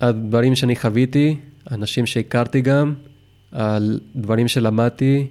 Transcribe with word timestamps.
הדברים 0.00 0.54
שאני 0.54 0.76
חוויתי, 0.76 1.36
אנשים 1.70 2.06
שהכרתי 2.06 2.60
גם, 2.60 2.94
על 3.52 4.00
דברים 4.16 4.48
שלמדתי, 4.48 5.26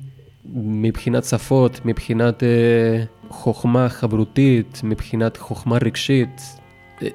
מבחינת 0.55 1.23
שפות, 1.23 1.81
מבחינת 1.85 2.43
אה, 2.43 3.03
חוכמה 3.29 3.89
חברותית, 3.89 4.81
מבחינת 4.83 5.37
חוכמה 5.37 5.77
רגשית, 5.77 6.41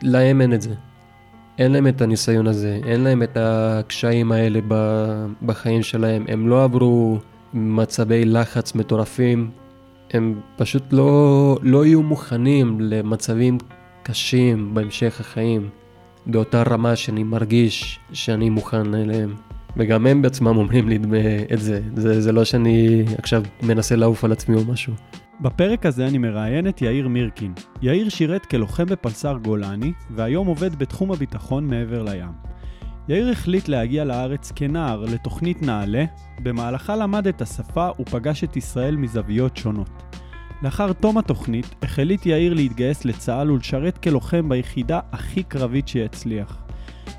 להם 0.03 0.41
אין 0.41 0.55
את 0.55 0.63
זה. 0.63 0.75
אין 1.59 1.73
להם 1.73 1.87
את 1.87 2.01
הניסיון 2.01 2.47
הזה, 2.47 2.81
אין 2.87 3.01
להם 3.01 3.23
את 3.23 3.37
הקשיים 3.41 4.33
האלה 4.33 4.61
בחיים 5.43 5.83
שלהם. 5.83 6.25
הם 6.29 6.49
לא 6.49 6.65
עברו 6.65 7.19
מצבי 7.55 8.25
לחץ 8.25 8.75
מטורפים, 8.75 9.51
הם 10.11 10.41
פשוט 10.57 10.83
לא, 10.93 11.57
לא 11.63 11.87
יהיו 11.87 12.03
מוכנים 12.03 12.81
למצבים 12.81 13.59
קשים 14.03 14.75
בהמשך 14.75 15.21
החיים, 15.21 15.69
באותה 16.27 16.63
רמה 16.63 16.97
שאני 16.97 17.23
מרגיש 17.23 18.01
שאני 18.13 18.51
מוכן 18.51 18.95
אליהם. 18.95 19.35
וגם 19.77 20.07
הם 20.07 20.23
בעצמם 20.23 20.57
אומרים 20.57 20.89
לי 20.89 20.99
את 21.53 21.61
זה. 21.61 21.81
זה, 21.97 22.21
זה 22.21 22.33
לא 22.33 22.45
שאני 22.45 23.05
עכשיו 23.19 23.43
מנסה 23.63 23.97
לעוף 23.97 24.25
על 24.25 24.33
עצמי 24.33 24.57
או 24.57 24.65
משהו. 24.65 24.93
בפרק 25.41 25.87
הזה 25.87 26.07
אני 26.07 26.19
מראיין 26.19 26.69
את 26.69 26.83
יאיר 26.83 27.09
מירקין. 27.09 27.53
יאיר 27.83 28.09
שירת 28.09 28.47
כלוחם 28.47 28.87
בפלס"ר 28.87 29.37
גולני, 29.39 29.93
והיום 30.11 30.47
עובד 30.47 30.79
בתחום 30.79 31.13
הביטחון 31.13 31.67
מעבר 31.67 32.03
לים. 32.03 32.33
יאיר 33.09 33.31
החליט 33.31 33.69
להגיע 33.69 34.05
לארץ 34.05 34.53
כנער 34.57 35.05
לתוכנית 35.05 35.63
נעל"ה, 35.63 36.05
במהלכה 36.43 36.97
למד 36.97 37.27
את 37.27 37.43
השפה 37.43 37.89
ופגש 38.01 38.45
את 38.45 38.57
ישראל 38.57 38.97
מזוויות 38.97 39.57
שונות. 39.57 40.03
לאחר 40.63 40.93
תום 40.93 41.19
התוכנית, 41.19 41.75
החליט 41.83 42.27
יאיר 42.27 42.55
להתגייס 42.55 43.05
לצה"ל 43.05 43.51
ולשרת 43.51 43.99
כלוחם 43.99 44.49
ביחידה 44.49 45.01
הכי 45.13 45.43
קרבית 45.43 45.89
שיצליח. 45.89 46.63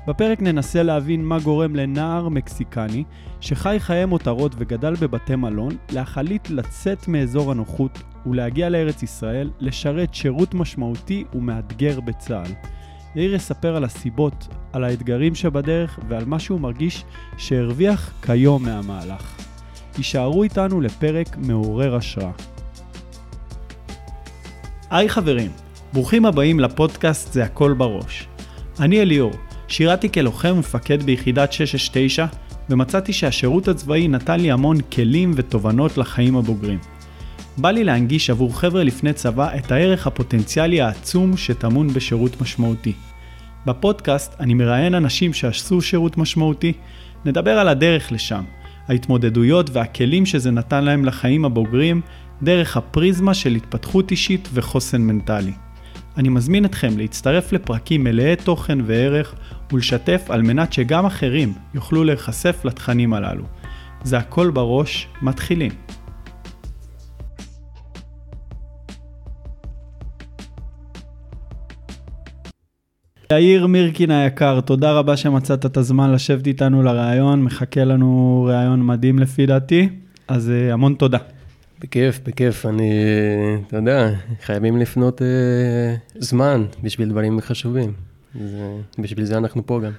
בפרק 0.06 0.42
ננסה 0.42 0.82
להבין 0.82 1.24
מה 1.24 1.38
גורם 1.38 1.76
לנער 1.76 2.28
מקסיקני 2.28 3.04
שחי 3.40 3.76
חיי 3.78 4.06
מותרות 4.06 4.52
וגדל 4.58 4.94
בבתי 4.94 5.36
מלון 5.36 5.76
להחליט 5.92 6.50
לצאת 6.50 7.08
מאזור 7.08 7.50
הנוחות 7.50 8.02
ולהגיע 8.26 8.68
לארץ 8.68 9.02
ישראל 9.02 9.50
לשרת 9.60 10.14
שירות 10.14 10.54
משמעותי 10.54 11.24
ומאתגר 11.34 12.00
בצה"ל. 12.00 12.52
יאיר 13.14 13.34
יספר 13.34 13.76
על 13.76 13.84
הסיבות, 13.84 14.48
על 14.72 14.84
האתגרים 14.84 15.34
שבדרך 15.34 15.98
ועל 16.08 16.24
מה 16.24 16.38
שהוא 16.38 16.60
מרגיש 16.60 17.04
שהרוויח 17.36 18.12
כיום 18.22 18.62
מהמהלך. 18.62 19.36
הישארו 19.96 20.42
איתנו 20.42 20.80
לפרק 20.80 21.36
מעורר 21.36 21.96
השראה. 21.96 22.53
היי 24.94 25.08
חברים, 25.08 25.50
ברוכים 25.92 26.26
הבאים 26.26 26.60
לפודקאסט 26.60 27.32
זה 27.32 27.44
הכל 27.44 27.72
בראש. 27.72 28.26
אני 28.80 29.02
אליאור, 29.02 29.32
שירתי 29.68 30.12
כלוחם 30.12 30.52
ומפקד 30.54 31.02
ביחידת 31.02 31.52
669, 31.52 32.26
ומצאתי 32.70 33.12
שהשירות 33.12 33.68
הצבאי 33.68 34.08
נתן 34.08 34.40
לי 34.40 34.50
המון 34.50 34.80
כלים 34.80 35.32
ותובנות 35.34 35.98
לחיים 35.98 36.36
הבוגרים. 36.36 36.78
בא 37.58 37.70
לי 37.70 37.84
להנגיש 37.84 38.30
עבור 38.30 38.60
חבר'ה 38.60 38.84
לפני 38.84 39.12
צבא 39.12 39.56
את 39.56 39.72
הערך 39.72 40.06
הפוטנציאלי 40.06 40.80
העצום 40.80 41.36
שטמון 41.36 41.88
בשירות 41.88 42.40
משמעותי. 42.40 42.92
בפודקאסט 43.66 44.40
אני 44.40 44.54
מראיין 44.54 44.94
אנשים 44.94 45.32
שעשו 45.32 45.82
שירות 45.82 46.18
משמעותי, 46.18 46.72
נדבר 47.24 47.58
על 47.58 47.68
הדרך 47.68 48.12
לשם, 48.12 48.44
ההתמודדויות 48.88 49.70
והכלים 49.72 50.26
שזה 50.26 50.50
נתן 50.50 50.84
להם 50.84 51.04
לחיים 51.04 51.44
הבוגרים, 51.44 52.00
דרך 52.44 52.76
הפריזמה 52.76 53.34
של 53.34 53.54
התפתחות 53.54 54.10
אישית 54.10 54.48
וחוסן 54.52 55.02
מנטלי. 55.02 55.52
אני 56.16 56.28
מזמין 56.28 56.64
אתכם 56.64 56.98
להצטרף 56.98 57.52
לפרקים 57.52 58.04
מלאי 58.04 58.36
תוכן 58.36 58.78
וערך 58.86 59.34
ולשתף 59.72 60.26
על 60.28 60.42
מנת 60.42 60.72
שגם 60.72 61.06
אחרים 61.06 61.52
יוכלו 61.74 62.04
להיחשף 62.04 62.64
לתכנים 62.64 63.14
הללו. 63.14 63.44
זה 64.02 64.18
הכל 64.18 64.50
בראש, 64.50 65.08
מתחילים. 65.22 65.72
יאיר 73.32 73.66
מירקין 73.66 74.10
היקר, 74.10 74.60
תודה 74.60 74.92
רבה 74.92 75.16
שמצאת 75.16 75.66
את 75.66 75.76
הזמן 75.76 76.12
לשבת 76.12 76.46
איתנו 76.46 76.82
לראיון, 76.82 77.42
מחכה 77.42 77.84
לנו 77.84 78.42
ראיון 78.48 78.86
מדהים 78.86 79.18
לפי 79.18 79.46
דעתי, 79.46 79.88
אז 80.28 80.50
אה, 80.50 80.72
המון 80.72 80.94
תודה. 80.94 81.18
בכיף, 81.84 82.20
בכיף. 82.26 82.66
אני, 82.66 82.92
אתה 83.66 83.76
יודע, 83.76 84.10
חייבים 84.42 84.76
לפנות 84.76 85.22
אה, 85.22 85.26
זמן 86.18 86.64
בשביל 86.82 87.08
דברים 87.08 87.40
חשובים. 87.40 87.92
זה, 88.40 88.76
בשביל 88.98 89.24
זה 89.24 89.38
אנחנו 89.38 89.66
פה 89.66 89.80
גם. 89.84 89.92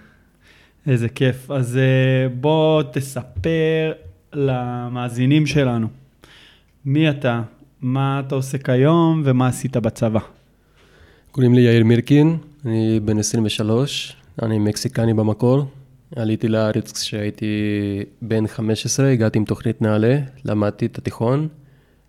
איזה 0.87 1.09
כיף. 1.09 1.51
אז 1.51 1.77
אה, 1.77 2.29
בוא 2.29 2.83
תספר 2.93 3.93
למאזינים 4.33 5.45
שלנו, 5.45 5.87
מי 6.85 7.09
אתה, 7.09 7.41
מה 7.81 8.21
אתה 8.27 8.35
עושה 8.35 8.57
כיום 8.57 9.21
ומה 9.25 9.47
עשית 9.47 9.77
בצבא. 9.77 10.19
קוראים 11.31 11.53
לי 11.53 11.61
יאיר 11.61 11.83
מירקין, 11.83 12.37
אני 12.65 12.99
בן 12.99 13.19
23, 13.19 14.15
אני 14.41 14.59
מקסיקני 14.59 15.13
במקור. 15.13 15.65
עליתי 16.15 16.47
לארץ 16.47 16.91
כשהייתי 16.91 17.45
בן 18.21 18.47
15, 18.47 19.09
הגעתי 19.09 19.37
עם 19.39 19.45
תוכנית 19.45 19.81
נעל"ה, 19.81 20.17
למדתי 20.45 20.85
את 20.85 20.97
התיכון. 20.97 21.47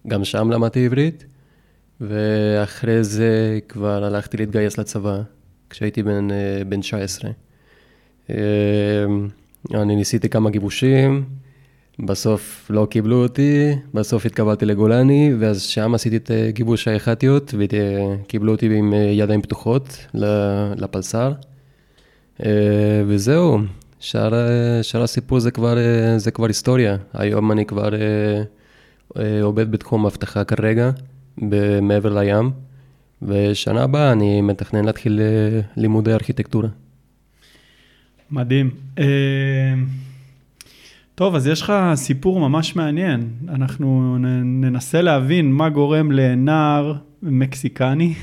גם 0.08 0.24
שם 0.24 0.50
למדתי 0.50 0.86
עברית, 0.86 1.24
ואחרי 2.00 3.04
זה 3.04 3.58
כבר 3.68 4.04
הלכתי 4.04 4.36
להתגייס 4.36 4.78
לצבא, 4.78 5.20
כשהייתי 5.70 6.02
בן, 6.02 6.30
אה, 6.30 6.64
בן 6.68 6.80
19. 6.80 7.30
אה, 8.30 8.36
אני 9.74 9.96
ניסיתי 9.96 10.28
כמה 10.28 10.50
גיבושים, 10.50 11.24
בסוף 11.98 12.66
לא 12.70 12.86
קיבלו 12.90 13.22
אותי, 13.22 13.72
בסוף 13.94 14.26
התקבלתי 14.26 14.66
לגולני, 14.66 15.34
ואז 15.38 15.62
שם 15.62 15.94
עשיתי 15.94 16.16
את 16.16 16.30
אה, 16.30 16.50
גיבוש 16.50 16.88
האחתיות, 16.88 17.54
וקיבלו 17.58 18.52
אותי 18.52 18.66
עם 18.66 18.94
ידיים 18.94 19.42
פתוחות 19.42 20.06
לפלס"ר. 20.76 21.32
וזהו, 23.06 23.58
שאר, 24.00 25.02
הסיפור 25.02 25.40
זה 25.40 25.50
כבר, 25.50 25.76
זה 26.16 26.30
כבר 26.30 26.46
היסטוריה. 26.46 26.96
היום 27.14 27.52
אני 27.52 27.66
כבר 27.66 27.88
עובד 29.42 29.70
בתחום 29.70 30.06
אבטחה 30.06 30.44
כרגע, 30.44 30.90
מעבר 31.82 32.18
לים, 32.18 32.50
ושנה 33.22 33.82
הבאה 33.82 34.12
אני 34.12 34.40
מתכנן 34.40 34.84
להתחיל 34.84 35.20
אה, 35.20 35.60
לימודי 35.76 36.12
ארכיטקטורה. 36.12 36.68
מדהים. 38.30 38.70
אה, 38.98 39.04
טוב, 41.14 41.34
אז 41.34 41.46
יש 41.46 41.62
לך 41.62 41.72
סיפור 41.94 42.40
ממש 42.40 42.76
מעניין. 42.76 43.28
אנחנו 43.48 44.18
ננסה 44.44 45.02
להבין 45.02 45.52
מה 45.52 45.68
גורם 45.68 46.12
לנער 46.12 46.94
מקסיקני 47.22 48.14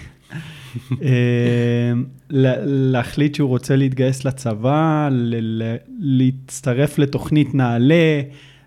להחליט 2.30 3.36
שהוא 3.36 3.50
רוצה 3.50 3.76
להתגייס 3.76 4.26
לצבא, 4.26 5.10
להצטרף 6.00 6.98
לתוכנית 6.98 7.56
נעל"ה, 7.56 8.22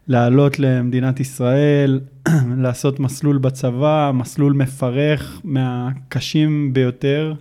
לעלות 0.09 0.59
למדינת 0.59 1.21
ישראל, 1.21 2.01
לעשות 2.65 3.01
מסלול 3.01 3.39
בצבא, 3.39 4.11
מסלול 4.15 4.53
מפרך 4.53 5.41
מהקשים 5.45 6.73
ביותר 6.73 7.35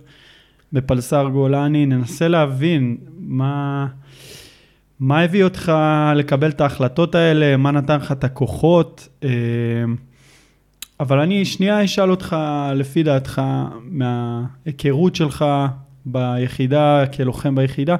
בפלס"ר 0.72 1.28
גולני. 1.28 1.86
ננסה 1.86 2.28
להבין 2.28 2.96
מה, 3.18 3.86
מה 5.00 5.20
הביא 5.20 5.44
אותך 5.44 5.72
לקבל 6.16 6.48
את 6.48 6.60
ההחלטות 6.60 7.14
האלה, 7.14 7.56
מה 7.56 7.70
נתן 7.70 7.96
לך 7.96 8.12
את 8.12 8.24
הכוחות. 8.24 9.08
אה, 9.24 9.30
אבל 11.00 11.18
אני 11.18 11.44
שנייה 11.44 11.84
אשאל 11.84 12.10
אותך, 12.10 12.36
לפי 12.74 13.02
דעתך, 13.02 13.42
מההיכרות 13.82 15.14
שלך 15.14 15.44
ביחידה, 16.06 17.04
כלוחם 17.06 17.54
ביחידה, 17.54 17.96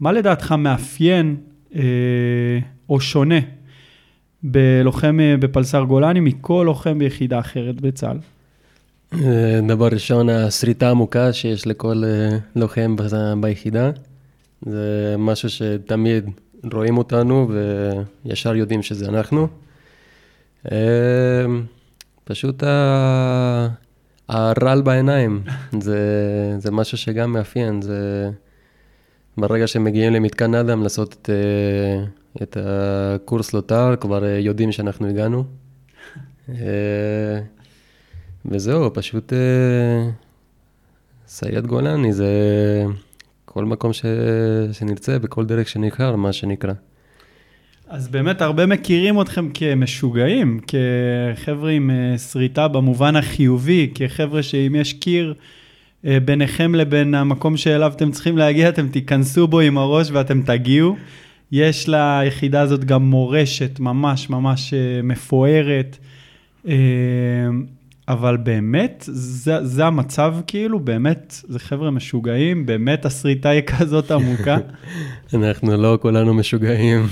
מה 0.00 0.12
לדעתך 0.12 0.52
מאפיין 0.52 1.36
אה, 1.74 1.82
או 2.88 3.00
שונה 3.00 3.57
בלוחם 4.42 5.20
אה, 5.20 5.36
בפלס"ר 5.36 5.82
גולני 5.82 6.20
מכל 6.20 6.62
לוחם 6.66 6.98
ביחידה 6.98 7.38
אחרת 7.38 7.80
בצה"ל? 7.80 8.18
אה, 9.14 9.60
דבר 9.68 9.88
ראשון, 9.88 10.28
השריטה 10.28 10.88
העמוקה 10.88 11.32
שיש 11.32 11.66
לכל 11.66 12.02
אה, 12.04 12.38
לוחם 12.56 12.96
ביחידה. 13.40 13.90
זה 14.66 15.14
משהו 15.18 15.48
שתמיד 15.48 16.30
רואים 16.72 16.98
אותנו 16.98 17.48
וישר 18.24 18.56
יודעים 18.56 18.82
שזה 18.82 19.08
אנחנו. 19.08 19.48
פשוט 22.24 22.62
הרעל 24.28 24.82
בעיניים, 24.82 25.42
זה, 25.80 25.98
זה 26.58 26.70
משהו 26.70 26.98
שגם 26.98 27.32
מאפיין, 27.32 27.82
זה 27.82 28.30
ברגע 29.38 29.66
שמגיעים 29.66 30.12
למתקן 30.12 30.54
אדם 30.54 30.82
לעשות 30.82 31.16
את, 31.22 31.30
את 32.42 32.56
הקורס 32.60 33.52
לוטר, 33.52 33.96
כבר 34.00 34.24
אה, 34.24 34.38
יודעים 34.38 34.72
שאנחנו 34.72 35.08
הגענו. 35.08 35.44
אה, 36.48 37.40
וזהו, 38.46 38.94
פשוט 38.94 39.32
אה, 39.32 40.10
סייד 41.26 41.66
גולני, 41.66 42.12
זה 42.12 42.28
כל 43.44 43.64
מקום 43.64 43.92
ש... 43.92 44.04
שנרצה, 44.72 45.18
בכל 45.18 45.46
דרך 45.46 45.68
שנבחר, 45.68 46.16
מה 46.16 46.32
שנקרא. 46.32 46.72
אז 47.90 48.08
באמת 48.08 48.42
הרבה 48.42 48.66
מכירים 48.66 49.20
אתכם 49.20 49.48
כמשוגעים, 49.54 50.60
כחבר'ה 50.66 51.70
עם 51.70 51.90
אה, 51.90 52.18
שריטה 52.18 52.68
במובן 52.68 53.16
החיובי, 53.16 53.90
כחבר'ה 53.94 54.42
שאם 54.42 54.74
יש 54.74 54.92
קיר 54.92 55.34
אה, 56.06 56.20
ביניכם 56.20 56.74
לבין 56.74 57.14
המקום 57.14 57.56
שאליו 57.56 57.92
אתם 57.96 58.10
צריכים 58.10 58.38
להגיע, 58.38 58.68
אתם 58.68 58.88
תיכנסו 58.88 59.48
בו 59.48 59.60
עם 59.60 59.78
הראש 59.78 60.08
ואתם 60.12 60.42
תגיעו. 60.42 60.96
יש 61.52 61.88
ליחידה 61.88 62.60
הזאת 62.60 62.84
גם 62.84 63.02
מורשת 63.02 63.80
ממש 63.80 64.30
ממש 64.30 64.74
אה, 64.74 65.02
מפוארת, 65.02 65.98
אבל 68.08 68.36
באמת, 68.36 69.04
זה, 69.12 69.64
זה 69.64 69.86
המצב 69.86 70.36
כאילו, 70.46 70.80
באמת, 70.80 71.40
זה 71.48 71.58
חבר'ה 71.58 71.90
משוגעים, 71.90 72.66
באמת 72.66 73.04
השריטה 73.04 73.48
היא 73.48 73.62
כזאת 73.62 74.10
עמוקה. 74.10 74.56
אנחנו 75.34 75.76
לא 75.76 75.98
כולנו 76.02 76.34
משוגעים. 76.34 77.06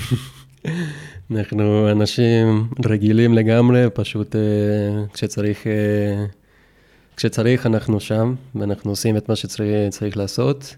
אנחנו 1.31 1.91
אנשים 1.91 2.69
רגילים 2.87 3.35
לגמרי, 3.35 3.85
פשוט 3.95 4.35
uh, 4.35 5.15
כשצריך, 5.15 5.67
כשצריך 7.17 7.67
אנחנו 7.67 8.01
שם, 8.01 8.35
ואנחנו 8.55 8.91
עושים 8.91 9.17
את 9.17 9.29
מה 9.29 9.37
שצריך 9.37 10.17
לעשות. 10.17 10.77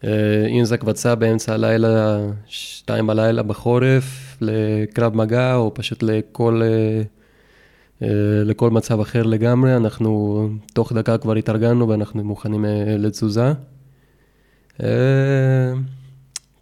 Uh, 0.00 0.06
אם 0.48 0.64
זה 0.64 0.76
קבצה 0.76 1.14
באמצע 1.14 1.54
הלילה, 1.54 2.18
שתיים 2.46 3.06
בלילה 3.06 3.42
בחורף, 3.42 4.36
לקרב 4.40 5.16
מגע, 5.16 5.54
או 5.54 5.74
פשוט 5.74 6.02
לכל, 6.02 6.62
uh, 6.62 8.02
uh, 8.02 8.06
לכל 8.44 8.70
מצב 8.70 9.00
אחר 9.00 9.22
לגמרי, 9.22 9.76
אנחנו 9.76 10.48
תוך 10.72 10.92
דקה 10.92 11.18
כבר 11.18 11.34
התארגנו 11.34 11.88
ואנחנו 11.88 12.24
מוכנים 12.24 12.64
לתזוזה. 12.98 13.52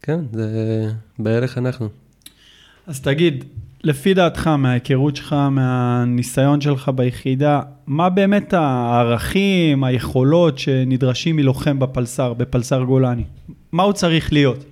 כן, 0.03 0.21
זה 0.33 0.49
בערך 1.19 1.59
אנחנו. 1.59 1.89
אז 2.87 3.01
תגיד, 3.01 3.45
לפי 3.85 4.15
דעתך, 4.15 4.47
מההיכרות 4.47 5.17
שלך, 5.17 5.33
מהניסיון 5.33 6.61
שלך 6.61 6.91
ביחידה, 6.95 7.61
מה 7.87 8.09
באמת 8.09 8.53
הערכים, 8.53 9.85
היכולות 9.85 10.59
שנדרשים 10.59 11.37
מלוחם 11.37 11.79
בפלס"ר, 11.79 12.33
בפלס"ר 12.33 12.83
גולני? 12.83 13.25
מה 13.73 13.83
הוא 13.83 13.93
צריך 13.93 14.33
להיות? 14.33 14.65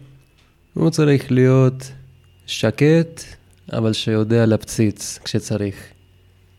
הוא 0.74 0.90
צריך 0.90 1.32
להיות 1.32 1.92
שקט, 2.46 3.22
אבל 3.72 3.92
שיודע 3.92 4.46
להפציץ 4.46 5.18
כשצריך. 5.24 5.76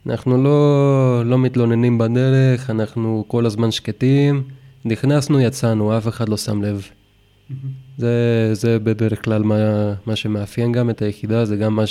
אנחנו 0.05 0.43
לא, 0.43 1.21
לא 1.25 1.37
מתלוננים 1.37 1.97
בדרך, 1.97 2.69
אנחנו 2.69 3.25
כל 3.27 3.45
הזמן 3.45 3.71
שקטים. 3.71 4.43
נכנסנו, 4.85 5.39
יצאנו, 5.39 5.97
אף 5.97 6.07
אחד 6.07 6.29
לא 6.29 6.37
שם 6.37 6.61
לב. 6.61 6.81
Mm-hmm. 6.81 7.53
זה, 7.97 8.49
זה 8.53 8.79
בדרך 8.79 9.23
כלל 9.23 9.43
מה, 9.43 9.93
מה 10.05 10.15
שמאפיין 10.15 10.71
גם 10.71 10.89
את 10.89 11.01
היחידה, 11.01 11.45
זה 11.45 11.55
גם 11.55 11.75
מה 11.75 11.85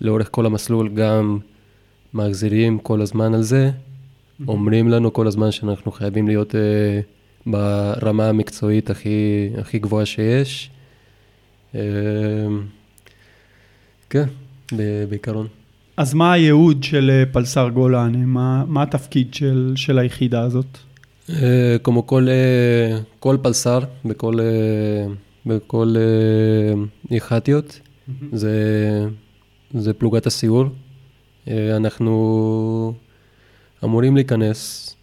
שלאורך 0.00 0.28
כל 0.30 0.46
המסלול 0.46 0.88
גם 0.88 1.38
מחזירים 2.14 2.78
כל 2.78 3.00
הזמן 3.00 3.34
על 3.34 3.42
זה. 3.42 3.70
אומרים 4.48 4.88
לנו 4.88 5.12
כל 5.12 5.26
הזמן 5.26 5.50
שאנחנו 5.50 5.92
חייבים 5.92 6.28
להיות 6.28 6.54
uh, 6.54 7.46
ברמה 7.46 8.28
המקצועית 8.28 8.90
הכי, 8.90 9.50
הכי 9.58 9.78
גבוהה 9.78 10.06
שיש. 10.06 10.70
Uh, 11.72 11.76
כן, 14.10 14.24
בעיקרון. 15.08 15.46
אז 15.96 16.14
מה 16.14 16.32
הייעוד 16.32 16.82
של 16.82 17.10
אה, 17.10 17.32
פלסר 17.32 17.68
גולני? 17.68 18.24
מה, 18.24 18.64
מה 18.66 18.82
התפקיד 18.82 19.34
של, 19.34 19.72
של 19.76 19.98
היחידה 19.98 20.42
הזאת? 20.42 20.78
אה, 21.30 21.76
כמו 21.82 22.06
כל, 22.06 22.28
אה, 22.28 22.98
כל 23.18 23.36
פלסר 23.42 23.80
בכל, 24.04 24.40
אה, 24.40 25.06
בכל 25.46 25.94
יח"טיות, 27.10 27.80
זה, 28.32 28.54
זה 29.74 29.92
פלוגת 29.92 30.26
הסיור. 30.26 30.64
אנחנו 31.48 32.94
אמורים 33.84 34.14
להיכנס, 34.14 34.96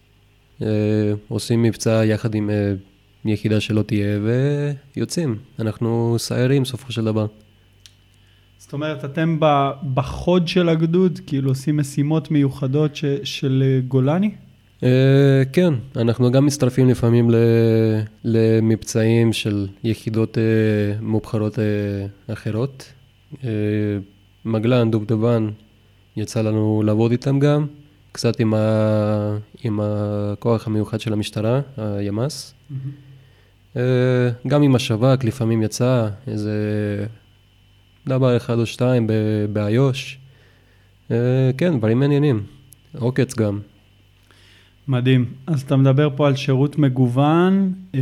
עושים 1.28 1.62
מבצע 1.62 2.04
יחד 2.04 2.34
עם 2.34 2.50
יחידה 3.24 3.60
שלא 3.60 3.82
תהיה 3.82 4.18
ויוצאים. 4.96 5.38
אנחנו 5.58 6.16
סיירים 6.18 6.64
סופו 6.64 6.92
של 6.92 7.04
דבר. 7.04 7.26
זאת 8.58 8.72
אומרת, 8.72 9.04
אתם 9.04 9.38
בחוד 9.94 10.48
של 10.48 10.68
הגדוד, 10.68 11.20
כאילו 11.26 11.50
עושים 11.50 11.76
משימות 11.76 12.30
מיוחדות 12.30 12.96
ש, 12.96 13.04
של 13.24 13.80
גולני? 13.88 14.30
Uh, 14.80 14.84
כן, 15.52 15.74
אנחנו 15.96 16.32
גם 16.32 16.46
מצטרפים 16.46 16.88
לפעמים 16.88 17.30
למבצעים 18.24 19.32
של 19.32 19.68
יחידות 19.84 20.36
uh, 20.36 20.40
מובחרות 21.02 21.54
uh, 21.54 22.32
אחרות. 22.32 22.92
מגלן, 24.48 24.90
דובדבן, 24.90 25.48
יצא 26.16 26.42
לנו 26.42 26.82
לעבוד 26.86 27.10
איתם 27.10 27.38
גם, 27.38 27.66
קצת 28.12 28.40
עם, 28.40 28.54
ה, 28.54 29.36
עם 29.64 29.80
הכוח 29.82 30.66
המיוחד 30.66 31.00
של 31.00 31.12
המשטרה, 31.12 31.60
הימ"ס. 31.76 32.54
Mm-hmm. 32.70 33.78
גם 34.46 34.62
עם 34.62 34.74
השב"כ, 34.74 35.24
לפעמים 35.24 35.62
יצא 35.62 36.08
איזה 36.26 36.56
דבר 38.06 38.36
אחד 38.36 38.58
או 38.58 38.66
שתיים 38.66 39.06
באיו"ש. 39.52 40.18
Uh, 41.08 41.12
כן, 41.58 41.78
דברים 41.78 42.00
מעניינים. 42.00 42.42
עוקץ 42.98 43.34
גם. 43.34 43.60
מדהים. 44.88 45.24
אז 45.46 45.62
אתה 45.62 45.76
מדבר 45.76 46.08
פה 46.16 46.26
על 46.26 46.36
שירות 46.36 46.78
מגוון, 46.78 47.72
אה, 47.94 48.00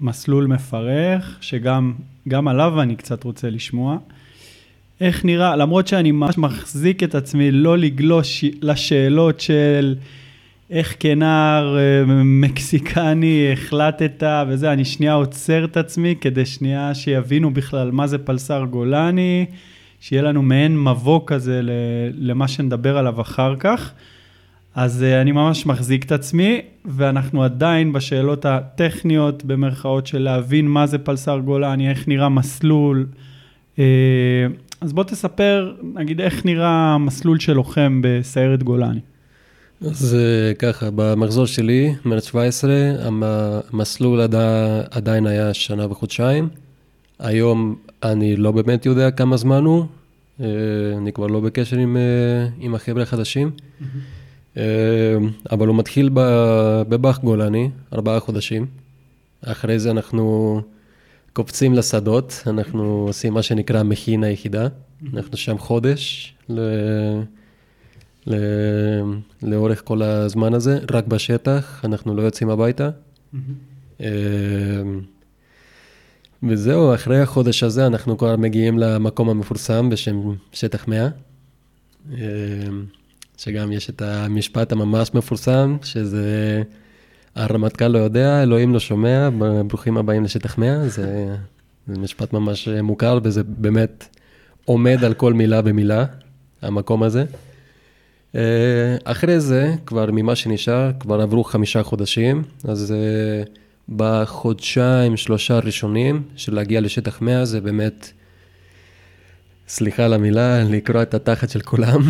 מסלול 0.00 0.46
מפרך, 0.46 1.38
שגם 1.40 1.92
גם 2.28 2.48
עליו 2.48 2.82
אני 2.82 2.96
קצת 2.96 3.24
רוצה 3.24 3.50
לשמוע. 3.50 3.98
איך 5.02 5.24
נראה, 5.24 5.56
למרות 5.56 5.86
שאני 5.86 6.10
ממש 6.12 6.38
מחזיק 6.38 7.02
את 7.02 7.14
עצמי 7.14 7.50
לא 7.50 7.78
לגלוש 7.78 8.44
לשאלות 8.62 9.40
של 9.40 9.94
איך 10.70 10.96
כנער 11.00 11.78
אה, 11.78 12.04
מקסיקני 12.24 13.52
החלטת 13.52 14.22
וזה, 14.48 14.72
אני 14.72 14.84
שנייה 14.84 15.12
עוצר 15.12 15.64
את 15.64 15.76
עצמי 15.76 16.14
כדי 16.20 16.46
שנייה 16.46 16.94
שיבינו 16.94 17.54
בכלל 17.54 17.90
מה 17.90 18.06
זה 18.06 18.18
פלסר 18.18 18.64
גולני, 18.64 19.46
שיהיה 20.00 20.22
לנו 20.22 20.42
מעין 20.42 20.84
מבוא 20.84 21.20
כזה 21.26 21.60
למה 22.14 22.48
שנדבר 22.48 22.98
עליו 22.98 23.20
אחר 23.20 23.54
כך. 23.58 23.92
אז 24.74 25.04
uh, 25.08 25.22
אני 25.22 25.32
ממש 25.32 25.66
מחזיק 25.66 26.04
את 26.04 26.12
עצמי, 26.12 26.60
ואנחנו 26.84 27.44
עדיין 27.44 27.92
בשאלות 27.92 28.44
הטכניות, 28.44 29.44
במרכאות 29.44 30.06
של 30.06 30.18
להבין 30.18 30.68
מה 30.68 30.86
זה 30.86 30.98
פלסר 30.98 31.38
גולני, 31.38 31.90
איך 31.90 32.08
נראה 32.08 32.28
מסלול. 32.28 33.06
אז 34.82 34.92
בוא 34.92 35.04
תספר, 35.04 35.74
נגיד, 35.94 36.20
איך 36.20 36.44
נראה 36.44 36.98
מסלול 36.98 37.38
של 37.38 37.52
לוחם 37.52 38.00
בסיירת 38.04 38.62
גולני. 38.62 39.00
אז 39.80 40.16
uh, 40.16 40.54
ככה, 40.58 40.88
במחזור 40.94 41.46
שלי, 41.46 41.94
מרץ 42.04 42.26
17, 42.26 42.72
המסלול 43.00 44.20
עד, 44.20 44.34
עדיין 44.90 45.26
היה 45.26 45.54
שנה 45.54 45.86
וחודשיים. 45.90 46.48
היום 47.18 47.76
אני 48.02 48.36
לא 48.36 48.52
באמת 48.52 48.86
יודע 48.86 49.10
כמה 49.10 49.36
זמן 49.36 49.64
הוא, 49.64 49.84
uh, 50.38 50.42
אני 50.98 51.12
כבר 51.12 51.26
לא 51.26 51.40
בקשר 51.40 51.76
עם, 51.76 51.96
uh, 51.96 52.64
עם 52.64 52.74
החבר'ה 52.74 53.02
החדשים. 53.02 53.50
Mm-hmm. 53.50 54.56
אבל 55.52 55.66
הוא 55.66 55.76
מתחיל 55.76 56.10
בבאח 56.88 57.18
גולני, 57.18 57.70
ארבעה 57.92 58.20
חודשים. 58.20 58.66
אחרי 59.44 59.78
זה 59.78 59.90
אנחנו 59.90 60.60
קופצים 61.32 61.74
לשדות, 61.74 62.42
אנחנו 62.46 63.04
עושים 63.06 63.32
מה 63.32 63.42
שנקרא 63.42 63.82
מכין 63.82 64.24
היחידה. 64.24 64.68
אנחנו 65.14 65.36
שם 65.36 65.58
חודש 65.58 66.34
ל... 66.48 66.60
ל... 68.26 68.34
לאורך 69.42 69.82
כל 69.84 70.02
הזמן 70.02 70.54
הזה, 70.54 70.78
רק 70.90 71.06
בשטח, 71.06 71.80
אנחנו 71.84 72.16
לא 72.16 72.22
יוצאים 72.22 72.50
הביתה. 72.50 72.90
אמ, 74.00 74.06
וזהו, 76.42 76.94
אחרי 76.94 77.20
החודש 77.20 77.62
הזה 77.62 77.86
אנחנו 77.86 78.18
כבר 78.18 78.36
מגיעים 78.36 78.78
למקום 78.78 79.28
המפורסם 79.28 79.90
בשם 79.90 80.34
שטח 80.52 80.88
100. 80.88 81.08
שגם 83.36 83.72
יש 83.72 83.90
את 83.90 84.02
המשפט 84.02 84.72
הממש 84.72 85.14
מפורסם, 85.14 85.76
שזה 85.82 86.62
הרמטכ"ל 87.34 87.88
לא 87.88 87.98
יודע, 87.98 88.42
אלוהים 88.42 88.72
לא 88.72 88.80
שומע, 88.80 89.28
ברוכים 89.66 89.96
הבאים 89.96 90.24
לשטח 90.24 90.58
100, 90.58 90.88
זה, 90.88 91.36
זה 91.88 91.98
משפט 91.98 92.32
ממש 92.32 92.68
מוכר 92.68 93.18
וזה 93.22 93.42
באמת 93.44 94.16
עומד 94.64 95.04
על 95.04 95.14
כל 95.14 95.32
מילה 95.32 95.60
ומילה, 95.64 96.04
המקום 96.62 97.02
הזה. 97.02 97.24
אה, 98.34 98.96
אחרי 99.04 99.40
זה, 99.40 99.74
כבר 99.86 100.10
ממה 100.12 100.36
שנשאר, 100.36 100.90
כבר 101.00 101.20
עברו 101.20 101.44
חמישה 101.44 101.82
חודשים, 101.82 102.42
אז 102.64 102.92
אה, 102.92 103.42
בחודשיים, 103.88 105.16
שלושה 105.16 105.58
ראשונים 105.58 106.22
של 106.36 106.54
להגיע 106.54 106.80
לשטח 106.80 107.20
100 107.20 107.44
זה 107.44 107.60
באמת, 107.60 108.12
סליחה 109.68 110.04
על 110.04 110.12
המילה, 110.12 110.64
לקרוע 110.64 111.02
את 111.02 111.14
התחת 111.14 111.50
של 111.50 111.60
כולם. 111.60 112.00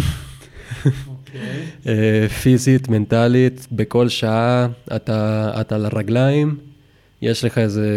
אה, 1.87 2.29
פיזית, 2.29 2.89
מנטלית, 2.89 3.67
בכל 3.73 4.09
שעה 4.09 4.69
אתה, 4.97 5.51
אתה 5.61 5.75
על 5.75 5.87
הרגליים, 5.87 6.59
יש 7.23 7.45
לך 7.45 7.59
איזה... 7.59 7.89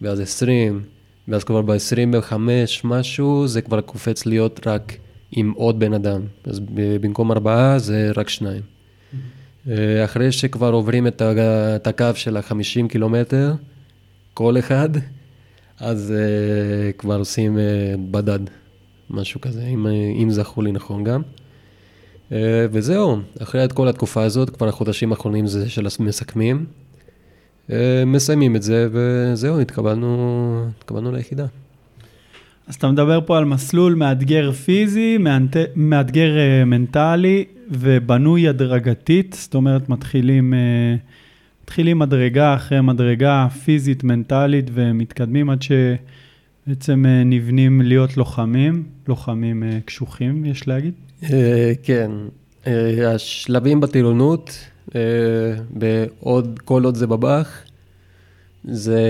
ואז 0.00 0.20
עשרים, 0.20 0.82
ואז 1.28 1.44
כבר 1.44 1.62
ב-25 1.62 2.34
משהו, 2.84 3.46
זה 3.46 3.62
כבר 3.62 3.80
קופץ 3.80 4.26
להיות 4.26 4.66
רק 4.66 4.92
עם 5.36 5.52
עוד 5.56 5.78
בן 5.78 5.92
אדם. 5.92 6.20
אז 6.44 6.60
במקום 6.74 7.32
ארבעה 7.32 7.78
זה 7.78 8.10
רק 8.16 8.28
שניים. 8.28 8.62
Mm-hmm. 8.62 9.68
אחרי 10.04 10.32
שכבר 10.32 10.72
עוברים 10.72 11.06
את 11.06 11.86
הקו 11.86 12.06
של 12.14 12.36
ה-50 12.36 12.88
קילומטר, 12.88 13.54
כל 14.34 14.58
אחד, 14.58 14.88
אז 15.80 16.12
uh, 16.16 16.92
כבר 16.98 17.18
עושים 17.18 17.56
uh, 17.56 17.60
בדד, 18.10 18.38
משהו 19.10 19.40
כזה, 19.40 19.62
אם, 19.62 19.86
אם 20.22 20.30
זכו 20.30 20.62
לי 20.62 20.72
נכון 20.72 21.04
גם. 21.04 21.22
Uh, 22.30 22.32
וזהו, 22.72 23.16
אחרי 23.42 23.64
את 23.64 23.72
כל 23.72 23.88
התקופה 23.88 24.22
הזאת, 24.22 24.50
כבר 24.50 24.68
החודשים 24.68 25.12
האחרונים 25.12 25.46
זה 25.46 25.68
של 25.68 25.86
המסכמים. 26.00 26.66
אה, 27.70 28.04
מסיימים 28.06 28.56
את 28.56 28.62
זה, 28.62 28.88
וזהו, 28.92 29.60
התקבלנו, 29.60 30.66
התקבלנו 30.78 31.12
ליחידה. 31.12 31.46
אז 32.66 32.74
אתה 32.74 32.90
מדבר 32.90 33.20
פה 33.26 33.38
על 33.38 33.44
מסלול 33.44 33.94
מאתגר 33.94 34.52
פיזי, 34.52 35.18
מאתגר 35.76 36.38
אה, 36.38 36.64
מנטלי 36.64 37.44
ובנוי 37.70 38.48
הדרגתית, 38.48 39.36
זאת 39.40 39.54
אומרת 39.54 39.88
מתחילים, 39.88 40.54
אה, 40.54 40.94
מתחילים 41.62 41.98
מדרגה 41.98 42.54
אחרי 42.54 42.80
מדרגה 42.80 43.46
פיזית, 43.64 44.04
מנטלית 44.04 44.70
ומתקדמים 44.74 45.50
עד 45.50 45.58
שבעצם 45.62 47.04
נבנים 47.24 47.80
להיות 47.80 48.16
לוחמים, 48.16 48.82
לוחמים 49.08 49.62
קשוחים, 49.84 50.44
יש 50.44 50.68
להגיד? 50.68 50.92
כן, 51.82 52.10
השלבים 53.06 53.80
בטירונות 53.80 54.68
בעוד, 55.70 56.58
אה, 56.58 56.64
כל 56.64 56.84
עוד 56.84 56.94
זה 56.94 57.06
בב"ח, 57.06 57.62
זה, 58.64 59.00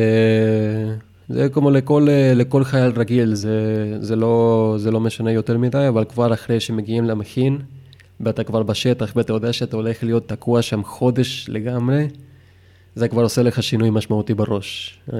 זה 1.28 1.48
כמו 1.48 1.70
לכל, 1.70 2.08
לכל 2.34 2.64
חייל 2.64 2.92
רגיל, 2.96 3.34
זה, 3.34 3.58
זה, 4.00 4.16
לא, 4.16 4.74
זה 4.78 4.90
לא 4.90 5.00
משנה 5.00 5.32
יותר 5.32 5.58
מדי, 5.58 5.88
אבל 5.88 6.04
כבר 6.04 6.34
אחרי 6.34 6.60
שמגיעים 6.60 7.04
למכין, 7.04 7.58
ואתה 8.20 8.44
כבר 8.44 8.62
בשטח 8.62 9.12
ואתה 9.16 9.32
יודע 9.32 9.52
שאתה 9.52 9.76
הולך 9.76 10.02
להיות 10.02 10.28
תקוע 10.28 10.62
שם 10.62 10.84
חודש 10.84 11.46
לגמרי, 11.48 12.08
זה 12.94 13.08
כבר 13.08 13.22
עושה 13.22 13.42
לך 13.42 13.62
שינוי 13.62 13.90
משמעותי 13.90 14.34
בראש. 14.34 14.98
אה, 15.12 15.18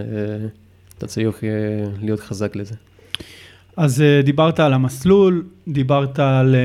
אתה 0.99 1.07
צריך 1.07 1.45
אה, 1.45 1.49
להיות 2.03 2.21
חזק 2.21 2.57
לזה. 2.57 2.75
אז 3.77 4.05
דיברת 4.25 4.61
על 4.61 4.73
המסלול, 4.73 5.45
דיברת 5.69 6.19
על, 6.19 6.57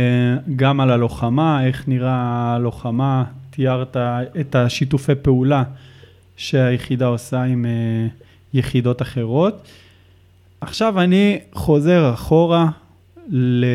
גם 0.56 0.80
על 0.80 0.92
הלוחמה, 0.92 1.66
איך 1.66 1.88
נראה 1.88 2.56
הלוחמה, 2.56 3.24
תיארת 3.50 3.98
את 4.40 4.56
השיתופי 4.56 5.16
פעולה 5.22 5.64
שהיחידה 6.38 7.06
עושה 7.06 7.44
עם 7.44 7.66
יחידות 8.54 9.02
אחרות. 9.02 9.68
עכשיו 10.62 11.02
אני 11.02 11.40
חוזר 11.54 12.14
אחורה 12.14 12.70
ל... 13.30 13.66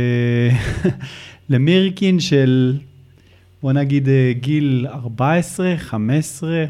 למירקין 1.50 2.20
של, 2.20 2.76
בוא 3.62 3.72
נגיד, 3.72 4.08
אה, 4.08 4.32
גיל 4.40 4.86
14, 4.90 5.74
15. 5.76 6.64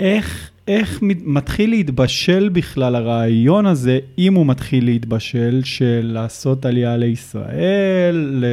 איך, 0.00 0.50
איך 0.68 0.98
מתחיל 1.02 1.70
להתבשל 1.70 2.48
בכלל 2.48 2.94
הרעיון 2.96 3.66
הזה, 3.66 3.98
אם 4.18 4.34
הוא 4.34 4.46
מתחיל 4.46 4.84
להתבשל, 4.84 5.60
של 5.64 6.10
לעשות 6.12 6.66
עלייה 6.66 6.96
לישראל, 6.96 8.44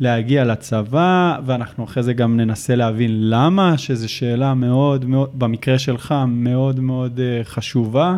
להגיע 0.00 0.44
לצבא, 0.44 1.38
ואנחנו 1.46 1.84
אחרי 1.84 2.02
זה 2.02 2.12
גם 2.12 2.36
ננסה 2.36 2.74
להבין 2.74 3.30
למה, 3.30 3.78
שזו 3.78 4.08
שאלה 4.08 4.54
מאוד 4.54 5.04
מאוד, 5.04 5.30
במקרה 5.38 5.78
שלך, 5.78 6.14
מאוד 6.28 6.80
מאוד 6.80 7.18
uh, 7.18 7.44
חשובה. 7.44 8.16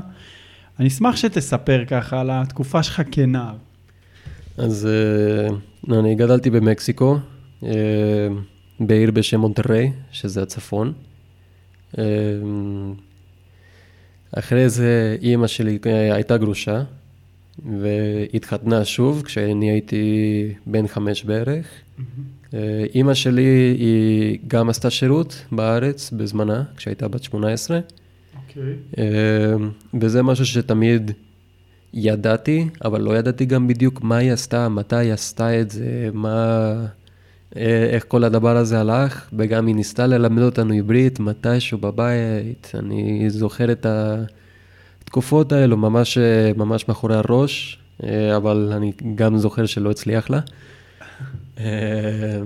אני 0.81 0.89
אשמח 0.89 1.17
שתספר 1.17 1.85
ככה 1.87 2.21
על 2.21 2.31
התקופה 2.33 2.83
שלך 2.83 3.03
כנער. 3.11 3.55
אז 4.59 4.89
uh, 5.89 5.93
אני 5.93 6.15
גדלתי 6.15 6.51
במקסיקו, 6.51 7.19
uh, 7.63 7.67
בעיר 8.81 9.11
בשם 9.11 9.41
מונטריי, 9.41 9.93
שזה 10.13 10.43
הצפון. 10.43 10.93
אחרי 14.33 14.69
זה 14.69 15.17
אימא 15.23 15.47
שלי 15.47 15.79
הייתה 15.85 16.37
גרושה, 16.37 16.83
והתחתנה 17.67 18.85
שוב 18.85 19.23
כשאני 19.23 19.71
הייתי 19.71 20.05
בן 20.67 20.87
חמש 20.87 21.25
בערך. 21.25 21.67
Mm-hmm. 21.67 22.55
אימא 22.95 23.15
שלי 23.15 23.77
היא 23.79 24.38
גם 24.49 24.69
עשתה 24.69 24.91
שירות 24.91 25.45
בארץ 25.53 26.11
בזמנה, 26.11 26.62
כשהייתה 26.77 27.09
בת 27.09 27.23
18. 27.23 27.79
אוקיי. 27.79 28.62
Okay. 28.62 28.99
אה, 28.99 29.55
וזה 30.00 30.23
משהו 30.23 30.47
שתמיד 30.47 31.11
ידעתי, 31.95 32.69
אבל 32.85 33.00
לא 33.00 33.19
ידעתי 33.19 33.45
גם 33.45 33.69
בדיוק 33.69 34.03
מה 34.03 34.17
היא 34.17 34.33
עשתה, 34.33 34.69
מתי 34.69 34.97
היא 34.97 35.12
עשתה 35.12 35.61
את 35.61 35.71
זה, 35.71 36.09
מה... 36.12 36.87
אה, 37.57 37.87
איך 37.91 38.05
כל 38.09 38.25
הדבר 38.25 38.57
הזה 38.57 38.81
הלך, 38.81 39.29
וגם 39.33 39.67
היא 39.67 39.75
ניסתה 39.75 40.07
ללמד 40.07 40.43
אותנו 40.43 40.75
עברית 40.75 41.21
מתישהו 41.21 41.79
בבית. 41.79 42.73
אני 42.75 43.31
זוכר 43.31 43.73
את 43.73 43.87
ה... 43.87 44.23
התקופות 45.09 45.53
האלו 45.53 45.77
ממש, 45.77 46.19
ממש 46.57 46.88
מאחורי 46.88 47.17
הראש, 47.17 47.79
אה, 48.05 48.37
אבל 48.37 48.73
אני 48.77 48.93
גם 49.15 49.38
זוכר 49.38 49.67
שלא 49.67 49.91
הצליח 49.91 50.31
לה. 50.31 50.41
אה, 51.59 52.41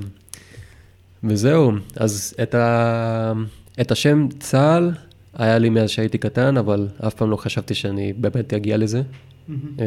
וזהו, 1.25 1.73
אז 1.97 2.35
את, 2.43 2.55
ה... 2.55 3.33
את 3.81 3.91
השם 3.91 4.29
צה"ל 4.39 4.91
היה 5.35 5.59
לי 5.59 5.69
מאז 5.71 5.91
שהייתי 5.91 6.19
קטן, 6.19 6.57
אבל 6.57 6.89
אף 7.07 7.15
פעם 7.15 7.31
לא 7.31 7.37
חשבתי 7.37 7.75
שאני 7.75 8.13
באמת 8.13 8.55
אגיע 8.55 8.77
לזה. 8.77 9.03
אה, 9.51 9.87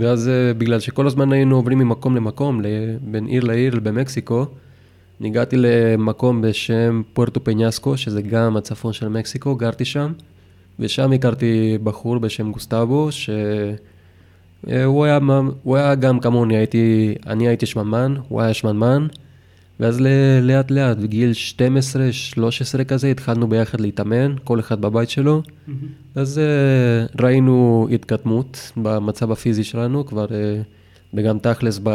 ואז 0.00 0.30
בגלל 0.58 0.80
שכל 0.80 1.06
הזמן 1.06 1.32
היינו 1.32 1.56
עוברים 1.56 1.78
ממקום 1.78 2.16
למקום, 2.16 2.62
בין 3.00 3.26
עיר 3.26 3.44
לעיר 3.44 3.80
במקסיקו, 3.80 4.46
הגעתי 5.20 5.56
למקום 5.58 6.42
בשם 6.42 7.02
פוארטו 7.12 7.44
פניאסקו, 7.44 7.96
שזה 7.96 8.22
גם 8.22 8.56
הצפון 8.56 8.92
של 8.92 9.08
מקסיקו, 9.08 9.54
גרתי 9.56 9.84
שם. 9.84 10.12
ושם 10.78 11.12
הכרתי 11.12 11.78
בחור 11.82 12.18
בשם 12.18 12.52
גוסטבו, 12.52 13.12
שהוא 13.12 13.34
אה, 14.68 14.84
הוא 14.84 15.04
היה, 15.04 15.18
הוא 15.62 15.76
היה 15.76 15.94
גם 15.94 16.20
כמוני, 16.20 16.56
הייתי, 16.56 17.14
אני 17.26 17.48
הייתי 17.48 17.66
שמנמן, 17.66 18.14
הוא 18.28 18.40
היה 18.40 18.54
שמנמן, 18.54 19.06
ואז 19.80 20.00
לאט 20.42 20.70
לאט, 20.70 20.96
בגיל 20.96 21.32
12-13 22.80 22.84
כזה, 22.84 23.10
התחלנו 23.10 23.48
ביחד 23.48 23.80
להתאמן, 23.80 24.34
כל 24.44 24.60
אחד 24.60 24.80
בבית 24.80 25.10
שלו, 25.10 25.42
אז 26.14 26.38
אה, 26.38 27.06
ראינו 27.24 27.88
התקדמות 27.92 28.72
במצב 28.76 29.32
הפיזי 29.32 29.64
שלנו, 29.64 30.06
כבר, 30.06 30.26
אה, 30.30 30.60
וגם 31.14 31.38
תכלס 31.38 31.80
ב, 31.82 31.90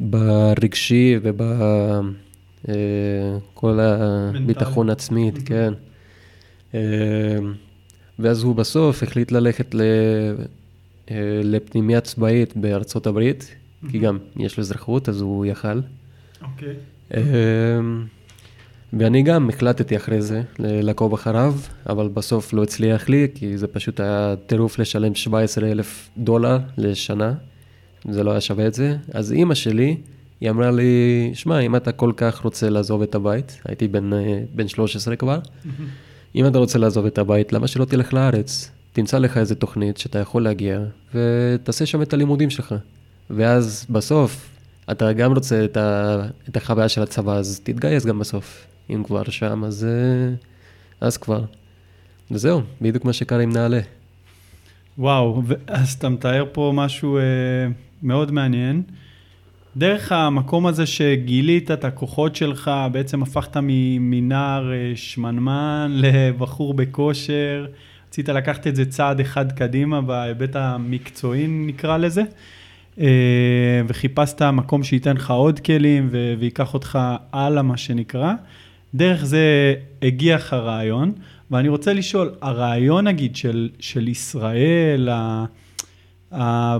ברגשי 0.00 1.16
ובכל 1.22 2.72
הביטחון 3.80 4.90
עצמית, 4.90 5.38
כן. 5.44 5.72
אה, 6.74 6.80
ואז 8.18 8.42
הוא 8.42 8.54
בסוף 8.54 9.02
החליט 9.02 9.32
ללכת 9.32 9.74
ל... 9.74 9.80
אה, 11.10 11.40
לפנימייה 11.44 12.00
צבאית 12.00 12.56
בארצות 12.56 13.06
הברית, 13.06 13.54
כי 13.90 13.98
גם 13.98 14.18
יש 14.36 14.56
לו 14.56 14.62
אזרחות, 14.62 15.08
אז 15.08 15.20
הוא 15.20 15.46
יכל. 15.46 15.80
אוקיי. 16.42 16.74
אה, 17.14 17.20
ואני 18.92 19.22
גם 19.22 19.48
החלטתי 19.48 19.96
אחרי 19.96 20.22
זה 20.22 20.42
לעקוב 20.58 21.14
אחריו, 21.14 21.54
אבל 21.88 22.08
בסוף 22.08 22.52
לא 22.52 22.62
הצליח 22.62 23.08
לי, 23.08 23.28
כי 23.34 23.58
זה 23.58 23.66
פשוט 23.66 24.00
היה 24.00 24.34
טירוף 24.46 24.78
לשלם 24.78 25.14
17 25.14 25.70
אלף 25.70 26.10
דולר 26.18 26.58
לשנה, 26.78 27.34
זה 28.10 28.24
לא 28.24 28.30
היה 28.30 28.40
שווה 28.40 28.66
את 28.66 28.74
זה. 28.74 28.96
אז 29.12 29.32
אימא 29.32 29.54
שלי, 29.54 29.96
היא 30.40 30.50
אמרה 30.50 30.70
לי, 30.70 31.30
שמע, 31.34 31.58
אם 31.58 31.76
אתה 31.76 31.92
כל 31.92 32.12
כך 32.16 32.40
רוצה 32.40 32.70
לעזוב 32.70 33.02
את 33.02 33.14
הבית, 33.14 33.60
הייתי 33.64 33.88
בן, 33.88 34.12
אה, 34.12 34.40
בן 34.54 34.68
13 34.68 35.16
כבר, 35.16 35.38
אם 36.36 36.46
אתה 36.46 36.58
רוצה 36.58 36.78
לעזוב 36.78 37.06
את 37.06 37.18
הבית, 37.18 37.52
למה 37.52 37.66
שלא 37.66 37.84
תלך 37.84 38.14
לארץ? 38.14 38.70
תמצא 38.92 39.18
לך 39.18 39.36
איזה 39.36 39.54
תוכנית 39.54 39.98
שאתה 39.98 40.18
יכול 40.18 40.42
להגיע, 40.42 40.80
ותעשה 41.14 41.86
שם 41.86 42.02
את 42.02 42.12
הלימודים 42.12 42.50
שלך. 42.50 42.74
ואז 43.30 43.86
בסוף, 43.90 44.48
אתה 44.90 45.12
גם 45.12 45.32
רוצה 45.32 45.64
את, 45.64 45.76
ה, 45.76 46.22
את 46.48 46.56
החוויה 46.56 46.88
של 46.88 47.02
הצבא, 47.02 47.32
אז 47.32 47.60
תתגייס 47.64 48.06
גם 48.06 48.18
בסוף. 48.18 48.66
אם 48.90 49.02
כבר 49.04 49.22
שם, 49.30 49.64
אז, 49.64 49.84
אה, 49.84 50.34
אז 51.00 51.16
כבר. 51.16 51.44
וזהו, 52.30 52.62
בדיוק 52.80 53.04
מה 53.04 53.12
שקרה 53.12 53.42
עם 53.42 53.52
נעל"ה. 53.52 53.80
וואו, 54.98 55.42
אז 55.66 55.92
אתה 55.92 56.08
מתאר 56.08 56.44
פה 56.52 56.72
משהו 56.74 57.18
אה, 57.18 57.22
מאוד 58.02 58.30
מעניין. 58.30 58.82
דרך 59.76 60.12
המקום 60.12 60.66
הזה 60.66 60.86
שגילית 60.86 61.70
את 61.70 61.84
הכוחות 61.84 62.36
שלך, 62.36 62.70
בעצם 62.92 63.22
הפכת 63.22 63.56
מנער 64.00 64.72
אה, 64.72 64.92
שמנמן 64.94 65.92
לבחור 66.02 66.74
בכושר, 66.74 67.66
רצית 68.08 68.28
לקחת 68.28 68.66
את 68.66 68.76
זה 68.76 68.86
צעד 68.86 69.20
אחד 69.20 69.52
קדימה 69.52 70.00
בהיבט 70.00 70.56
המקצועי 70.56 71.46
נקרא 71.48 71.96
לזה, 71.96 72.22
אה, 73.00 73.82
וחיפשת 73.88 74.42
מקום 74.42 74.82
שייתן 74.82 75.16
לך 75.16 75.30
עוד 75.30 75.60
כלים 75.60 76.08
ו- 76.10 76.34
ויקח 76.38 76.74
אותך 76.74 76.98
הלאה 77.32 77.62
מה 77.62 77.76
שנקרא. 77.76 78.32
דרך 78.94 79.24
זה 79.24 79.74
הגיע 80.02 80.36
לך 80.36 80.52
רעיון, 80.52 81.12
ואני 81.50 81.68
רוצה 81.68 81.92
לשאול, 81.92 82.34
הרעיון 82.42 83.06
נגיד 83.06 83.36
של, 83.36 83.68
של 83.80 84.08
ישראל, 84.08 85.08
ה, 85.08 85.44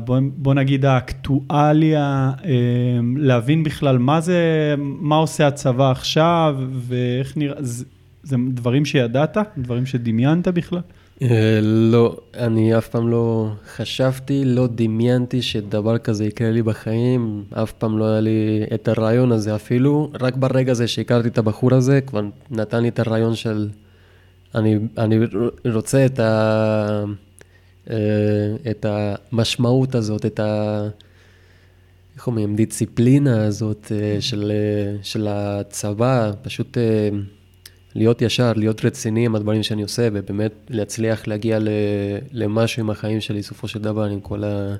בוא, 0.04 0.18
בוא 0.36 0.54
נגיד 0.54 0.84
האקטואליה, 0.84 2.30
אה, 2.44 2.50
להבין 3.16 3.62
בכלל 3.62 3.98
מה 3.98 4.20
זה, 4.20 4.75
מה 4.78 5.16
עושה 5.16 5.46
הצבא 5.46 5.90
עכשיו, 5.90 6.56
ואיך 6.72 7.36
נראה, 7.36 7.56
זה, 7.60 7.84
זה 8.22 8.36
דברים 8.50 8.84
שידעת? 8.84 9.36
דברים 9.58 9.86
שדמיינת 9.86 10.48
בכלל? 10.48 10.80
אה, 11.22 11.60
לא, 11.62 12.16
אני 12.38 12.78
אף 12.78 12.88
פעם 12.88 13.08
לא 13.08 13.48
חשבתי, 13.76 14.44
לא 14.44 14.66
דמיינתי 14.75 15.42
שדבר 15.42 15.98
כזה 15.98 16.25
יקרה 16.25 16.50
לי 16.50 16.62
בחיים, 16.62 17.44
אף 17.50 17.72
פעם 17.72 17.98
לא 17.98 18.04
היה 18.04 18.20
לי 18.20 18.64
את 18.75 18.88
הרעיון 18.88 19.32
הזה 19.32 19.54
אפילו, 19.54 20.10
רק 20.20 20.36
ברגע 20.36 20.72
הזה 20.72 20.88
שהכרתי 20.88 21.28
את 21.28 21.38
הבחור 21.38 21.75
הזה, 21.75 22.00
כבר 22.00 22.23
נתן 22.50 22.82
לי 22.82 22.88
את 22.88 22.99
הרעיון 22.99 23.34
של 23.34 23.69
אני, 24.54 24.78
אני 24.99 25.19
רוצה 25.75 26.06
את, 26.06 26.19
ה, 26.19 26.23
אה, 26.23 27.04
את 28.70 28.86
המשמעות 28.88 29.94
הזאת, 29.94 30.26
את 30.26 30.40
ה... 30.40 30.88
איך 32.16 32.26
אומרים? 32.26 32.56
דיציפלינה 32.56 33.44
הזאת 33.44 33.92
אה, 33.94 34.20
של, 34.20 34.52
אה, 34.54 34.96
של 35.02 35.26
הצבא, 35.30 36.32
פשוט... 36.42 36.78
אה, 36.78 37.08
להיות 37.94 38.22
ישר, 38.22 38.52
להיות 38.56 38.84
רציני 38.84 39.26
עם 39.26 39.34
הדברים 39.34 39.62
שאני 39.62 39.82
עושה, 39.82 40.08
ובאמת 40.12 40.52
להצליח 40.68 41.26
להגיע 41.26 41.58
ל, 41.58 41.68
למשהו 42.32 42.82
עם 42.82 42.90
החיים 42.90 43.20
שלי, 43.20 43.38
בסופו 43.38 43.68
של 43.68 43.82
דבר, 43.82 44.04
עם 44.04 44.20
כל, 44.20 44.44
ה, 44.44 44.76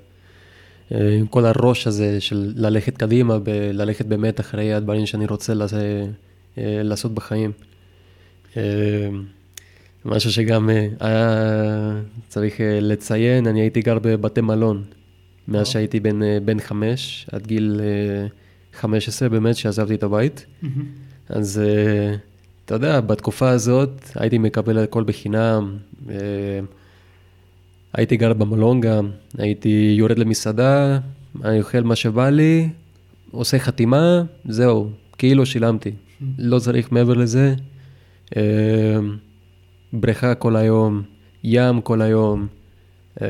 אה, 0.93 1.15
עם 1.19 1.27
כל 1.27 1.45
הראש 1.45 1.87
הזה 1.87 2.21
של 2.21 2.53
ללכת 2.57 2.97
קדימה, 2.97 3.39
ב- 3.39 3.49
ללכת 3.73 4.07
באמת 4.07 4.41
אחרי 4.41 4.75
הדברים 4.75 5.07
שאני 5.07 5.27
רוצה 5.27 5.55
לעשות, 5.55 5.81
לעשות 6.57 7.15
בחיים. 7.15 7.53
משהו 10.07 10.33
שגם 10.33 10.71
אה, 10.71 10.89
היה 11.01 12.01
צריך 12.29 12.61
אה, 12.61 12.81
לציין, 12.81 13.47
אני 13.47 13.61
הייתי 13.61 13.81
גר 13.81 13.99
בבתי 14.03 14.41
מלון, 14.41 14.85
מאז 15.49 15.69
שהייתי 15.69 16.01
בן, 16.01 16.23
אה, 16.23 16.39
בן 16.45 16.61
חמש, 16.61 17.27
עד 17.33 17.47
גיל 17.47 17.81
אה, 17.85 18.27
15 18.81 19.29
באמת, 19.29 19.57
שעזבתי 19.57 19.95
את 19.95 20.03
הבית. 20.03 20.47
אז 21.29 21.61
אתה 22.65 22.75
יודע, 22.75 23.01
בתקופה 23.01 23.49
הזאת 23.49 24.11
הייתי 24.15 24.39
מקבל 24.39 24.79
הכל 24.79 25.05
בחינם. 25.05 25.77
הייתי 27.93 28.17
גר 28.17 28.33
במלון 28.33 28.81
גם, 28.81 29.11
הייתי 29.39 29.95
יורד 29.99 30.19
למסעדה, 30.19 30.99
אני 31.45 31.61
אוכל 31.61 31.81
מה 31.81 31.97
שבא 31.97 32.31
לי, 32.31 32.69
עושה 33.31 33.59
חתימה, 33.59 34.23
זהו, 34.45 34.91
כאילו 35.19 35.47
שילמתי. 35.47 35.91
לא 36.39 36.59
צריך 36.59 36.93
מעבר 36.93 37.15
לזה. 37.15 37.55
בריכה 39.93 40.35
כל 40.35 40.57
היום, 40.57 41.03
ים 41.45 41.81
כל 41.81 42.03
היום, 42.03 42.47
אה, 43.23 43.29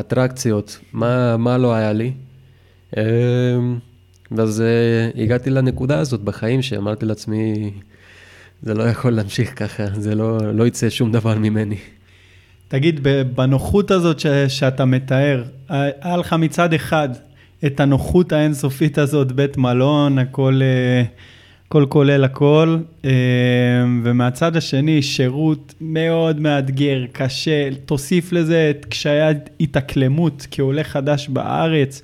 אטרקציות, 0.00 0.78
מה, 0.92 1.36
מה 1.36 1.58
לא 1.58 1.74
היה 1.74 1.92
לי. 1.92 2.12
אה, 2.96 3.02
ואז 4.30 4.60
אה, 4.60 5.22
הגעתי 5.22 5.50
לנקודה 5.50 5.98
הזאת 5.98 6.20
בחיים 6.20 6.62
שאמרתי 6.62 7.06
לעצמי, 7.06 7.70
זה 8.62 8.74
לא 8.74 8.82
יכול 8.82 9.10
להמשיך 9.12 9.52
ככה, 9.56 9.84
זה 9.86 10.14
לא, 10.14 10.38
לא 10.54 10.66
יצא 10.66 10.90
שום 10.90 11.12
דבר 11.12 11.38
ממני. 11.38 11.76
תגיד, 12.68 13.00
בנוחות 13.34 13.90
הזאת 13.90 14.20
ש, 14.20 14.26
שאתה 14.26 14.84
מתאר, 14.84 15.44
היה 15.68 16.16
לך 16.16 16.32
מצד 16.32 16.72
אחד 16.74 17.08
את 17.66 17.80
הנוחות 17.80 18.32
האינסופית 18.32 18.98
הזאת, 18.98 19.32
בית 19.32 19.56
מלון, 19.56 20.18
הכל, 20.18 20.60
הכל 21.68 21.86
כולל 21.88 22.24
הכל, 22.24 22.78
אה, 23.04 23.10
ומהצד 24.04 24.56
השני, 24.56 25.02
שירות 25.02 25.74
מאוד 25.80 26.40
מאתגר, 26.40 27.04
קשה, 27.12 27.68
תוסיף 27.84 28.32
לזה 28.32 28.70
את 28.70 28.84
קשיי 28.84 29.20
ההתאקלמות 29.20 30.46
כעולה 30.50 30.84
חדש 30.84 31.28
בארץ, 31.28 32.02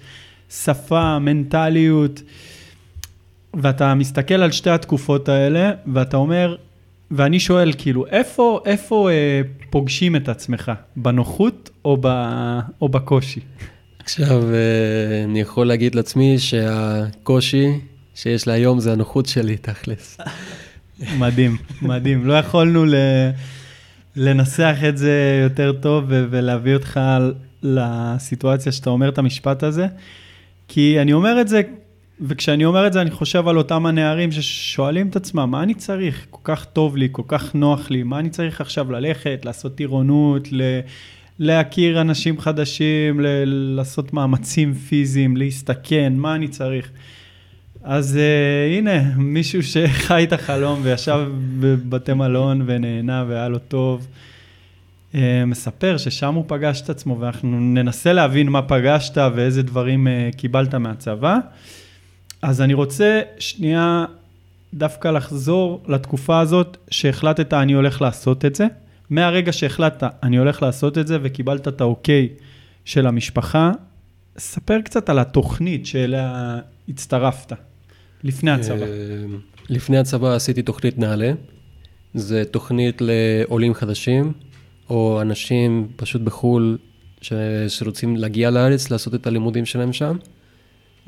שפה, 0.51 1.18
מנטליות, 1.18 2.22
ואתה 3.55 3.94
מסתכל 3.94 4.35
על 4.35 4.51
שתי 4.51 4.70
התקופות 4.70 5.29
האלה, 5.29 5.70
ואתה 5.92 6.16
אומר, 6.16 6.57
ואני 7.11 7.40
שואל, 7.40 7.72
כאילו, 7.79 8.07
איפה, 8.07 8.61
איפה 8.66 9.11
אה, 9.11 9.40
פוגשים 9.70 10.16
את 10.16 10.29
עצמך? 10.29 10.72
בנוחות 10.96 11.70
או, 11.85 11.96
ב, 12.01 12.07
או 12.81 12.88
בקושי? 12.88 13.40
עכשיו, 13.98 14.42
אה, 14.55 15.25
אני 15.25 15.40
יכול 15.40 15.66
להגיד 15.66 15.94
לעצמי 15.94 16.38
שהקושי 16.38 17.68
שיש 18.14 18.46
לי 18.46 18.53
היום 18.53 18.81
זה 18.81 18.92
הנוחות 18.92 19.27
שלי, 19.27 19.57
תכלס. 19.57 20.18
מדהים, 21.18 21.57
מדהים. 21.83 22.27
לא 22.27 22.33
יכולנו 22.33 22.85
ל, 22.85 22.94
לנסח 24.16 24.77
את 24.88 24.98
זה 24.98 25.40
יותר 25.42 25.72
טוב 25.72 26.05
ולהביא 26.09 26.75
אותך 26.75 27.01
לסיטואציה 27.62 28.72
שאתה 28.72 28.90
אומר 28.90 29.09
את 29.09 29.18
המשפט 29.18 29.62
הזה, 29.62 29.87
כי 30.68 31.01
אני 31.01 31.12
אומר 31.12 31.40
את 31.40 31.48
זה, 31.48 31.62
וכשאני 32.20 32.64
אומר 32.64 32.87
את 32.87 32.92
זה 32.92 33.01
אני 33.01 33.11
חושב 33.11 33.48
על 33.48 33.59
אותם 33.59 33.87
הנערים 33.87 34.33
ששואלים 34.33 35.09
את 35.09 35.16
עצמם, 35.16 35.51
מה 35.51 35.62
אני 35.62 35.75
צריך? 35.75 36.27
כל 36.31 36.40
כך 36.44 36.64
טוב 36.64 36.96
לי, 36.96 37.09
כל 37.12 37.22
כך 37.27 37.55
נוח 37.55 37.90
לי, 37.90 38.03
מה 38.03 38.18
אני 38.18 38.31
צריך 38.31 38.61
עכשיו 38.61 38.92
ללכת, 38.92 39.44
לעשות 39.44 39.75
טירונות, 39.75 40.53
ל... 40.53 40.62
להכיר 41.38 42.01
אנשים 42.01 42.40
חדשים, 42.40 43.20
ל- 43.20 43.44
לעשות 43.77 44.12
מאמצים 44.12 44.75
פיזיים, 44.75 45.37
להסתכן, 45.37 46.12
מה 46.16 46.35
אני 46.35 46.48
צריך? 46.48 46.90
אז 47.85 48.18
uh, 48.18 48.79
הנה, 48.79 49.14
מישהו 49.16 49.62
שחי 49.62 50.25
את 50.25 50.33
החלום 50.33 50.81
וישב 50.83 51.27
בבתי 51.61 52.12
מלון 52.12 52.62
ונהנה 52.66 53.25
והיה 53.29 53.49
לו 53.49 53.59
טוב, 53.59 54.07
uh, 55.12 55.16
מספר 55.47 55.97
ששם 55.97 56.35
הוא 56.35 56.45
פגש 56.47 56.81
את 56.81 56.90
עצמו, 56.90 57.21
ואנחנו 57.21 57.61
ננסה 57.61 58.12
להבין 58.12 58.49
מה 58.49 58.62
פגשת 58.62 59.18
ואיזה 59.35 59.62
דברים 59.62 60.07
uh, 60.07 60.37
קיבלת 60.37 60.75
מהצבא. 60.75 61.38
אז 62.42 62.61
אני 62.61 62.75
רוצה 62.75 63.21
שנייה 63.38 64.05
דווקא 64.75 65.09
לחזור 65.09 65.83
לתקופה 65.88 66.40
הזאת 66.40 66.77
שהחלטת 66.90 67.55
אני 67.55 67.73
הולך 67.73 68.03
לעשות 68.03 68.45
את 68.45 68.55
זה. 68.55 68.66
מהרגע 69.11 69.53
שהחלטת 69.53 70.11
אני 70.23 70.37
הולך 70.37 70.62
לעשות 70.62 70.99
את 70.99 71.07
זה 71.07 71.18
וקיבלת 71.23 71.68
את 71.68 71.81
האוקיי 71.81 72.29
של 72.85 73.07
המשפחה. 73.07 73.73
ספר 74.38 74.81
קצת 74.81 75.11
על 75.11 75.18
התוכנית 75.18 75.87
שאליה 75.87 76.59
הצטרפת, 76.88 77.53
לפני 78.24 78.50
הצבא. 78.50 78.82
אה, 78.82 78.88
לפני 79.68 79.98
הצבא 79.98 80.35
עשיתי 80.35 80.62
תוכנית 80.62 80.98
נעל"ה. 80.98 81.32
זה 82.14 82.44
תוכנית 82.44 83.00
לעולים 83.00 83.74
חדשים, 83.74 84.32
או 84.90 85.20
אנשים 85.20 85.88
פשוט 85.96 86.22
בחו"ל 86.22 86.78
ש... 87.20 87.32
שרוצים 87.68 88.16
להגיע 88.16 88.50
לארץ, 88.50 88.90
לעשות 88.90 89.14
את 89.14 89.26
הלימודים 89.26 89.66
שלהם 89.66 89.92
שם. 89.92 90.16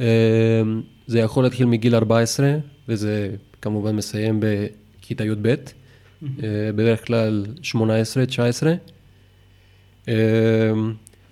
אה, 0.00 0.06
זה 1.06 1.18
יכול 1.18 1.44
להתחיל 1.44 1.66
מגיל 1.66 1.94
14, 1.94 2.56
וזה 2.88 3.30
כמובן 3.62 3.96
מסיים 3.96 4.40
בכיתה 4.40 5.24
י"ב, 5.24 5.46
אה, 5.46 5.56
בדרך 6.74 7.06
כלל 7.06 7.46
18, 7.62 8.26
19. 8.26 8.74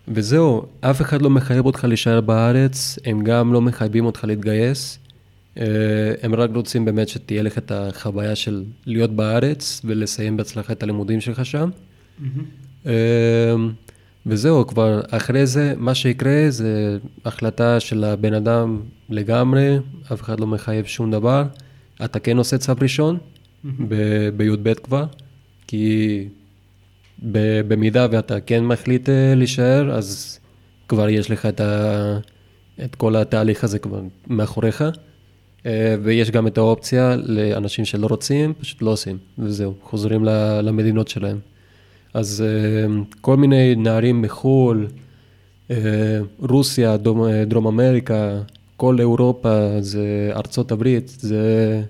וזהו, 0.08 0.66
אף 0.80 1.00
אחד 1.00 1.22
לא 1.22 1.30
מחייב 1.30 1.66
אותך 1.66 1.84
להישאר 1.84 2.20
בארץ, 2.20 2.98
הם 3.04 3.24
גם 3.24 3.52
לא 3.52 3.60
מחייבים 3.60 4.04
אותך 4.04 4.24
להתגייס. 4.24 5.01
אה, 5.58 5.64
הם 6.22 6.34
רק 6.34 6.50
רוצים 6.54 6.84
באמת 6.84 7.08
שתהיה 7.08 7.42
לך 7.42 7.58
את 7.58 7.72
החוויה 7.74 8.36
של 8.36 8.64
להיות 8.86 9.10
בארץ 9.10 9.80
ולסיים 9.84 10.36
בהצלחה 10.36 10.72
את 10.72 10.82
הלימודים 10.82 11.20
שלך 11.20 11.46
שם. 11.46 11.70
Mm-hmm. 12.20 12.88
וזהו, 14.26 14.66
כבר 14.66 15.00
אחרי 15.10 15.46
זה, 15.46 15.74
מה 15.76 15.94
שיקרה 15.94 16.46
זה 16.48 16.98
החלטה 17.24 17.80
של 17.80 18.04
הבן 18.04 18.34
אדם 18.34 18.80
לגמרי, 19.10 19.78
אף 20.12 20.22
אחד 20.22 20.40
לא 20.40 20.46
מחייב 20.46 20.84
שום 20.84 21.10
דבר. 21.10 21.44
אתה 22.04 22.18
כן 22.18 22.38
עושה 22.38 22.58
צו 22.58 22.72
ראשון, 22.80 23.18
mm-hmm. 23.18 23.68
בי"ב 24.36 24.74
כבר, 24.74 25.04
כי 25.66 26.28
במידה 27.68 28.06
ואתה 28.10 28.40
כן 28.40 28.64
מחליט 28.64 29.08
אה, 29.08 29.34
להישאר, 29.34 29.90
אז 29.90 30.38
כבר 30.88 31.08
יש 31.08 31.30
לך 31.30 31.46
את, 31.46 31.60
ה, 31.60 32.18
את 32.84 32.94
כל 32.94 33.16
התהליך 33.16 33.64
הזה 33.64 33.78
כבר 33.78 34.00
מאחוריך. 34.26 34.84
אה, 35.66 35.94
ויש 36.02 36.30
גם 36.30 36.46
את 36.46 36.58
האופציה 36.58 37.16
לאנשים 37.16 37.84
שלא 37.84 38.06
רוצים, 38.06 38.54
פשוט 38.60 38.82
לא 38.82 38.90
עושים, 38.90 39.18
וזהו, 39.38 39.74
חוזרים 39.82 40.24
למדינות 40.62 41.08
שלהם. 41.08 41.38
אז 42.14 42.44
אה, 42.46 43.02
כל 43.20 43.36
מיני 43.36 43.74
נערים 43.74 44.22
מחו"ל, 44.22 44.86
רוסיה, 46.38 46.96
דרום, 46.96 47.26
דרום 47.46 47.66
אמריקה, 47.66 48.40
כל 48.76 48.96
אירופה, 48.98 49.80
זה 49.80 50.30
ארצות 50.34 50.72
הברית, 50.72 51.08
זה 51.08 51.82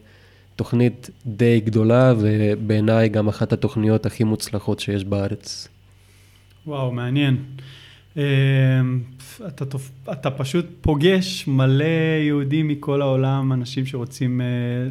תוכנית 0.56 1.11
די 1.26 1.61
גדולה, 1.61 2.14
ובעיניי 2.18 3.08
גם 3.08 3.28
אחת 3.28 3.52
התוכניות 3.52 4.06
הכי 4.06 4.24
מוצלחות 4.24 4.80
שיש 4.80 5.04
בארץ. 5.04 5.68
וואו, 6.66 6.92
מעניין. 6.92 7.37
אה, 9.40 9.47
אתה, 9.47 9.64
אתה 10.12 10.31
פשוט 10.31 10.66
פוגש 10.81 11.45
מלא 11.49 11.85
יהודים 12.27 12.68
מכל 12.68 13.03
העולם, 13.03 13.53
אנשים 13.53 13.87
שרוצים 13.87 14.40
אה, 14.40 14.47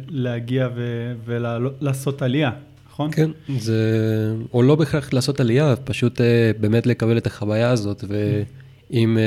להגיע 0.08 0.68
ו, 0.74 1.12
ולעשות 1.24 2.22
עלייה, 2.22 2.50
נכון? 2.90 3.10
כן, 3.12 3.30
זה, 3.58 4.34
או 4.52 4.62
לא 4.62 4.74
בהכרח 4.74 5.12
לעשות 5.12 5.40
עלייה, 5.40 5.76
פשוט 5.76 6.20
אה, 6.20 6.50
באמת 6.60 6.86
לקבל 6.86 7.18
את 7.18 7.26
החוויה 7.26 7.70
הזאת, 7.70 8.04
ואם 8.08 9.18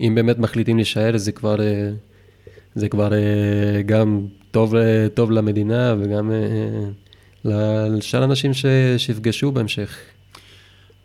אם 0.00 0.14
באמת 0.14 0.38
מחליטים 0.38 0.76
להישאר, 0.76 1.16
זה 1.16 1.32
כבר, 1.32 1.56
זה 2.74 2.88
כבר 2.88 3.12
גם 3.86 4.26
טוב, 4.50 4.74
טוב 5.14 5.30
למדינה 5.30 5.94
וגם 6.00 6.30
לשאר 7.44 8.24
אנשים 8.24 8.50
שיפגשו 8.98 9.52
בהמשך. 9.52 9.98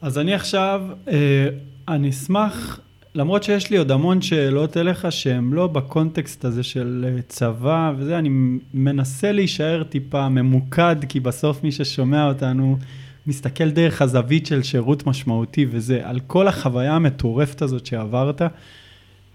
אז 0.01 0.17
אני 0.17 0.33
עכשיו, 0.33 0.81
אה, 1.07 1.49
אני 1.87 2.09
אשמח, 2.09 2.79
למרות 3.15 3.43
שיש 3.43 3.69
לי 3.69 3.77
עוד 3.77 3.91
המון 3.91 4.21
שאלות 4.21 4.77
אליך 4.77 5.11
שהן 5.11 5.49
לא 5.53 5.67
בקונטקסט 5.67 6.45
הזה 6.45 6.63
של 6.63 7.05
אה, 7.07 7.21
צבא 7.21 7.93
וזה, 7.97 8.19
אני 8.19 8.29
מנסה 8.73 9.31
להישאר 9.31 9.83
טיפה 9.83 10.29
ממוקד, 10.29 10.95
כי 11.09 11.19
בסוף 11.19 11.63
מי 11.63 11.71
ששומע 11.71 12.27
אותנו 12.27 12.77
מסתכל 13.27 13.69
דרך 13.69 14.01
הזווית 14.01 14.45
של 14.45 14.63
שירות 14.63 15.07
משמעותי 15.07 15.65
וזה, 15.69 16.01
על 16.03 16.19
כל 16.27 16.47
החוויה 16.47 16.95
המטורפת 16.95 17.61
הזאת 17.61 17.85
שעברת. 17.85 18.41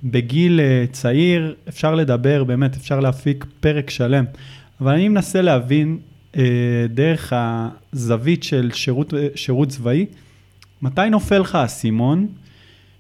בגיל 0.04 0.60
אה, 0.60 0.84
צעיר 0.92 1.54
אפשר 1.68 1.94
לדבר, 1.94 2.44
באמת, 2.44 2.76
אפשר 2.76 3.00
להפיק 3.00 3.44
פרק 3.60 3.90
שלם, 3.90 4.24
אבל 4.80 4.92
אני 4.92 5.08
מנסה 5.08 5.42
להבין 5.42 5.98
דרך 6.88 7.32
הזווית 7.32 8.42
של 8.42 8.70
שירות, 8.74 9.14
שירות 9.34 9.68
צבאי, 9.68 10.06
מתי 10.82 11.10
נופל 11.10 11.38
לך 11.38 11.54
האסימון 11.54 12.26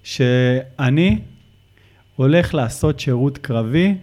שאני 0.02 1.18
הולך 2.16 2.54
לעשות 2.54 3.00
שירות 3.00 3.38
קרבי 3.38 3.94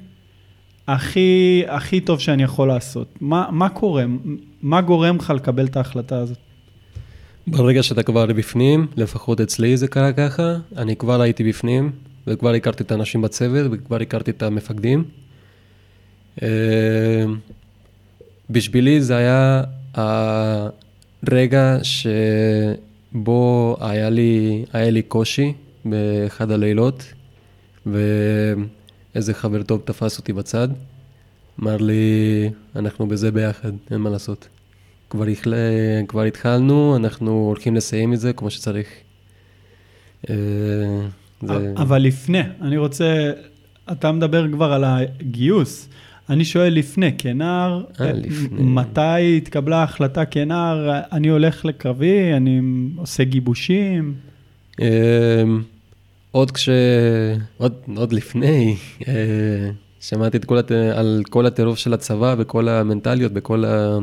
הכי, 0.88 1.64
הכי 1.68 2.02
טוב 2.02 2.20
שאני 2.20 2.44
יכול 2.44 2.68
לעשות? 2.68 3.08
מה, 3.22 3.48
מה 3.52 3.70
קורה? 3.70 4.06
מה 4.62 4.82
גורם 4.82 5.16
לך 5.16 5.30
לקבל 5.30 5.66
את 5.66 5.78
ההחלטה 5.78 6.18
הזאת? 6.18 6.38
ברגע 7.48 7.84
שאתה 7.84 8.04
כבר 8.04 8.26
בפנים, 8.26 8.88
לפחות 8.96 9.42
אצלי 9.42 9.78
זה 9.78 9.88
קרה 9.88 10.14
ככה, 10.14 10.56
אני 10.78 10.96
כבר 10.96 11.22
הייתי 11.22 11.44
בפנים, 11.44 11.92
וכבר 12.28 12.54
הכרתי 12.54 12.84
את 12.84 12.92
האנשים 12.92 13.22
בצוות, 13.22 13.72
וכבר 13.72 14.02
הכרתי 14.02 14.32
את 14.32 14.44
המפקדים. 14.44 15.04
אה, 16.44 17.26
בשבילי 18.50 19.02
זה 19.02 19.18
היה 19.18 19.64
הרגע 21.24 21.78
ש... 21.84 22.08
בו 23.14 23.78
היה 23.80 24.10
לי, 24.10 24.66
היה 24.74 24.90
לי 24.90 25.02
קושי 25.02 25.54
באחד 25.86 26.52
הלילות, 26.52 27.14
ואיזה 27.86 29.34
חבר 29.34 29.64
טוב 29.64 29.82
תפס 29.86 30.18
אותי 30.18 30.34
בצד, 30.34 30.68
אמר 31.62 31.78
לי, 31.78 32.50
אנחנו 32.76 33.08
בזה 33.08 33.32
ביחד, 33.32 33.72
אין 33.92 34.02
מה 34.02 34.10
לעשות. 34.10 34.48
כבר, 35.10 35.30
יחל... 35.30 35.54
כבר 36.08 36.24
התחלנו, 36.24 36.96
אנחנו 36.96 37.32
הולכים 37.32 37.76
לסיים 37.76 38.14
את 38.14 38.20
זה 38.20 38.34
כמו 38.34 38.50
שצריך. 38.50 38.88
אה, 40.30 40.36
זה... 41.42 41.74
אבל 41.76 42.02
לפני, 42.02 42.42
אני 42.62 42.78
רוצה, 42.78 43.32
אתה 43.92 44.12
מדבר 44.12 44.52
כבר 44.52 44.74
על 44.74 44.84
הגיוס. 44.84 45.90
אני 46.30 46.46
שואל 46.46 46.74
לפני, 46.74 47.12
כנער, 47.18 47.84
אה, 48.02 48.12
מתי 48.52 49.38
התקבלה 49.38 49.78
ההחלטה 49.78 50.26
כנער, 50.26 51.02
אני 51.12 51.28
הולך 51.28 51.66
לקרבי, 51.66 52.34
אני 52.34 52.62
עושה 52.96 53.24
גיבושים? 53.24 54.14
אמ, 54.80 54.86
עוד 56.32 56.52
כש... 56.52 56.70
עוד, 57.58 57.74
עוד 57.96 58.14
לפני, 58.14 58.76
אה, 59.08 59.70
שמעתי 60.00 60.38
כל 60.46 60.58
הת... 60.58 60.72
על 60.72 61.24
כל 61.30 61.46
הטירוף 61.46 61.78
של 61.78 61.94
הצבא 61.94 62.36
וכל 62.38 62.68
המנטליות, 62.68 63.32
בכל 63.32 63.66
ה... 63.66 63.98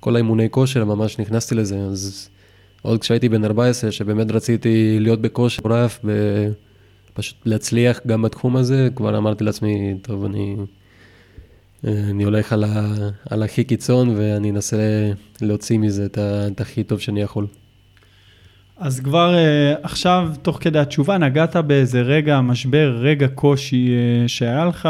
כל 0.00 0.16
האימוני 0.16 0.50
כושר, 0.50 0.84
ממש 0.84 1.18
נכנסתי 1.18 1.54
לזה. 1.54 1.78
אז 1.78 2.28
עוד 2.82 3.00
כשהייתי 3.00 3.28
בן 3.28 3.44
14, 3.44 3.92
שבאמת 3.92 4.30
רציתי 4.30 4.96
להיות 5.00 5.20
בכושר 5.20 5.62
רף 5.64 6.04
ופשוט 7.12 7.36
להצליח 7.44 8.00
גם 8.06 8.22
בתחום 8.22 8.56
הזה, 8.56 8.88
כבר 8.94 9.18
אמרתי 9.18 9.44
לעצמי, 9.44 9.94
טוב, 10.02 10.24
אני... 10.24 10.56
אני 11.86 12.24
הולך 12.24 12.52
על, 12.52 12.64
ה, 12.64 12.86
על 13.30 13.42
הכי 13.42 13.64
קיצון 13.64 14.14
ואני 14.16 14.50
אנסה 14.50 15.10
להוציא 15.42 15.78
מזה 15.78 16.04
את, 16.06 16.18
ה, 16.18 16.46
את 16.46 16.60
הכי 16.60 16.84
טוב 16.84 17.00
שאני 17.00 17.20
יכול. 17.20 17.46
אז 18.78 19.00
כבר 19.00 19.34
uh, 19.34 19.78
עכשיו, 19.82 20.30
תוך 20.42 20.58
כדי 20.60 20.78
התשובה, 20.78 21.18
נגעת 21.18 21.56
באיזה 21.56 22.02
רגע 22.02 22.40
משבר, 22.40 22.98
רגע 23.00 23.28
קושי 23.28 23.88
uh, 23.88 24.28
שהיה 24.28 24.64
לך 24.64 24.88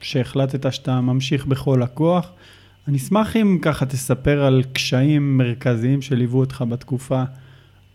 ושהחלטת 0.00 0.72
שאתה 0.72 1.00
ממשיך 1.00 1.46
בכל 1.46 1.82
הכוח. 1.82 2.32
אני 2.88 2.96
אשמח 2.96 3.36
אם 3.36 3.58
ככה 3.62 3.86
תספר 3.86 4.44
על 4.44 4.62
קשיים 4.72 5.38
מרכזיים 5.38 6.02
שליוו 6.02 6.38
אותך 6.38 6.64
בתקופה 6.68 7.22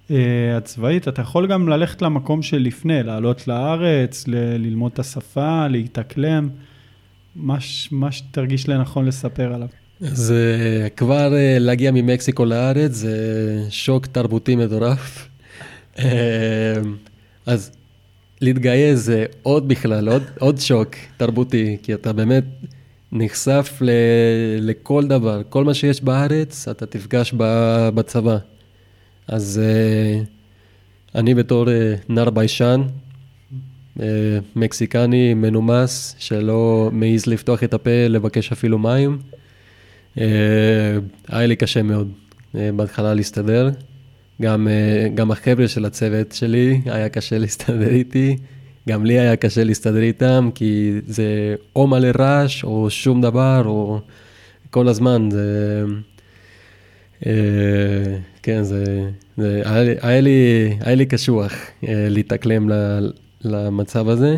uh, 0.07 0.11
הצבאית. 0.57 1.07
אתה 1.07 1.21
יכול 1.21 1.47
גם 1.47 1.69
ללכת 1.69 2.01
למקום 2.01 2.41
שלפני, 2.41 3.03
לעלות 3.03 3.47
לארץ, 3.47 4.27
ל- 4.27 4.55
ללמוד 4.57 4.91
את 4.93 4.99
השפה, 4.99 5.67
להתאקלם. 5.67 6.49
מה 7.91 8.11
שתרגיש 8.11 8.69
לנכון 8.69 9.05
לספר 9.05 9.53
עליו. 9.53 9.67
זה 9.99 10.87
כבר 10.95 11.33
אה, 11.35 11.59
להגיע 11.59 11.91
ממקסיקו 11.91 12.45
לארץ, 12.45 12.91
זה 12.91 13.65
שוק 13.69 14.05
תרבותי 14.05 14.55
מטורף. 14.55 15.29
אה, 15.99 16.75
אז 17.45 17.71
להתגייס 18.41 18.99
זה 18.99 19.25
עוד 19.43 19.67
בכלל, 19.67 20.09
עוד, 20.09 20.23
עוד 20.39 20.57
שוק 20.59 20.95
תרבותי, 21.17 21.77
כי 21.83 21.93
אתה 21.93 22.13
באמת 22.13 22.43
נחשף 23.11 23.77
ל, 23.81 23.89
לכל 24.61 25.07
דבר, 25.07 25.41
כל 25.49 25.63
מה 25.63 25.73
שיש 25.73 26.03
בארץ, 26.03 26.67
אתה 26.67 26.85
תפגש 26.85 27.33
בצבא. 27.93 28.37
אז 29.27 29.61
אה, 29.63 30.21
אני 31.15 31.33
בתור 31.33 31.65
נער 32.09 32.29
ביישן, 32.29 32.81
מקסיקני 34.55 35.33
מנומס 35.33 36.15
שלא 36.19 36.89
מעז 36.93 37.27
לפתוח 37.27 37.63
את 37.63 37.73
הפה, 37.73 38.07
לבקש 38.09 38.51
אפילו 38.51 38.79
מים. 38.79 39.17
אה, 40.17 40.25
היה 41.27 41.47
לי 41.47 41.55
קשה 41.55 41.83
מאוד 41.83 42.11
אה, 42.55 42.69
בהתחלה 42.75 43.13
להסתדר, 43.13 43.69
גם, 44.41 44.67
אה, 44.67 45.07
גם 45.15 45.31
החבר'ה 45.31 45.67
של 45.67 45.85
הצוות 45.85 46.31
שלי, 46.31 46.81
היה 46.85 47.09
קשה 47.09 47.37
להסתדר 47.43 47.89
איתי. 47.89 48.37
גם 48.89 49.05
לי 49.05 49.19
היה 49.19 49.35
קשה 49.35 49.63
להסתדר 49.63 50.01
איתם, 50.01 50.49
כי 50.55 50.91
זה 51.07 51.55
או 51.75 51.87
מלא 51.87 52.07
רעש, 52.19 52.63
או 52.63 52.89
שום 52.89 53.21
דבר, 53.21 53.61
או 53.65 53.99
כל 54.69 54.87
הזמן. 54.87 55.29
זה... 55.31 55.83
אה, 57.25 57.31
כן, 58.43 58.63
זה... 58.63 59.09
זה 59.37 59.61
היה, 59.65 59.95
היה, 60.01 60.21
לי, 60.21 60.69
היה 60.81 60.95
לי 60.95 61.05
קשוח 61.05 61.53
אה, 61.87 62.07
להתאקלם 62.09 62.69
למצב 63.41 64.09
הזה, 64.09 64.37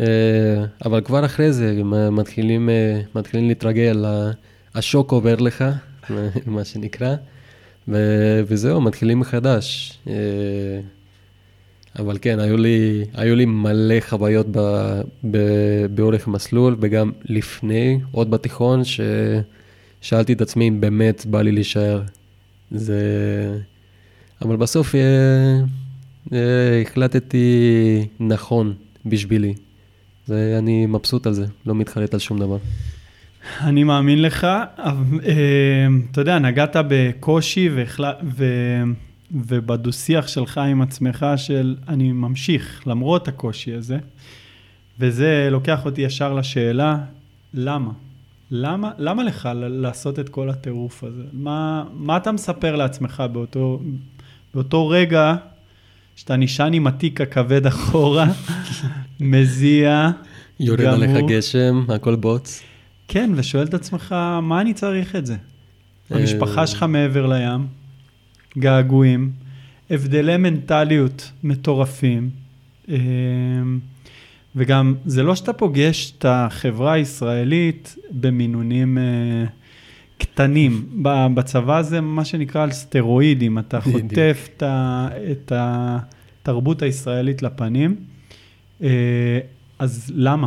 אה, 0.00 0.06
אבל 0.84 1.00
כבר 1.00 1.24
אחרי 1.24 1.52
זה 1.52 1.82
מתחילים, 2.12 2.68
מתחילים 3.14 3.48
להתרגל, 3.48 4.04
השוק 4.74 5.12
עובר 5.12 5.36
לך, 5.36 5.64
מה 6.46 6.64
שנקרא, 6.64 7.14
וזהו, 8.46 8.80
מתחילים 8.80 9.20
מחדש. 9.20 9.98
אבל 11.98 12.18
כן, 12.20 12.38
היו 12.38 12.56
לי, 12.56 13.04
היו 13.14 13.36
לי 13.36 13.44
מלא 13.44 13.94
חוויות 14.00 14.46
ב, 14.50 14.58
ב, 15.30 15.38
באורך 15.94 16.28
המסלול, 16.28 16.76
וגם 16.80 17.12
לפני, 17.24 18.00
עוד 18.12 18.30
בתיכון, 18.30 18.82
ששאלתי 18.84 20.32
את 20.32 20.40
עצמי 20.40 20.68
אם 20.68 20.80
באמת 20.80 21.26
בא 21.26 21.42
לי 21.42 21.52
להישאר. 21.52 22.02
זה... 22.70 23.02
אבל 24.42 24.56
בסוף 24.56 24.94
אה, 24.94 25.00
אה, 25.00 25.60
החלטתי 26.86 28.06
נכון 28.20 28.74
בשבילי. 29.06 29.54
ואני 30.28 30.86
מבסוט 30.86 31.26
על 31.26 31.32
זה, 31.32 31.46
לא 31.66 31.74
מתחרט 31.74 32.14
על 32.14 32.20
שום 32.20 32.38
דבר. 32.38 32.58
אני 33.60 33.84
מאמין 33.84 34.22
לך, 34.22 34.44
אה, 34.44 35.86
אתה 36.10 36.20
יודע, 36.20 36.38
נגעת 36.38 36.76
בקושי 36.88 37.68
והחלט... 37.68 38.16
ו... 38.36 38.44
ובדו-שיח 39.32 40.28
שלך 40.28 40.58
עם 40.58 40.82
עצמך 40.82 41.26
של 41.36 41.76
אני 41.88 42.12
ממשיך 42.12 42.82
למרות 42.86 43.28
הקושי 43.28 43.74
הזה, 43.74 43.98
וזה 44.98 45.48
לוקח 45.50 45.84
אותי 45.84 46.00
ישר 46.00 46.34
לשאלה, 46.34 46.98
למה? 47.54 47.90
למה, 48.50 48.90
למה 48.98 49.24
לך 49.24 49.48
לעשות 49.54 50.18
את 50.18 50.28
כל 50.28 50.50
הטירוף 50.50 51.04
הזה? 51.04 51.22
מה, 51.32 51.84
מה 51.92 52.16
אתה 52.16 52.32
מספר 52.32 52.76
לעצמך 52.76 53.22
באותו, 53.32 53.80
באותו 54.54 54.88
רגע 54.88 55.34
שאתה 56.20 56.36
נשען 56.36 56.72
עם 56.72 56.86
התיק 56.86 57.20
הכבד 57.20 57.66
אחורה, 57.66 58.26
מזיע, 59.20 60.10
יורד 60.60 60.80
עליך 60.80 61.10
גשם, 61.28 61.84
הכל 61.88 62.16
בוץ. 62.16 62.62
כן, 63.08 63.30
ושואל 63.36 63.66
את 63.66 63.74
עצמך, 63.74 64.14
מה 64.42 64.60
אני 64.60 64.74
צריך 64.74 65.16
את 65.16 65.26
זה? 65.26 65.36
המשפחה 66.10 66.66
שלך 66.66 66.82
מעבר 66.82 67.26
לים, 67.26 67.66
געגועים, 68.58 69.32
הבדלי 69.90 70.36
מנטליות 70.36 71.30
מטורפים, 71.42 72.30
אמ, 72.88 72.94
וגם 74.56 74.94
זה 75.06 75.22
לא 75.22 75.34
שאתה 75.34 75.52
פוגש 75.52 76.12
את 76.18 76.24
החברה 76.28 76.92
הישראלית 76.92 77.96
במינונים 78.10 78.98
אה, 78.98 79.44
קטנים. 80.20 81.02
בצבא 81.34 81.82
זה 81.82 82.00
מה 82.00 82.24
שנקרא 82.24 82.62
על 82.62 82.72
סטרואידים, 82.72 83.58
אתה 83.58 83.80
חוטף 83.80 84.48
את 85.30 85.52
התרבות 85.56 86.82
הישראלית 86.82 87.42
לפנים. 87.42 87.96
אה, 88.82 89.38
אז 89.78 90.12
למה? 90.14 90.46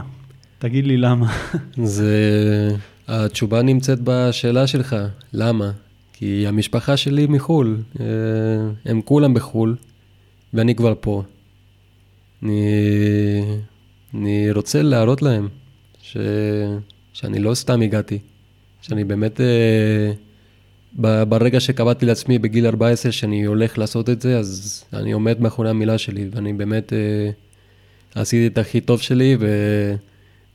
תגיד 0.59 0.85
לי 0.85 0.97
למה. 0.97 1.33
זה... 1.97 2.75
התשובה 3.07 3.61
נמצאת 3.61 3.99
בשאלה 4.03 4.67
שלך, 4.67 4.95
למה? 5.33 5.71
כי 6.13 6.47
המשפחה 6.47 6.97
שלי 6.97 7.27
מחו"ל, 7.27 7.77
אה, 7.99 8.05
הם 8.85 9.01
כולם 9.01 9.33
בחו"ל, 9.33 9.75
ואני 10.53 10.75
כבר 10.75 10.93
פה. 10.99 11.23
אני, 12.43 12.61
אני 14.13 14.51
רוצה 14.51 14.81
להראות 14.81 15.21
להם 15.21 15.47
ש, 16.01 16.17
שאני 17.13 17.39
לא 17.39 17.53
סתם 17.53 17.81
הגעתי, 17.81 18.19
שאני 18.83 19.03
באמת, 19.03 19.41
אה, 19.41 20.11
ברגע 21.25 21.59
שקבעתי 21.59 22.05
לעצמי 22.05 22.39
בגיל 22.39 22.65
14 22.67 23.11
שאני 23.11 23.43
הולך 23.43 23.77
לעשות 23.77 24.09
את 24.09 24.21
זה, 24.21 24.37
אז 24.37 24.83
אני 24.93 25.11
עומד 25.11 25.41
מאחורי 25.41 25.69
המילה 25.69 25.97
שלי, 25.97 26.29
ואני 26.31 26.53
באמת 26.53 26.93
אה, 26.93 27.29
עשיתי 28.15 28.47
את 28.47 28.57
הכי 28.57 28.81
טוב 28.81 29.01
שלי, 29.01 29.37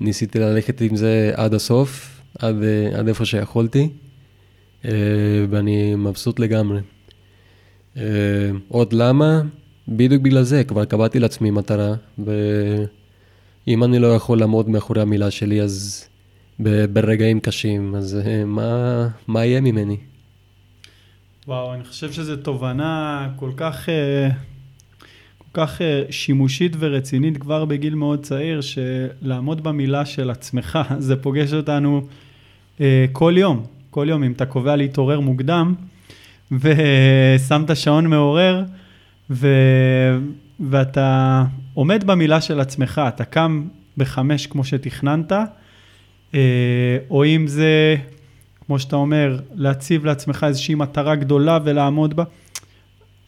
וניסיתי 0.00 0.38
ללכת 0.38 0.80
עם 0.80 0.96
זה 0.96 1.32
עד 1.34 1.54
הסוף, 1.54 2.20
עד, 2.38 2.56
עד 2.94 3.08
איפה 3.08 3.24
שיכולתי. 3.24 3.88
אה, 4.84 4.90
ואני 5.50 5.94
מבסוט 5.94 6.38
לגמרי. 6.38 6.80
אה, 7.96 8.02
עוד 8.68 8.92
למה? 8.92 9.42
בדיוק 9.88 10.22
בגלל 10.22 10.42
זה, 10.42 10.64
כבר 10.64 10.84
קבעתי 10.84 11.18
לעצמי 11.18 11.50
מטרה, 11.50 11.94
ואם 12.18 13.84
אני 13.84 13.98
לא 13.98 14.14
יכול 14.14 14.38
לעמוד 14.38 14.68
מאחורי 14.68 15.02
המילה 15.02 15.30
שלי, 15.30 15.62
אז 15.62 16.04
ברגעים 16.61 17.40
קשים, 17.40 17.94
אז 17.94 18.23
אה, 18.27 18.44
מה, 18.44 19.09
מה 19.27 19.44
יהיה 19.44 19.61
ממני? 19.61 19.97
וואו, 21.47 21.75
אני 21.75 21.85
חושב 21.85 22.12
שזו 22.12 22.37
תובנה 22.37 23.29
כל 23.37 23.51
כך, 23.57 23.88
כל 25.38 25.49
כך 25.53 25.81
שימושית 26.11 26.73
ורצינית 26.79 27.37
כבר 27.37 27.64
בגיל 27.64 27.94
מאוד 27.94 28.23
צעיר, 28.23 28.61
שלעמוד 28.61 29.62
במילה 29.64 30.05
של 30.05 30.31
עצמך, 30.31 30.79
זה 30.99 31.16
פוגש 31.16 31.53
אותנו 31.53 32.07
כל 33.12 33.35
יום. 33.37 33.66
כל 33.90 34.07
יום, 34.11 34.23
אם 34.25 34.33
אתה 34.33 34.47
קובע 34.47 34.77
להתעורר 34.77 35.21
מוקדם, 35.21 35.75
ושמת 36.61 37.77
שעון 37.77 38.07
מעורר, 38.07 38.64
ו... 39.31 39.49
ואתה 40.61 41.44
עומד 41.75 42.05
במילה 42.05 42.40
של 42.40 42.61
עצמך, 42.61 43.01
אתה 43.09 43.25
קם 43.25 43.64
בחמש 43.97 44.47
כמו 44.47 44.64
שתכננת, 44.64 45.33
אה, 45.33 45.44
או 47.10 47.24
אם 47.24 47.46
זה, 47.46 47.96
כמו 48.66 48.78
שאתה 48.78 48.96
אומר, 48.96 49.40
להציב 49.54 50.04
לעצמך 50.04 50.46
איזושהי 50.48 50.74
מטרה 50.74 51.14
גדולה 51.14 51.58
ולעמוד 51.64 52.16
בה. 52.16 52.24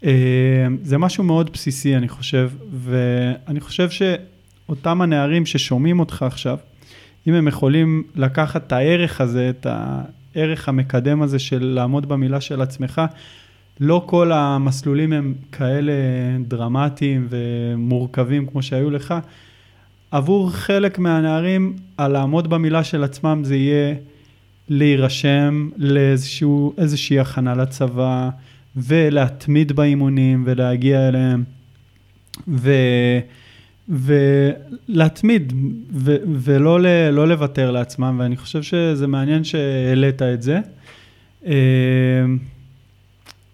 אה, 0.05 0.67
זה 0.83 0.99
משהו 0.99 1.25
מאוד 1.25 1.51
בסיסי, 1.53 1.97
אני 1.97 2.09
חושב, 2.09 2.51
ואני 2.73 3.61
חושב 3.61 3.89
שאותם 3.91 5.03
הנערים 5.03 5.47
ששומעים 5.47 6.01
אותך 6.01 6.23
עכשיו, 6.23 6.59
אם 7.27 7.35
הם 7.35 7.49
יכולים 7.49 8.03
לקחת 8.15 8.67
את 8.67 8.73
הערך 8.73 9.21
הזה, 9.21 9.51
את, 9.51 9.67
הערך 10.35 10.69
המקדם 10.69 11.23
הזה 11.23 11.39
של 11.39 11.65
לעמוד 11.65 12.09
במילה 12.09 12.41
של 12.41 12.61
עצמך. 12.61 13.03
לא 13.81 14.03
כל 14.07 14.33
המסלולים 14.33 15.13
הם 15.13 15.35
כאלה 15.53 15.93
דרמטיים 16.49 17.29
ומורכבים 17.31 18.47
כמו 18.47 18.63
שהיו 18.63 18.91
לך. 18.91 19.15
עבור 20.11 20.51
חלק 20.51 20.99
מהנערים, 20.99 21.77
לעמוד 21.99 22.51
במילה 22.51 22.85
של 22.85 23.05
עצמם 23.05 23.41
זה 23.45 23.57
יהיה 23.57 23.95
להירשם 24.69 25.69
לאיזושהי 25.77 27.21
הכנה 27.21 27.55
לצבא 27.55 28.31
ולהתמיד 28.77 29.73
באימונים 29.73 30.43
ולהגיע 30.47 31.09
אליהם. 31.09 31.45
ו... 32.49 32.73
ולהתמיד 34.89 35.53
ו- 35.93 36.17
ולא 36.27 36.81
ל- 36.81 37.11
לא 37.11 37.29
לוותר 37.29 37.71
לעצמם, 37.71 38.17
ואני 38.21 38.37
חושב 38.37 38.63
שזה 38.63 39.07
מעניין 39.07 39.45
שהעלית 39.45 40.23
את 40.23 40.43
זה. 40.43 40.61
אה, 41.47 41.53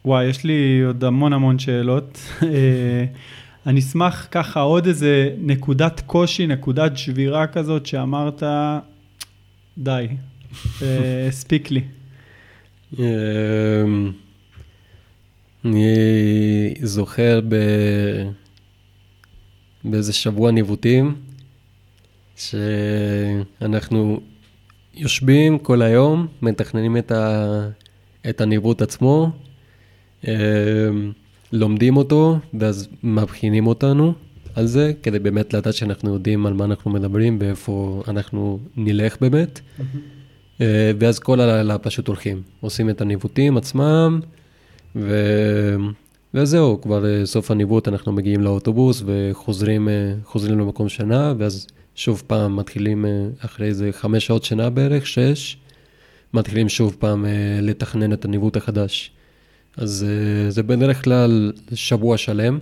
וואי, 0.05 0.25
יש 0.25 0.45
לי 0.45 0.83
עוד 0.87 1.05
המון 1.05 1.33
המון 1.33 1.59
שאלות. 1.59 2.19
אני 3.66 3.81
אשמח 3.81 4.29
ככה 4.31 4.61
עוד 4.61 4.87
איזה 4.87 5.35
נקודת 5.38 6.00
קושי, 6.00 6.46
נקודת 6.46 6.96
שבירה 6.96 7.46
כזאת 7.46 7.87
שאמרת, 7.87 8.42
די, 9.79 10.07
אה, 10.83 11.26
הספיק 11.29 11.70
לי. 11.70 11.83
אני 15.64 16.74
זוכר 16.83 17.40
ב... 17.48 17.57
באיזה 19.85 20.12
שבוע 20.12 20.50
ניווטים, 20.50 21.14
שאנחנו 22.37 24.20
יושבים 24.94 25.59
כל 25.59 25.83
היום, 25.83 26.26
מתכננים 26.42 26.96
את, 26.96 27.11
ה... 27.11 27.68
את 28.29 28.40
הניווט 28.40 28.83
עצמו, 28.83 29.31
אה, 30.29 30.35
לומדים 31.57 31.97
אותו, 31.97 32.38
ואז 32.61 32.88
מבחינים 33.03 33.66
אותנו 33.66 34.12
על 34.55 34.66
זה, 34.66 34.92
כדי 35.03 35.19
באמת 35.19 35.55
לדעת 35.55 35.75
שאנחנו 35.75 36.14
יודעים 36.14 36.47
על 36.47 36.53
מה 36.53 36.64
אנחנו 36.64 36.90
מדברים 36.90 37.38
ואיפה 37.40 38.03
אנחנו 38.09 38.59
נלך 38.77 39.16
באמת. 39.21 39.61
Mm-hmm. 39.61 40.62
ואז 40.99 41.19
כל 41.19 41.40
הלילה 41.40 41.79
פשוט 41.79 42.09
הולכים, 42.09 42.42
עושים 42.61 42.90
את 42.90 43.01
הניווטים 43.01 43.57
עצמם, 43.57 44.21
ו... 44.97 45.16
וזהו, 46.35 46.81
כבר 46.81 47.07
אה, 47.07 47.27
סוף 47.27 47.51
הניווט 47.51 47.88
אנחנו 47.88 48.12
מגיעים 48.12 48.40
לאוטובוס 48.40 49.03
וחוזרים 49.07 49.88
אה, 49.88 50.14
למקום 50.49 50.88
שנה, 50.88 51.35
ואז 51.38 51.66
שוב 51.95 52.23
פעם 52.27 52.57
מתחילים 52.57 53.07
אה, 53.07 53.11
אחרי 53.45 53.66
איזה 53.66 53.90
חמש 53.92 54.27
שעות 54.27 54.45
שינה 54.45 54.71
בערך, 54.71 55.07
שש, 55.07 55.57
מתחילים 56.35 56.69
שוב 56.69 56.97
פעם 56.99 57.25
לתכנן 57.62 58.12
את 58.12 58.25
הניווט 58.25 58.57
החדש. 58.57 59.11
אז 59.77 60.07
uh, 60.09 60.51
זה 60.51 60.62
בדרך 60.62 61.05
כלל 61.05 61.53
שבוע 61.75 62.17
שלם, 62.17 62.59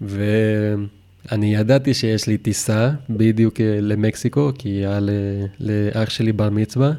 ואני 0.00 1.54
ידעתי 1.54 1.94
שיש 1.94 2.26
לי 2.26 2.38
טיסה 2.38 2.90
בדיוק 3.10 3.60
למקסיקו, 3.60 4.50
כי 4.58 4.68
היה 4.68 4.98
לאח 5.60 6.10
שלי 6.10 6.32
בר 6.32 6.50
מצווה, 6.50 6.92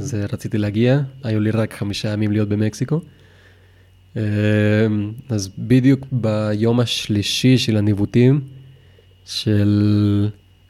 אז 0.00 0.16
רציתי 0.32 0.58
להגיע, 0.58 1.00
היו 1.22 1.40
לי 1.40 1.50
רק 1.50 1.74
חמישה 1.74 2.12
ימים 2.12 2.32
להיות 2.32 2.48
במקסיקו. 2.48 3.00
אז 5.28 5.50
בדיוק 5.58 6.06
ביום 6.12 6.80
השלישי 6.80 7.58
של 7.58 7.76
הניווטים, 7.76 8.40
של 9.26 10.28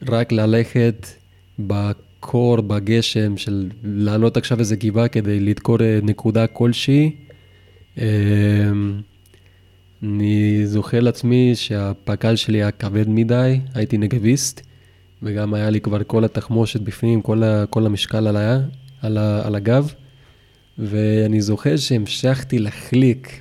רק 0.09 0.33
ללכת 0.33 1.07
בקור, 1.59 2.61
בגשם, 2.61 3.37
של 3.37 3.71
לעלות 3.85 4.37
עכשיו 4.37 4.59
איזה 4.59 4.77
גבעה 4.77 5.09
כדי 5.09 5.41
לדקור 5.41 5.79
נקודה 6.03 6.47
כלשהי. 6.47 7.11
אני 10.03 10.67
זוכר 10.67 11.01
לעצמי 11.01 11.53
שהפק"ל 11.55 12.37
שלי 12.37 12.59
היה 12.59 12.71
כבד 12.71 13.09
מדי, 13.09 13.61
הייתי 13.75 13.99
נגביסט, 13.99 14.61
וגם 15.23 15.55
היה 15.55 15.71
לי 15.71 15.81
כבר 15.81 16.05
כל 16.07 16.25
התחמושת 16.25 16.81
בפנים, 16.81 17.23
כל, 17.23 17.43
ה, 17.43 17.65
כל 17.71 17.87
המשקל 17.87 18.27
על, 18.27 18.37
ה, 18.37 18.61
על, 19.03 19.19
ה, 19.19 19.47
על 19.47 19.55
הגב. 19.55 19.93
ואני 20.79 21.41
זוכר 21.41 21.77
שהמשכתי 21.77 22.59
להחליק, 22.59 23.41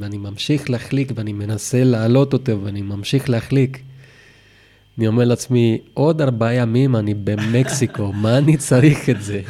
ואני 0.00 0.18
ממשיך 0.18 0.70
להחליק, 0.70 1.12
ואני 1.14 1.32
מנסה 1.32 1.84
להעלות 1.84 2.32
אותו, 2.32 2.62
ואני 2.62 2.82
ממשיך 2.82 3.30
להחליק. 3.30 3.82
אני 4.98 5.06
אומר 5.06 5.24
לעצמי, 5.24 5.78
עוד 5.94 6.22
ארבעה 6.22 6.54
ימים 6.54 6.96
אני 6.96 7.14
במקסיקו, 7.14 8.12
מה 8.12 8.38
אני 8.38 8.56
צריך 8.56 9.10
את 9.10 9.22
זה? 9.22 9.40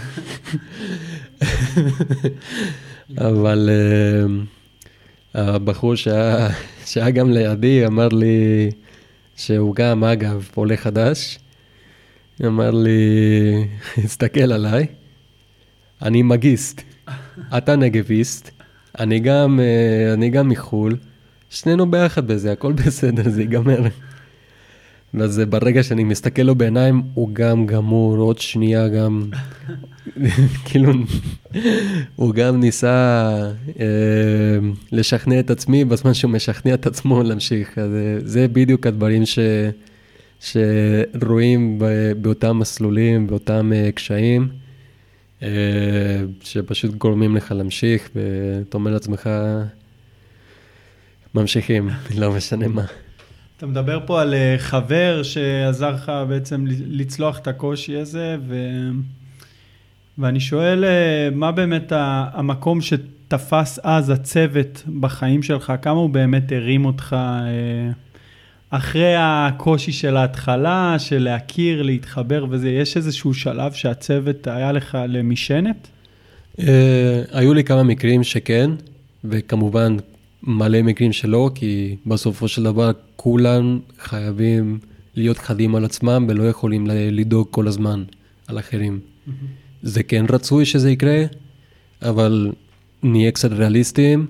אבל 3.17 3.71
uh, 3.73 5.39
הבחור 5.39 5.95
שהיה, 5.95 6.49
שהיה 6.85 7.11
גם 7.11 7.31
לידי 7.31 7.87
אמר 7.87 8.09
לי 8.09 8.71
שהוא 9.37 9.75
גם, 9.75 10.05
אגב, 10.05 10.49
עולה 10.55 10.77
חדש, 10.77 11.39
אמר 12.47 12.71
לי, 12.71 13.69
הסתכל 14.05 14.53
עליי, 14.53 14.87
אני 16.03 16.23
מגיסט, 16.23 16.83
אתה 17.57 17.77
נגביסט, 17.77 18.51
אני 18.99 19.21
גם, 19.21 19.61
uh, 19.61 20.15
אני 20.15 20.31
גם 20.31 20.49
מחו"ל, 20.49 20.97
שנינו 21.51 21.91
ביחד 21.91 22.27
בזה, 22.27 22.53
הכל 22.53 22.73
בסדר, 22.73 23.29
זה 23.31 23.41
ייגמר. 23.41 23.81
ואז 25.15 25.43
ברגע 25.49 25.83
שאני 25.83 26.05
מסתכל 26.05 26.43
לו 26.43 26.55
בעיניים, 26.55 27.03
הוא 27.15 27.29
גם 27.33 27.67
גמור, 27.67 28.17
עוד 28.17 28.39
שנייה 28.39 28.89
גם, 28.89 29.31
כאילו, 30.65 30.93
הוא 32.17 32.35
גם 32.35 32.61
ניסה 32.61 33.39
אה, 33.81 33.87
לשכנע 34.93 35.41
את 35.41 35.51
עצמי 35.51 35.85
בזמן 35.85 36.15
שהוא 36.15 36.31
משכנע 36.31 36.75
את 36.75 36.87
עצמו 36.87 37.23
להמשיך. 37.23 37.79
אז 37.79 37.91
אה, 37.95 38.19
זה 38.25 38.49
בדיוק 38.49 38.87
הדברים 38.87 39.23
ש, 39.27 39.39
שרואים 40.41 41.79
באותם 42.21 42.59
מסלולים, 42.59 43.27
באותם 43.27 43.73
אה, 43.73 43.93
קשיים, 43.93 44.49
אה, 45.43 45.49
שפשוט 46.43 46.95
גורמים 46.95 47.37
לך 47.37 47.53
להמשיך, 47.53 48.11
ואתה 48.15 48.77
אומר 48.77 48.91
לעצמך, 48.91 49.31
ממשיכים, 51.35 51.89
לא 52.19 52.33
משנה 52.33 52.69
מה. 52.69 52.85
אתה 53.59 53.67
מדבר 53.67 54.01
פה 54.07 54.23
על 54.23 54.35
אה, 54.35 54.55
חבר 54.59 55.23
שעזר 55.23 55.91
לך 55.91 56.13
בעצם 56.29 56.65
לצלוח 56.69 57.39
את 57.39 57.49
הקושי 57.49 57.97
הזה, 57.97 58.37
ו... 58.49 58.57
ואני 60.19 60.41
שואל, 60.41 60.85
אה, 60.85 61.29
מה 61.33 61.53
באמת 61.53 61.93
המקום 62.33 62.81
שתפס 62.81 63.79
אז 63.83 64.11
הצוות 64.11 64.83
בחיים 65.01 65.43
שלך, 65.43 65.73
כמה 65.83 66.01
הוא 66.01 66.11
באמת 66.11 66.53
הרים 66.53 66.85
אותך 66.85 67.17
אה, 67.21 67.91
אחרי 68.71 69.15
הקושי 69.19 69.93
של 69.93 70.17
ההתחלה, 70.17 70.95
של 70.99 71.19
להכיר, 71.19 71.83
להתחבר 71.83 72.47
וזה, 72.51 72.71
יש 72.71 72.97
איזשהו 72.97 73.35
שלב 73.35 73.73
שהצוות 73.73 74.47
היה 74.47 74.73
לך 74.73 74.99
למשענת? 75.09 75.89
היו 77.33 77.55
לי 77.55 77.65
כמה 77.65 77.83
מקרים 77.83 78.25
שכן, 78.25 78.71
וכמובן 79.25 79.97
מלא 80.49 80.83
מקרים 80.83 81.13
שלא, 81.13 81.51
כי 81.55 81.97
בסופו 82.07 82.49
של 82.49 82.63
דבר 82.63 82.91
כולם 83.17 83.79
חייבים 83.99 84.79
להיות 85.15 85.39
חדים 85.39 85.75
על 85.75 85.85
עצמם 85.85 86.27
ולא 86.29 86.49
יכולים 86.49 86.87
לדאוג 86.91 87.47
כל 87.51 87.69
הזמן 87.69 88.05
על 88.47 88.59
אחרים. 88.59 89.01
Mm-hmm. 89.01 89.31
זה 89.83 90.03
כן 90.03 90.25
רצוי 90.29 90.65
שזה 90.65 90.91
יקרה, 90.91 91.25
אבל 92.03 92.53
נהיה 93.03 93.31
קצת 93.31 93.53
ריאליסטיים, 93.53 94.27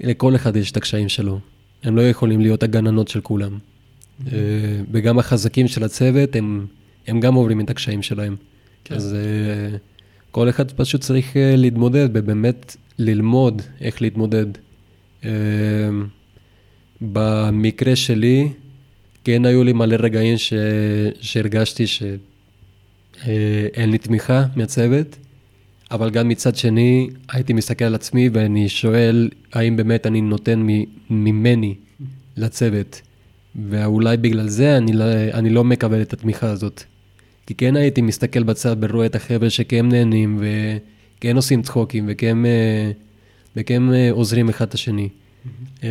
לכל 0.00 0.36
אחד 0.36 0.56
יש 0.56 0.70
את 0.70 0.76
הקשיים 0.76 1.08
שלו. 1.08 1.40
הם 1.82 1.96
לא 1.96 2.02
יכולים 2.02 2.40
להיות 2.40 2.62
הגננות 2.62 3.08
של 3.08 3.20
כולם. 3.20 3.58
Mm-hmm. 3.58 4.30
וגם 4.92 5.18
החזקים 5.18 5.68
של 5.68 5.84
הצוות, 5.84 6.36
הם, 6.36 6.66
הם 7.06 7.20
גם 7.20 7.34
עוברים 7.34 7.60
את 7.60 7.70
הקשיים 7.70 8.02
שלהם. 8.02 8.36
כן. 8.84 8.94
אז 8.94 9.14
אה, 9.14 9.76
כל 10.30 10.48
אחד 10.48 10.70
פשוט 10.70 11.00
צריך 11.00 11.36
אה, 11.36 11.56
להתמודד, 11.56 12.08
ובאמת 12.12 12.76
ללמוד 12.98 13.62
איך 13.80 14.02
להתמודד. 14.02 14.46
אמ, 15.24 16.06
במקרה 17.00 17.96
שלי, 17.96 18.48
כן 19.24 19.44
היו 19.44 19.64
לי 19.64 19.72
מלא 19.72 19.96
רגעים 19.98 20.38
ש... 20.38 20.52
שהרגשתי 21.20 21.86
שאין 21.86 22.18
אה, 23.78 23.86
לי 23.86 23.98
תמיכה 23.98 24.44
מהצוות, 24.56 25.16
אבל 25.90 26.10
גם 26.10 26.28
מצד 26.28 26.56
שני 26.56 27.08
הייתי 27.32 27.52
מסתכל 27.52 27.84
על 27.84 27.94
עצמי 27.94 28.28
ואני 28.32 28.68
שואל 28.68 29.30
האם 29.52 29.76
באמת 29.76 30.06
אני 30.06 30.20
נותן 30.20 30.66
ממני 31.10 31.74
לצוות, 32.36 33.00
ואולי 33.68 34.16
בגלל 34.16 34.48
זה 34.48 34.76
אני 34.76 34.92
לא, 34.92 35.04
אני 35.32 35.50
לא 35.50 35.64
מקבל 35.64 36.02
את 36.02 36.12
התמיכה 36.12 36.50
הזאת. 36.50 36.82
כי 37.46 37.54
כן 37.54 37.76
הייתי 37.76 38.00
מסתכל 38.00 38.42
בצד 38.42 38.76
ורואה 38.80 39.06
את 39.06 39.14
החבר'ה 39.14 39.50
שכן 39.50 39.88
נהנים 39.88 40.40
וכן 40.40 41.36
עושים 41.36 41.62
צחוקים 41.62 42.04
וכן... 42.08 42.46
אה, 42.46 42.90
וכן 43.56 43.94
אה, 43.94 44.10
עוזרים 44.10 44.48
אחד 44.48 44.66
את 44.66 44.74
השני. 44.74 45.08
Mm-hmm. 45.08 45.84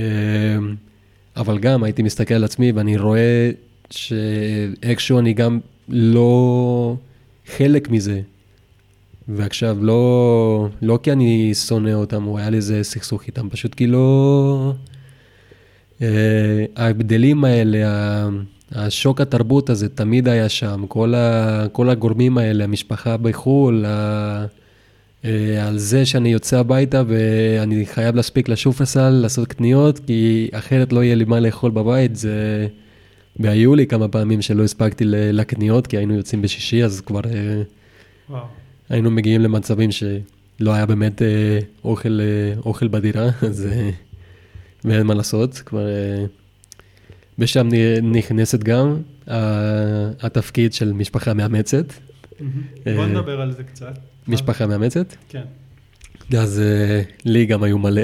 אבל 1.36 1.60
גם 1.60 1.84
הייתי 1.84 2.04
מסתכל 2.04 2.34
על 2.34 2.44
עצמי 2.44 2.72
ואני 2.72 2.98
רואה 2.98 3.52
שאיכשהו 3.90 5.20
אני 5.20 5.34
גם 5.34 5.60
לא 5.90 6.96
חלק 7.46 7.90
מזה. 7.90 8.22
ועכשיו, 9.28 9.78
לא, 9.82 10.68
לא 10.82 11.00
כי 11.04 11.12
אני 11.12 11.54
שונא 11.54 11.94
אותם, 11.94 12.28
או 12.28 12.38
היה 12.38 12.50
לי 12.50 12.58
איזה 12.58 12.84
סכסוך 12.84 13.24
איתם, 13.28 13.50
פשוט 13.50 13.76
כי 13.76 13.88
לא... 13.88 14.74
אה, 16.02 16.66
ההבדלים 16.76 17.44
האלה, 17.44 17.78
השוק 18.72 19.22
התרבות 19.22 19.70
הזה 19.70 19.90
תמיד 19.90 20.28
היה 20.28 20.50
שם, 20.50 20.86
כל, 20.88 21.16
ה, 21.16 21.66
כל 21.72 21.90
הגורמים 21.90 22.38
האלה, 22.38 22.64
המשפחה 22.64 23.18
בחו"ל, 23.18 23.86
על 25.62 25.78
זה 25.78 26.06
שאני 26.06 26.32
יוצא 26.32 26.60
הביתה 26.60 27.04
ואני 27.08 27.86
חייב 27.86 28.16
להספיק 28.16 28.50
לשופרסל, 28.50 29.10
לעשות 29.10 29.54
קניות, 29.54 30.00
כי 30.00 30.50
אחרת 30.52 30.94
לא 30.94 31.04
יהיה 31.04 31.16
לי 31.16 31.26
מה 31.26 31.40
לאכול 31.40 31.72
בבית. 31.72 32.16
זה... 32.16 32.68
והיו 33.40 33.76
לי 33.76 33.88
כמה 33.88 34.08
פעמים 34.08 34.42
שלא 34.42 34.64
הספקתי 34.64 35.04
לקניות, 35.08 35.88
כי 35.88 35.98
היינו 35.98 36.16
יוצאים 36.16 36.42
בשישי, 36.42 36.84
אז 36.84 37.02
כבר 37.02 37.22
אה, 37.26 37.62
וואו. 38.30 38.44
היינו 38.90 39.12
מגיעים 39.12 39.42
למצבים 39.42 39.92
שלא 39.92 40.74
היה 40.74 40.86
באמת 40.86 41.22
אה, 41.22 41.60
אוכל, 41.84 42.20
אוכל 42.66 42.88
בדירה, 42.88 43.30
אז 43.50 43.68
ואין 44.86 45.08
מה 45.08 45.14
לעשות, 45.14 45.62
כבר... 45.66 45.88
ושם 47.40 47.70
נכנסת 48.04 48.64
גם 48.64 48.98
התפקיד 50.22 50.74
של 50.74 50.94
משפחה 50.94 51.34
מאמצת. 51.34 51.86
בוא 52.96 53.06
נדבר 53.06 53.42
על 53.42 53.52
זה 53.52 53.64
קצת. 53.64 54.11
משפחה 54.28 54.68
מאמצת? 54.68 55.16
כן. 55.30 55.42
אז 56.38 56.62
uh, 56.62 57.12
לי 57.26 57.46
גם 57.46 57.64
היו 57.64 57.78
מלא. 57.78 58.02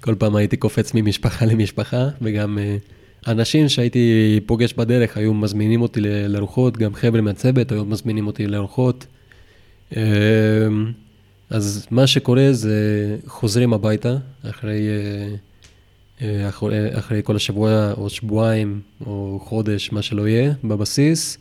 כל 0.00 0.14
פעם 0.14 0.36
הייתי 0.36 0.56
קופץ 0.56 0.90
ממשפחה 0.94 1.46
למשפחה, 1.46 2.08
וגם 2.22 2.58
uh, 2.58 3.30
אנשים 3.30 3.68
שהייתי 3.68 4.40
פוגש 4.46 4.72
בדרך 4.72 5.16
היו 5.16 5.34
מזמינים 5.34 5.82
אותי 5.82 6.00
לארוחות, 6.00 6.76
גם 6.76 6.94
חבר'ה 6.94 7.20
מהצוות 7.20 7.72
היו 7.72 7.84
מזמינים 7.84 8.26
אותי 8.26 8.46
לארוחות. 8.46 9.06
Uh, 9.92 9.96
אז 11.50 11.86
מה 11.90 12.06
שקורה 12.06 12.52
זה 12.52 13.16
חוזרים 13.26 13.72
הביתה 13.72 14.16
אחרי, 14.50 14.80
uh, 16.18 16.22
אחרי, 16.48 16.98
אחרי 16.98 17.20
כל 17.24 17.36
השבוע 17.36 17.92
או 17.92 18.10
שבועיים 18.10 18.80
או 19.06 19.40
חודש, 19.44 19.92
מה 19.92 20.02
שלא 20.02 20.28
יהיה, 20.28 20.52
בבסיס. 20.64 21.38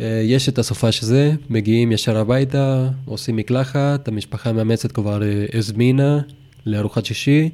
אה, 0.00 0.22
יש 0.24 0.48
את 0.48 0.58
הסופה 0.58 0.92
שזה, 0.92 1.32
מגיעים 1.50 1.92
ישר 1.92 2.16
הביתה, 2.16 2.88
עושים 3.04 3.36
מקלחת, 3.36 4.08
המשפחה 4.08 4.50
המאמצת 4.50 4.92
כבר 4.92 5.22
אה, 5.22 5.46
הזמינה 5.54 6.20
לארוחת 6.66 7.04
שישי, 7.04 7.50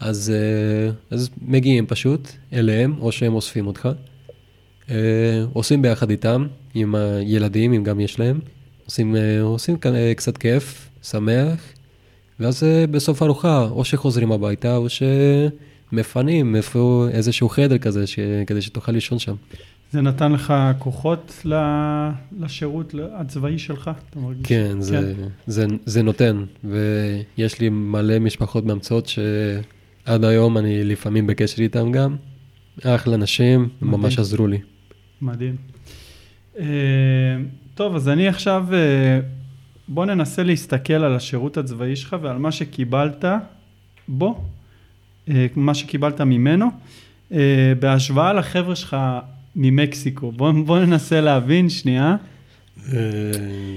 אז, 0.00 0.32
אה, 0.34 0.92
אז 1.10 1.30
מגיעים 1.42 1.86
פשוט 1.86 2.28
אליהם, 2.52 2.94
או 3.00 3.12
שהם 3.12 3.34
אוספים 3.34 3.66
אותך. 3.66 3.88
עושים 5.52 5.82
ביחד 5.82 6.10
איתם, 6.10 6.46
עם 6.74 6.94
הילדים, 6.94 7.72
אם 7.72 7.84
גם 7.84 8.00
יש 8.00 8.20
להם. 8.20 8.40
עושים, 8.84 9.16
עושים 9.42 9.76
קצת 10.16 10.38
כיף, 10.38 10.90
שמח, 11.02 11.60
ואז 12.40 12.62
בסוף 12.90 13.22
הארוחה, 13.22 13.68
או 13.70 13.84
שחוזרים 13.84 14.32
הביתה, 14.32 14.76
או 14.76 14.86
שמפנים 15.92 16.56
איפה, 16.56 17.06
איזשהו 17.10 17.48
חדר 17.48 17.78
כזה, 17.78 18.06
ש... 18.06 18.18
כדי 18.46 18.62
שתוכל 18.62 18.92
לישון 18.92 19.18
שם. 19.18 19.34
זה 19.92 20.00
נתן 20.00 20.32
לך 20.32 20.54
כוחות 20.78 21.46
לשירות 22.40 22.94
הצבאי 23.14 23.58
שלך? 23.58 23.90
אתה 24.10 24.18
מרגיש? 24.18 24.46
כן, 24.46 24.70
כן. 24.70 24.80
זה, 24.80 25.14
זה, 25.46 25.66
זה 25.84 26.02
נותן, 26.02 26.44
ויש 26.64 27.60
לי 27.60 27.68
מלא 27.68 28.18
משפחות 28.18 28.64
מאמצות 28.64 29.06
שעד 29.06 30.24
היום 30.24 30.58
אני 30.58 30.84
לפעמים 30.84 31.26
בקשר 31.26 31.62
איתם 31.62 31.92
גם. 31.92 32.16
אחלה 32.84 33.16
נשים, 33.16 33.68
ממש 33.82 34.18
עזרו 34.18 34.46
לי. 34.46 34.58
מדהים. 35.22 35.56
אה, 36.58 36.64
טוב, 37.74 37.96
אז 37.96 38.08
אני 38.08 38.28
עכשיו, 38.28 38.66
אה, 38.72 39.20
בוא 39.88 40.06
ננסה 40.06 40.42
להסתכל 40.42 40.92
על 40.92 41.16
השירות 41.16 41.56
הצבאי 41.56 41.96
שלך 41.96 42.16
ועל 42.22 42.38
מה 42.38 42.52
שקיבלת 42.52 43.24
בו, 44.08 44.44
אה, 45.28 45.46
מה 45.56 45.74
שקיבלת 45.74 46.20
ממנו, 46.20 46.66
בהשוואה 47.80 48.32
לחבר'ה 48.32 48.76
שלך 48.76 48.96
ממקסיקו. 49.56 50.32
בוא, 50.32 50.52
בוא 50.52 50.78
ננסה 50.78 51.20
להבין 51.20 51.68
שנייה. 51.68 52.16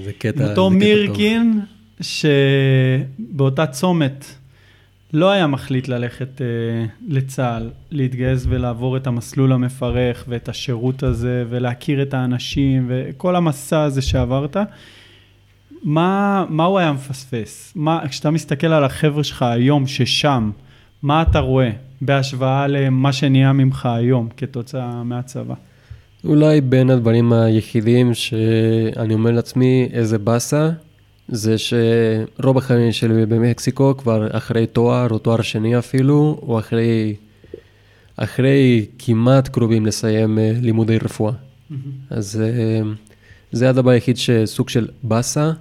זה 0.04 0.12
קטע, 0.18 0.50
אותו 0.50 0.70
מירקין, 0.70 1.60
שבאותה 2.00 3.66
צומת 3.66 4.24
לא 5.12 5.30
היה 5.30 5.46
מחליט 5.46 5.88
ללכת 5.88 6.42
אה, 6.42 6.46
לצה"ל, 7.08 7.70
להתגייס 7.90 8.46
ולעבור 8.48 8.96
את 8.96 9.06
המסלול 9.06 9.52
המפרך 9.52 10.24
ואת 10.28 10.48
השירות 10.48 11.02
הזה 11.02 11.44
ולהכיר 11.48 12.02
את 12.02 12.14
האנשים 12.14 12.86
וכל 12.88 13.36
המסע 13.36 13.82
הזה 13.82 14.02
שעברת, 14.02 14.56
מה, 15.82 16.44
מה 16.48 16.64
הוא 16.64 16.78
היה 16.78 16.92
מפספס? 16.92 17.72
מה, 17.76 18.00
כשאתה 18.08 18.30
מסתכל 18.30 18.66
על 18.66 18.84
החבר'ה 18.84 19.24
שלך 19.24 19.42
היום 19.42 19.86
ששם, 19.86 20.50
מה 21.02 21.22
אתה 21.22 21.38
רואה 21.38 21.70
בהשוואה 22.00 22.66
למה 22.66 23.12
שנהיה 23.12 23.52
ממך 23.52 23.86
היום 23.86 24.28
כתוצאה 24.36 25.02
מהצבא? 25.02 25.54
אולי 26.24 26.60
בין 26.60 26.90
הדברים 26.90 27.32
היחידים 27.32 28.14
שאני 28.14 29.14
אומר 29.14 29.30
לעצמי, 29.30 29.88
איזה 29.92 30.18
באסה, 30.18 30.70
זה 31.28 31.56
שרוב 31.58 32.58
החיים 32.58 32.92
שלי 32.92 33.26
במקסיקו 33.26 33.96
כבר 33.96 34.28
אחרי 34.30 34.66
תואר 34.66 35.08
או 35.10 35.18
תואר 35.18 35.42
שני 35.42 35.78
אפילו, 35.78 36.38
או 36.42 36.58
אחרי, 36.58 37.14
אחרי 38.16 38.86
כמעט 38.98 39.48
קרובים 39.48 39.86
לסיים 39.86 40.38
אה, 40.38 40.52
לימודי 40.60 40.98
רפואה. 40.98 41.32
Mm-hmm. 41.32 41.74
אז 42.10 42.40
אה, 42.40 42.80
זה 43.52 43.68
הדבר 43.68 43.90
היחיד 43.90 44.16
שסוג 44.16 44.68
של 44.68 44.88
באסה, 45.02 45.52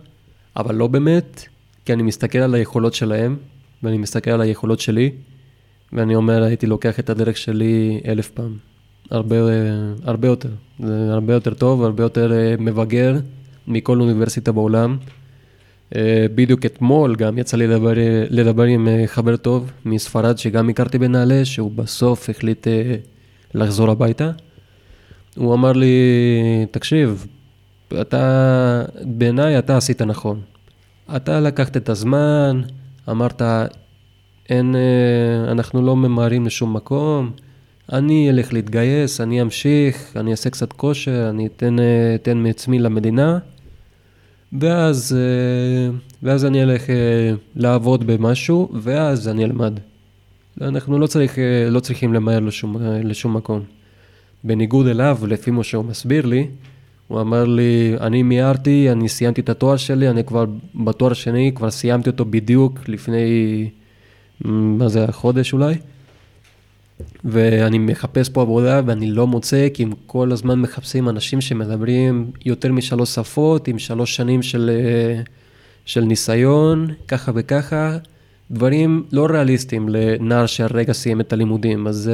אבל 0.56 0.76
לא 0.76 0.88
באמת, 0.88 1.46
כי 1.86 1.94
אני 1.94 2.04
מסתכל 2.04 2.38
על 2.38 2.56
היכולות 2.56 2.94
שלהם, 2.94 3.36
ואני 3.84 3.98
מסתכל 3.98 4.32
על 4.32 4.42
היכולות 4.42 4.80
שלי, 4.80 5.12
ואני 5.94 6.16
אומר, 6.16 6.44
הייתי 6.44 6.66
לוקח 6.68 7.00
את 7.00 7.10
הדרך 7.10 7.38
שלי 7.38 8.02
אלף 8.08 8.30
פעם. 8.30 8.58
הרבה, 9.12 9.36
הרבה 10.04 10.28
יותר. 10.28 10.50
זה 10.80 11.14
הרבה 11.14 11.34
יותר 11.34 11.54
טוב, 11.54 11.84
הרבה 11.84 12.04
יותר 12.04 12.32
אה, 12.34 12.56
מבגר 12.60 13.16
מכל 13.68 14.02
אוניברסיטה 14.02 14.52
בעולם. 14.52 14.98
אה, 15.96 16.26
בדיוק 16.36 16.66
אתמול 16.66 17.16
גם 17.16 17.38
יצא 17.38 17.58
לי 17.58 17.68
לדבר, 17.68 17.94
לדבר 18.30 18.64
עם 18.64 18.88
אה, 18.88 19.04
חבר 19.08 19.38
טוב 19.38 19.72
מספרד 19.86 20.38
שגם 20.38 20.70
הכרתי 20.70 20.98
בנעל"ה, 20.98 21.46
שהוא 21.46 21.72
בסוף 21.72 22.30
החליט 22.30 22.68
לחזור 23.54 23.92
הביתה. 23.92 24.32
הוא 25.36 25.54
אמר 25.54 25.72
לי, 25.72 25.96
תקשיב, 26.72 27.28
אתה, 28.02 28.86
בעיניי 29.04 29.60
אתה 29.60 29.78
עשית 29.78 30.02
נכון. 30.02 30.42
אתה 31.16 31.40
לקחת 31.40 31.78
את 31.78 31.90
הזמן, 31.90 32.62
אמרת, 33.10 33.42
אין, 34.50 34.76
אנחנו 35.52 35.82
לא 35.82 35.96
ממהרים 35.96 36.46
לשום 36.46 36.74
מקום, 36.74 37.32
אני 37.92 38.30
אלך 38.30 38.54
להתגייס, 38.54 39.22
אני 39.22 39.42
אמשיך, 39.42 40.14
אני 40.16 40.32
אעשה 40.32 40.50
קצת 40.50 40.74
כושר, 40.74 41.30
אני 41.30 41.48
אתן, 41.48 41.76
אתן 42.16 42.38
מעצמי 42.38 42.80
למדינה, 42.80 43.40
ואז, 44.54 45.18
ואז 46.24 46.46
אני 46.46 46.64
אלך 46.64 46.90
אה, 46.90 46.96
לעבוד 47.56 48.08
במשהו, 48.08 48.70
ואז 48.74 49.28
אני 49.28 49.46
אלמד. 49.46 49.80
אנחנו 50.62 51.00
לא, 51.00 51.08
צריך, 51.08 51.40
אה, 51.40 51.70
לא 51.70 51.80
צריכים 51.80 52.14
למהר 52.14 52.40
לשום, 52.40 52.78
לשום 53.04 53.38
מקום. 53.38 53.62
בניגוד 54.44 54.88
אליו, 54.88 55.18
לפי 55.28 55.52
מה 55.52 55.64
שהוא 55.64 55.86
מסביר 55.86 56.26
לי, 56.26 56.48
הוא 57.08 57.22
אמר 57.22 57.46
לי, 57.46 57.96
אני 58.02 58.24
מיהרתי, 58.24 58.92
אני 58.92 59.10
סיימתי 59.10 59.42
את 59.42 59.50
התואר 59.50 59.78
שלי, 59.78 60.10
אני 60.10 60.24
כבר 60.24 60.46
בתואר 60.76 61.14
שני, 61.14 61.52
כבר 61.56 61.72
סיימתי 61.72 62.10
אותו 62.10 62.26
בדיוק 62.26 62.80
לפני, 62.88 63.70
מה 64.46 64.88
זה, 64.88 65.06
חודש 65.12 65.54
אולי. 65.54 65.76
ואני 67.24 67.78
מחפש 67.78 68.30
פה 68.30 68.42
עבודה 68.42 68.82
ואני 68.86 69.12
לא 69.12 69.28
מוצא, 69.28 69.68
כי 69.74 69.84
הם 69.84 69.92
כל 70.06 70.32
הזמן 70.32 70.60
מחפשים 70.60 71.10
אנשים 71.10 71.42
שמדברים 71.42 72.32
יותר 72.46 72.72
משלוש 72.72 73.16
שפות, 73.16 73.68
עם 73.68 73.80
שלוש 73.80 74.16
שנים 74.16 74.42
של, 74.42 74.72
אה, 74.74 75.22
של 75.86 76.02
ניסיון, 76.02 76.88
ככה 77.08 77.32
וככה, 77.36 77.98
דברים 78.52 79.04
לא 79.12 79.28
ריאליסטיים 79.32 79.90
לנער 79.90 80.46
שהרגע 80.46 80.94
סיים 80.94 81.22
את 81.22 81.34
הלימודים. 81.34 81.88
אז 81.88 82.12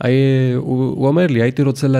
uh, 0.00 0.06
הוא, 0.56 0.94
הוא 0.94 1.08
אומר 1.08 1.26
לי, 1.26 1.42
הייתי 1.42 1.62
רוצה 1.62 1.88
לה, 1.88 1.98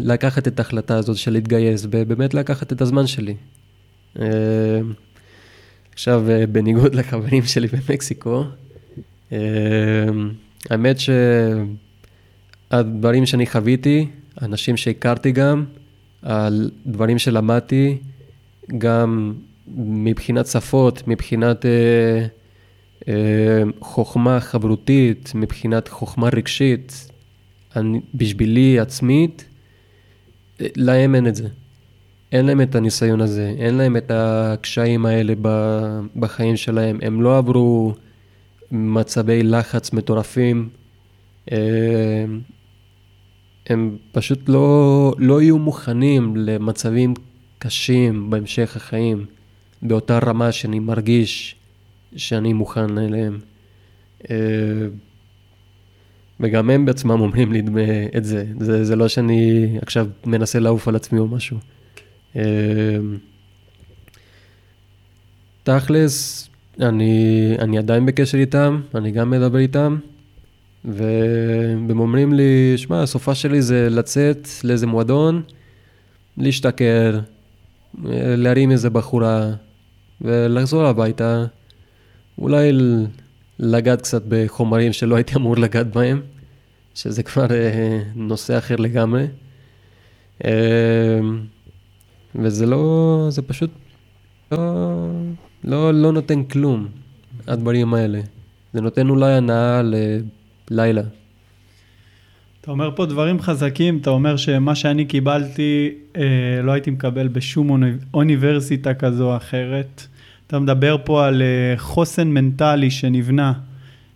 לקחת 0.00 0.48
את 0.48 0.58
ההחלטה 0.58 0.96
הזאת 0.96 1.16
של 1.16 1.32
להתגייס, 1.32 1.86
ובאמת 1.90 2.34
לקחת 2.34 2.72
את 2.72 2.80
הזמן 2.80 3.06
שלי. 3.06 3.34
Uh, 4.16 4.20
עכשיו, 5.96 6.24
uh, 6.26 6.46
בניגוד 6.46 6.94
לחברים 6.94 7.42
שלי 7.42 7.68
במקסיקו, 7.68 8.44
uh, 9.30 9.34
האמת 10.70 10.96
שהדברים 12.70 13.26
שאני 13.26 13.46
חוויתי, 13.46 14.06
אנשים 14.42 14.76
שהכרתי 14.76 15.32
גם, 15.32 15.64
הדברים 16.22 17.18
שלמדתי, 17.18 17.98
גם 18.78 19.34
מבחינת 19.76 20.46
שפות, 20.46 21.02
מבחינת 21.08 21.66
אה, 21.66 22.26
אה, 23.08 23.62
חוכמה 23.80 24.40
חברותית, 24.40 25.32
מבחינת 25.34 25.88
חוכמה 25.88 26.28
רגשית, 26.28 27.10
אני, 27.76 28.00
בשבילי 28.14 28.78
עצמית, 28.80 29.44
להם 30.60 31.14
אין 31.14 31.26
את 31.26 31.34
זה. 31.34 31.48
אין 32.32 32.46
להם 32.46 32.60
את 32.60 32.74
הניסיון 32.74 33.20
הזה, 33.20 33.54
אין 33.58 33.74
להם 33.74 33.96
את 33.96 34.10
הקשיים 34.14 35.06
האלה 35.06 35.34
בחיים 36.16 36.56
שלהם. 36.56 36.98
הם 37.02 37.22
לא 37.22 37.38
עברו 37.38 37.94
מצבי 38.70 39.42
לחץ 39.42 39.92
מטורפים. 39.92 40.68
אה, 41.52 42.24
הם 43.66 43.96
פשוט 44.12 44.48
לא, 44.48 45.12
לא 45.18 45.42
יהיו 45.42 45.58
מוכנים 45.58 46.36
למצבים 46.36 47.14
קשים 47.58 48.30
בהמשך 48.30 48.76
החיים, 48.76 49.26
באותה 49.82 50.18
רמה 50.18 50.52
שאני 50.52 50.78
מרגיש 50.78 51.56
שאני 52.16 52.52
מוכן 52.52 52.98
אליהם. 52.98 53.38
אה, 54.30 54.36
וגם 56.40 56.70
הם 56.70 56.86
בעצמם 56.86 57.20
אומרים 57.20 57.52
לי 57.52 57.62
את 58.16 58.24
זה. 58.24 58.44
זה, 58.60 58.84
זה 58.84 58.96
לא 58.96 59.08
שאני 59.08 59.68
עכשיו 59.82 60.06
מנסה 60.26 60.58
לעוף 60.58 60.88
על 60.88 60.96
עצמי 60.96 61.18
או 61.18 61.28
משהו. 61.28 61.56
אה, 62.36 62.42
תכלס, 65.62 66.48
אני, 66.80 67.54
אני 67.58 67.78
עדיין 67.78 68.06
בקשר 68.06 68.38
איתם, 68.38 68.80
אני 68.94 69.10
גם 69.10 69.30
מדבר 69.30 69.58
איתם, 69.58 69.96
והם 70.84 72.00
אומרים 72.00 72.32
לי, 72.32 72.72
שמע, 72.76 73.02
הסופה 73.02 73.34
שלי 73.34 73.62
זה 73.62 73.88
לצאת 73.90 74.48
לאיזה 74.64 74.86
מועדון, 74.86 75.42
להשתכר, 76.36 77.20
להרים 78.36 78.70
איזה 78.70 78.90
בחורה, 78.90 79.50
ולחזור 80.20 80.86
הביתה, 80.86 81.44
אולי 82.38 82.72
לגעת 83.58 84.02
קצת 84.02 84.22
בחומרים 84.28 84.92
שלא 84.92 85.14
הייתי 85.14 85.34
אמור 85.34 85.56
לגעת 85.56 85.86
בהם, 85.86 86.22
שזה 86.94 87.22
כבר 87.22 87.46
אה, 87.50 88.02
נושא 88.14 88.58
אחר 88.58 88.76
לגמרי. 88.76 89.26
אה, 90.44 91.20
וזה 92.38 92.66
לא, 92.66 93.26
זה 93.30 93.42
פשוט 93.42 93.70
לא... 94.52 94.58
לא, 95.64 95.94
לא 95.94 96.12
נותן 96.12 96.44
כלום, 96.44 96.86
הדברים 97.46 97.94
האלה. 97.94 98.20
זה 98.72 98.80
נותן 98.80 99.08
אולי 99.08 99.32
הנאה 99.32 99.82
ללילה. 100.70 101.02
אתה 102.60 102.70
אומר 102.70 102.90
פה 102.96 103.06
דברים 103.06 103.40
חזקים, 103.40 103.98
אתה 103.98 104.10
אומר 104.10 104.36
שמה 104.36 104.74
שאני 104.74 105.04
קיבלתי 105.04 105.90
אה, 106.16 106.22
לא 106.62 106.72
הייתי 106.72 106.90
מקבל 106.90 107.28
בשום 107.28 107.82
אוניברסיטה 108.14 108.94
כזו 108.94 109.30
או 109.30 109.36
אחרת. 109.36 110.06
אתה 110.46 110.58
מדבר 110.58 110.96
פה 111.04 111.26
על 111.26 111.42
אה, 111.42 111.78
חוסן 111.78 112.28
מנטלי 112.28 112.90
שנבנה 112.90 113.52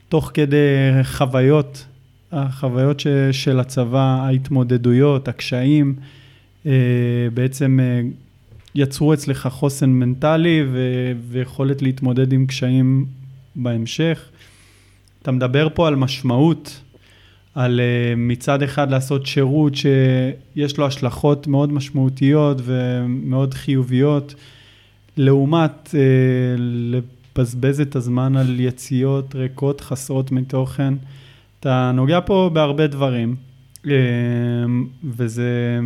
תוך 0.09 0.31
כדי 0.35 0.57
חוויות, 1.03 1.87
החוויות 2.33 3.01
ש, 3.01 3.07
של 3.33 3.61
הצבא, 3.61 4.19
ההתמודדויות, 4.23 5.29
הקשיים, 5.29 5.95
בעצם 7.35 7.81
אה, 7.83 8.01
יצרו 8.75 9.15
אצלך 9.15 9.49
חוסן 9.51 9.91
מנטלי 9.91 10.65
ו- 10.73 11.13
ויכולת 11.29 11.83
להתמודד 11.83 12.33
עם 12.33 12.47
קשיים 12.47 13.07
בהמשך. 13.57 14.31
אתה 15.23 15.31
מדבר 15.31 15.69
פה 15.75 15.89
על 15.89 15.97
משמעות, 15.97 16.81
על 17.55 17.81
uh, 17.81 18.17
מצד 18.17 18.63
אחד 18.63 18.91
לעשות 18.91 19.27
שירות 19.27 19.73
שיש 19.75 20.79
לו 20.79 20.87
השלכות 20.87 21.47
מאוד 21.47 21.73
משמעותיות 21.73 22.57
ומאוד 22.65 23.55
חיוביות, 23.55 24.35
לעומת 25.17 25.95
לבזבז 26.59 27.81
את 27.81 27.97
הזמן 27.97 28.37
על 28.37 28.61
יציאות 28.61 29.35
ריקות 29.35 29.81
חסרות 29.81 30.33
מתוכן. 30.33 30.95
אתה 31.61 31.93
נוגע 31.95 32.21
פה 32.27 32.51
בהרבה 32.53 32.87
דברים, 32.87 33.37
וזה 35.05 35.81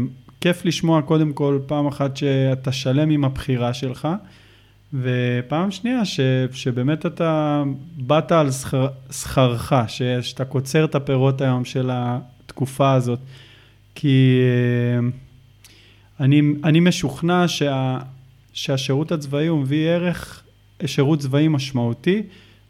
כיף 0.45 0.64
לשמוע 0.64 1.03
קודם 1.03 1.32
כל 1.32 1.59
פעם 1.66 1.86
אחת 1.86 2.16
שאתה 2.16 2.72
שלם 2.72 3.11
עם 3.11 3.24
הבחירה 3.24 3.74
שלך, 3.74 4.09
ופעם 4.95 5.70
שנייה 5.70 6.05
ש, 6.05 6.20
שבאמת 6.53 7.07
אתה 7.07 7.62
באת 7.97 8.32
על 8.32 8.51
שכר, 8.51 8.88
שכרך, 9.11 9.72
ש, 9.88 10.03
שאתה 10.03 10.45
קוצר 10.45 10.84
את 10.84 10.95
הפירות 10.95 11.40
היום 11.40 11.64
של 11.64 11.90
התקופה 11.92 12.92
הזאת. 12.92 13.18
כי 13.95 14.38
אה, 14.40 15.09
אני, 16.20 16.42
אני 16.64 16.80
משוכנע 16.80 17.49
שה, 17.49 17.99
שהשירות 18.53 19.12
הצבאי 19.12 19.47
הוא 19.47 19.61
מביא 19.61 19.88
ערך, 19.88 20.42
שירות 20.86 21.18
צבאי 21.18 21.49
משמעותי, 21.49 22.22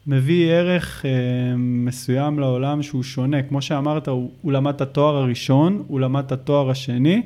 מביא 0.07 0.51
ערך 0.51 1.05
אה, 1.07 1.11
מסוים 1.57 2.39
לעולם 2.39 2.83
שהוא 2.83 3.03
שונה. 3.03 3.43
כמו 3.43 3.63
שאמרת, 3.63 4.09
הוא, 4.09 4.31
הוא 4.43 4.53
למד 4.53 4.75
את 4.75 4.81
התואר 4.81 5.17
הראשון, 5.17 5.83
הוא 5.87 6.01
למד 6.01 6.25
את 6.25 6.33
התואר 6.33 6.71
השני, 6.71 7.23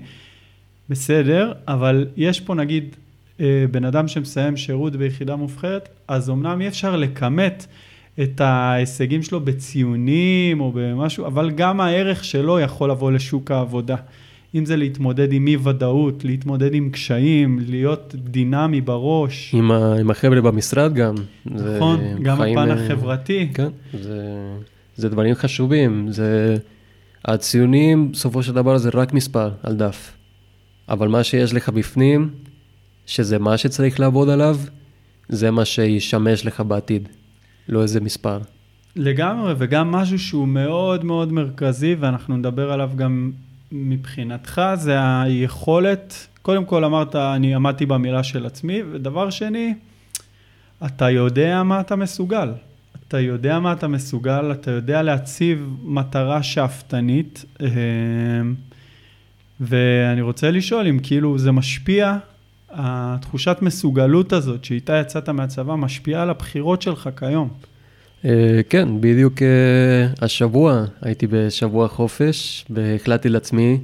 בסדר, 0.90 1.52
אבל 1.68 2.06
יש 2.16 2.40
פה 2.40 2.54
נגיד 2.54 2.96
אה, 3.40 3.64
בן 3.70 3.84
אדם 3.84 4.08
שמסיים 4.08 4.56
שירות 4.56 4.96
ביחידה 4.96 5.36
מובחרת, 5.36 5.88
אז 6.08 6.30
אמנם 6.30 6.60
אי 6.60 6.68
אפשר 6.68 6.96
לכמת 6.96 7.66
את 8.22 8.40
ההישגים 8.40 9.22
שלו 9.22 9.40
בציונים 9.40 10.60
או 10.60 10.72
במשהו, 10.74 11.26
אבל 11.26 11.50
גם 11.50 11.80
הערך 11.80 12.24
שלו 12.24 12.60
יכול 12.60 12.90
לבוא 12.90 13.12
לשוק 13.12 13.50
העבודה. 13.50 13.96
אם 14.54 14.64
זה 14.64 14.76
להתמודד 14.76 15.32
עם 15.32 15.46
אי 15.46 15.56
ודאות, 15.56 16.24
להתמודד 16.24 16.74
עם 16.74 16.90
קשיים, 16.90 17.58
להיות 17.66 18.14
דינמי 18.18 18.80
בראש. 18.80 19.54
עם, 19.54 19.70
ה, 19.70 19.94
עם 20.00 20.10
החבר'ה 20.10 20.40
במשרד 20.40 20.94
גם. 20.94 21.14
נכון, 21.46 22.00
גם 22.22 22.36
חיים, 22.36 22.58
הפן 22.58 22.70
אה, 22.70 22.84
החברתי. 22.84 23.48
כן, 23.54 23.68
זה, 24.00 24.22
זה 24.96 25.08
דברים 25.08 25.34
חשובים. 25.34 26.06
זה, 26.10 26.56
הציונים, 27.24 28.12
בסופו 28.12 28.42
של 28.42 28.52
דבר 28.52 28.78
זה 28.78 28.90
רק 28.94 29.12
מספר 29.12 29.50
על 29.62 29.76
דף. 29.76 30.17
אבל 30.88 31.08
מה 31.08 31.24
שיש 31.24 31.54
לך 31.54 31.68
בפנים, 31.68 32.30
שזה 33.06 33.38
מה 33.38 33.58
שצריך 33.58 34.00
לעבוד 34.00 34.28
עליו, 34.28 34.56
זה 35.28 35.50
מה 35.50 35.64
שישמש 35.64 36.46
לך 36.46 36.60
בעתיד, 36.60 37.08
לא 37.68 37.82
איזה 37.82 38.00
מספר. 38.00 38.38
לגמרי, 38.96 39.54
וגם 39.58 39.92
משהו 39.92 40.18
שהוא 40.18 40.48
מאוד 40.48 41.04
מאוד 41.04 41.32
מרכזי, 41.32 41.96
ואנחנו 42.00 42.36
נדבר 42.36 42.72
עליו 42.72 42.90
גם 42.96 43.32
מבחינתך, 43.72 44.62
זה 44.74 44.96
היכולת, 45.00 46.26
קודם 46.42 46.64
כל 46.64 46.84
אמרת, 46.84 47.16
אני 47.16 47.54
עמדתי 47.54 47.86
במילה 47.86 48.22
של 48.22 48.46
עצמי, 48.46 48.82
ודבר 48.92 49.30
שני, 49.30 49.74
אתה 50.86 51.10
יודע 51.10 51.62
מה 51.62 51.80
אתה 51.80 51.96
מסוגל. 51.96 52.52
אתה 53.08 53.20
יודע 53.20 53.58
מה 53.58 53.72
אתה 53.72 53.88
מסוגל, 53.88 54.52
אתה 54.52 54.70
יודע 54.70 55.02
להציב 55.02 55.76
מטרה 55.82 56.42
שאפתנית, 56.42 57.44
אה, 57.60 57.68
ואני 59.60 60.20
רוצה 60.20 60.50
לשאול 60.50 60.86
אם 60.86 60.98
כאילו 61.02 61.38
זה 61.38 61.52
משפיע 61.52 62.16
התחושת 62.70 63.56
מסוגלות 63.62 64.32
הזאת 64.32 64.64
שאיתה 64.64 64.96
יצאת 65.00 65.28
מהצבא 65.28 65.74
משפיעה 65.74 66.22
על 66.22 66.30
הבחירות 66.30 66.82
שלך 66.82 67.08
כיום. 67.16 67.48
אה, 68.24 68.60
כן, 68.68 69.00
בדיוק 69.00 69.42
אה, 69.42 70.06
השבוע 70.20 70.84
הייתי 71.02 71.26
בשבוע 71.26 71.88
חופש 71.88 72.64
והחלטתי 72.70 73.28
לעצמי 73.28 73.80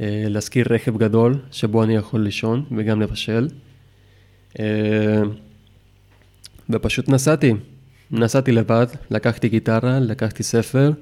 אה, 0.00 0.24
להשכיר 0.28 0.66
רכב 0.70 0.96
גדול 0.96 1.38
שבו 1.50 1.82
אני 1.82 1.96
יכול 1.96 2.20
לישון 2.20 2.64
וגם 2.76 3.00
לבשל. 3.00 3.48
ופשוט 6.70 7.08
נסעתי, 7.08 7.54
נסעתי 8.10 8.52
לבד, 8.52 8.86
לקחתי 9.10 9.48
גיטרה, 9.48 10.00
לקחתי 10.00 10.42
ספר, 10.42 10.92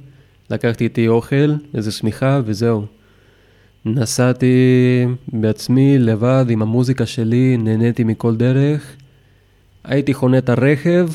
לקחתי 0.51 0.85
איתי 0.85 1.09
אוכל, 1.09 1.55
איזה 1.75 1.93
שמיכה 1.93 2.41
וזהו. 2.45 2.87
נסעתי 3.89 5.07
בעצמי 5.29 5.99
לבד 5.99 6.45
עם 6.49 6.63
המוזיקה 6.63 7.07
שלי, 7.07 7.57
נהניתי 7.57 8.05
מכל 8.05 8.37
דרך. 8.37 8.97
הייתי 9.85 10.15
חונה 10.15 10.39
את 10.39 10.49
הרכב, 10.49 11.09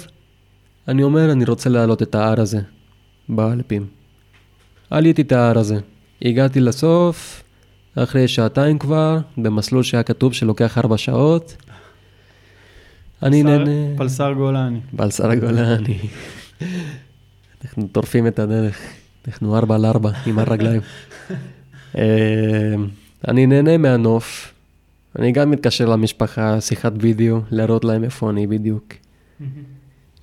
אני 0.88 1.04
אומר, 1.04 1.32
אני 1.32 1.46
רוצה 1.46 1.70
לעלות 1.70 2.02
את 2.02 2.16
ההר 2.16 2.42
הזה, 2.42 2.60
באלפים. 3.30 3.86
עליתי 4.90 5.22
את 5.22 5.32
ההר 5.32 5.58
הזה. 5.58 5.80
הגעתי 6.22 6.60
לסוף, 6.60 7.44
אחרי 7.96 8.28
שעתיים 8.28 8.80
כבר, 8.80 9.20
במסלול 9.38 9.84
שהיה 9.84 10.04
כתוב 10.04 10.34
שלוקח 10.34 10.78
ארבע 10.78 10.98
שעות. 10.98 11.56
אני 13.24 13.44
נהנה... 13.44 13.98
פלסר 13.98 14.34
גולני. 14.34 14.80
פלסר 14.98 15.36
גולני. 15.36 15.98
אנחנו 17.64 17.88
טורפים 17.92 18.28
את 18.28 18.40
הדרך. 18.40 18.80
אנחנו 19.28 19.58
ארבע 19.58 19.76
על 19.76 19.86
ארבע 19.86 20.12
עם 20.26 20.40
הרגליים. 20.40 20.82
אה, 21.98 22.76
אני 23.28 23.46
נהנה 23.46 23.78
מהנוף. 23.78 24.54
אני 25.20 25.32
גם 25.32 25.52
מתקשר 25.52 25.86
למשפחה, 25.86 26.62
שיחת 26.62 26.92
וידאו, 27.00 27.40
להראות 27.52 27.86
להם 27.86 28.04
איפה 28.04 28.30
אני 28.30 28.48
בדיוק. 28.48 28.94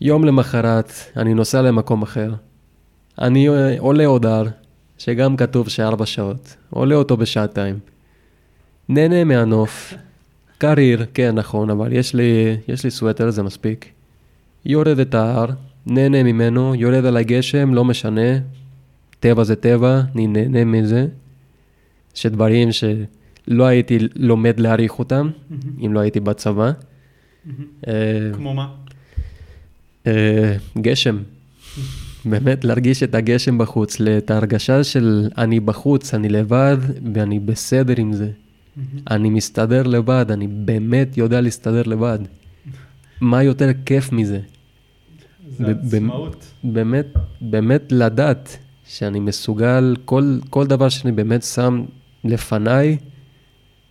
יום 0.01 0.25
למחרת, 0.25 0.93
אני 1.17 1.35
נוסע 1.35 1.63
למקום 1.63 2.03
אחר. 2.03 2.33
אני 3.21 3.49
עולה 3.79 4.07
עוד 4.07 4.27
הר, 4.27 4.45
שגם 4.99 5.37
כתוב 5.37 5.69
שארבע 5.69 6.07
שעות. 6.07 6.57
עולה 6.71 6.95
אותו 6.95 7.17
בשעתיים. 7.17 7.79
נהנה 8.89 9.25
מהנוף. 9.25 9.95
קריר, 10.59 11.07
כן, 11.15 11.35
נכון, 11.35 11.71
אבל 11.71 11.93
יש 11.93 12.15
לי, 12.15 12.57
יש 12.69 12.85
לי 12.85 12.91
סווטר, 12.91 13.31
זה 13.31 13.43
מספיק. 13.43 13.87
יורד 14.65 14.99
את 14.99 15.15
ההר, 15.15 15.47
נהנה 15.87 16.23
ממנו, 16.23 16.75
יורד 16.75 17.05
על 17.05 17.17
הגשם, 17.17 17.75
לא 17.75 17.85
משנה. 17.85 18.39
טבע 19.21 19.45
זה 19.45 19.57
טבע, 19.57 20.01
אני 20.15 20.27
נהנה 20.27 20.65
מזה. 20.65 21.07
שדברים 22.21 22.69
שלא 22.73 23.65
הייתי 23.65 23.99
לומד 24.17 24.61
להעריך 24.61 24.99
אותם. 24.99 25.31
אם 25.87 25.95
לא 25.95 26.01
הייתי 26.01 26.21
בצבא. 26.21 26.73
Uh, 27.85 27.89
כמו 28.33 28.55
מה? 28.55 28.75
Uh, 30.05 30.09
גשם. 30.79 31.19
באמת 32.25 32.65
להרגיש 32.65 33.03
את 33.03 33.15
הגשם 33.15 33.59
בחוץ, 33.59 34.01
את 34.01 34.31
ההרגשה 34.31 34.85
של 34.85 35.29
אני 35.39 35.61
בחוץ, 35.61 36.15
אני 36.15 36.29
לבד 36.29 36.77
ואני 37.15 37.39
בסדר 37.39 37.95
עם 37.99 38.13
זה. 38.13 38.31
אני 39.11 39.31
מסתדר 39.31 39.83
לבד, 39.83 40.27
אני 40.31 40.47
באמת 40.47 41.19
יודע 41.19 41.41
להסתדר 41.41 41.83
לבד. 41.83 42.19
מה 43.21 43.43
יותר 43.43 43.71
כיף 43.87 44.13
מזה? 44.13 44.41
זה 45.59 45.75
עצמאות. 45.83 46.45
באמת, 46.65 47.07
באמת 47.41 47.93
לדעת 47.93 48.59
שאני 48.85 49.21
מסוגל, 49.21 49.97
כל, 50.05 50.39
כל 50.51 50.67
דבר 50.67 50.89
שאני 50.89 51.13
באמת 51.13 51.43
שם 51.43 51.85
לפניי, 52.25 52.97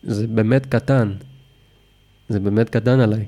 זה 0.03 0.27
באמת 0.27 0.65
קטן. 0.65 1.11
זה 2.29 2.39
באמת 2.39 2.69
קטן 2.69 2.99
עליי. 2.99 3.25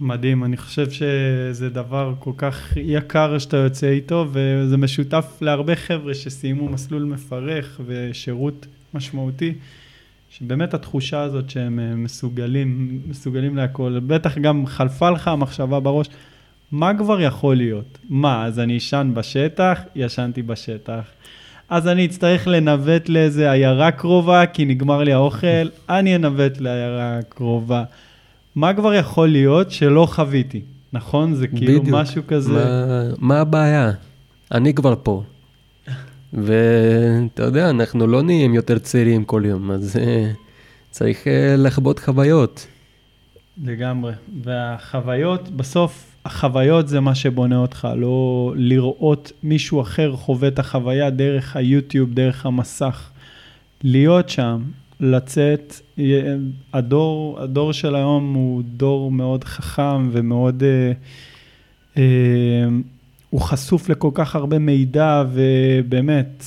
מדהים, 0.00 0.44
אני 0.44 0.56
חושב 0.56 0.90
שזה 0.90 1.70
דבר 1.70 2.14
כל 2.18 2.32
כך 2.36 2.76
יקר 2.76 3.38
שאתה 3.38 3.56
יוצא 3.56 3.88
איתו, 3.88 4.26
וזה 4.32 4.76
משותף 4.76 5.38
להרבה 5.40 5.76
חבר'ה 5.76 6.14
שסיימו 6.14 6.68
מסלול 6.68 7.04
מפרך 7.04 7.80
ושירות 7.86 8.66
משמעותי, 8.94 9.54
שבאמת 10.30 10.74
התחושה 10.74 11.22
הזאת 11.22 11.50
שהם 11.50 12.04
מסוגלים, 12.04 13.00
מסוגלים 13.06 13.56
להכל, 13.56 13.98
בטח 14.06 14.38
גם 14.38 14.66
חלפה 14.66 15.10
לך 15.10 15.28
המחשבה 15.28 15.80
בראש, 15.80 16.06
מה 16.72 16.98
כבר 16.98 17.20
יכול 17.20 17.56
להיות? 17.56 17.98
מה, 18.08 18.46
אז 18.46 18.58
אני 18.58 18.76
אשן 18.76 19.10
בשטח? 19.14 19.80
ישנתי 19.94 20.42
בשטח. 20.42 21.02
אז 21.68 21.88
אני 21.88 22.06
אצטרך 22.06 22.46
לנווט 22.46 23.08
לאיזה 23.08 23.52
עיירה 23.52 23.90
קרובה, 23.90 24.46
כי 24.46 24.64
נגמר 24.64 25.02
לי 25.02 25.12
האוכל, 25.12 25.68
אני 25.88 26.16
אנווט 26.16 26.60
לעיירה 26.60 27.18
קרובה. 27.28 27.84
מה 28.54 28.74
כבר 28.74 28.94
יכול 28.94 29.28
להיות 29.28 29.70
שלא 29.70 30.06
חוויתי, 30.10 30.60
נכון? 30.92 31.34
זה 31.34 31.48
כאילו 31.48 31.80
בדיוק. 31.80 31.96
משהו 31.96 32.22
כזה... 32.28 32.52
מה, 32.52 33.04
מה 33.18 33.40
הבעיה? 33.40 33.92
אני 34.52 34.74
כבר 34.74 34.94
פה. 35.02 35.22
ואתה 36.32 37.42
יודע, 37.42 37.70
אנחנו 37.70 38.06
לא 38.06 38.22
נהיים 38.22 38.54
יותר 38.54 38.78
צעירים 38.78 39.24
כל 39.24 39.42
יום, 39.46 39.70
אז 39.70 39.96
uh, 39.96 40.00
צריך 40.90 41.24
uh, 41.24 41.28
לחוות 41.58 41.98
חוויות. 41.98 42.66
לגמרי. 43.64 44.12
והחוויות, 44.42 45.48
בסוף 45.48 46.15
החוויות 46.26 46.88
זה 46.88 47.00
מה 47.00 47.14
שבונה 47.14 47.56
אותך, 47.56 47.88
לא 47.96 48.52
לראות 48.56 49.32
מישהו 49.42 49.80
אחר 49.80 50.16
חווה 50.16 50.48
את 50.48 50.58
החוויה 50.58 51.10
דרך 51.10 51.56
היוטיוב, 51.56 52.14
דרך 52.14 52.46
המסך. 52.46 53.10
להיות 53.82 54.28
שם, 54.28 54.62
לצאת, 55.00 55.80
הדור, 56.72 57.40
הדור 57.40 57.72
של 57.72 57.94
היום 57.94 58.34
הוא 58.34 58.62
דור 58.66 59.10
מאוד 59.10 59.44
חכם 59.44 60.08
ומאוד, 60.12 60.62
אה, 60.62 60.92
אה, 61.96 62.68
הוא 63.30 63.40
חשוף 63.40 63.88
לכל 63.88 64.10
כך 64.14 64.36
הרבה 64.36 64.58
מידע 64.58 65.24
ובאמת, 65.32 66.44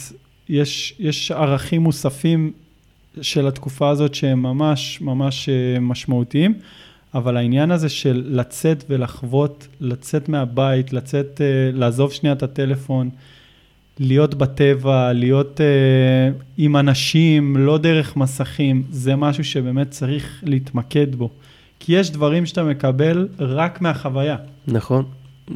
יש, 0.49 0.95
יש 0.99 1.31
ערכים 1.31 1.81
מוספים 1.81 2.51
של 3.21 3.47
התקופה 3.47 3.89
הזאת 3.89 4.15
שהם 4.15 4.43
ממש 4.43 5.01
ממש 5.01 5.49
אה, 5.49 5.79
משמעותיים, 5.79 6.53
אבל 7.13 7.37
העניין 7.37 7.71
הזה 7.71 7.89
של 7.89 8.23
לצאת 8.25 8.83
ולחוות, 8.89 9.67
לצאת 9.81 10.29
מהבית, 10.29 10.93
לצאת, 10.93 11.41
אה, 11.41 11.71
לעזוב 11.73 12.11
שנייה 12.11 12.33
את 12.33 12.43
הטלפון, 12.43 13.09
להיות 13.99 14.35
בטבע, 14.35 15.13
להיות 15.13 15.61
אה, 15.61 16.31
עם 16.57 16.77
אנשים, 16.77 17.57
לא 17.57 17.77
דרך 17.77 18.17
מסכים, 18.17 18.83
זה 18.89 19.15
משהו 19.15 19.43
שבאמת 19.43 19.91
צריך 19.91 20.43
להתמקד 20.43 21.15
בו. 21.15 21.29
כי 21.79 21.93
יש 21.93 22.11
דברים 22.11 22.45
שאתה 22.45 22.63
מקבל 22.63 23.27
רק 23.39 23.81
מהחוויה. 23.81 24.37
נכון. 24.67 25.05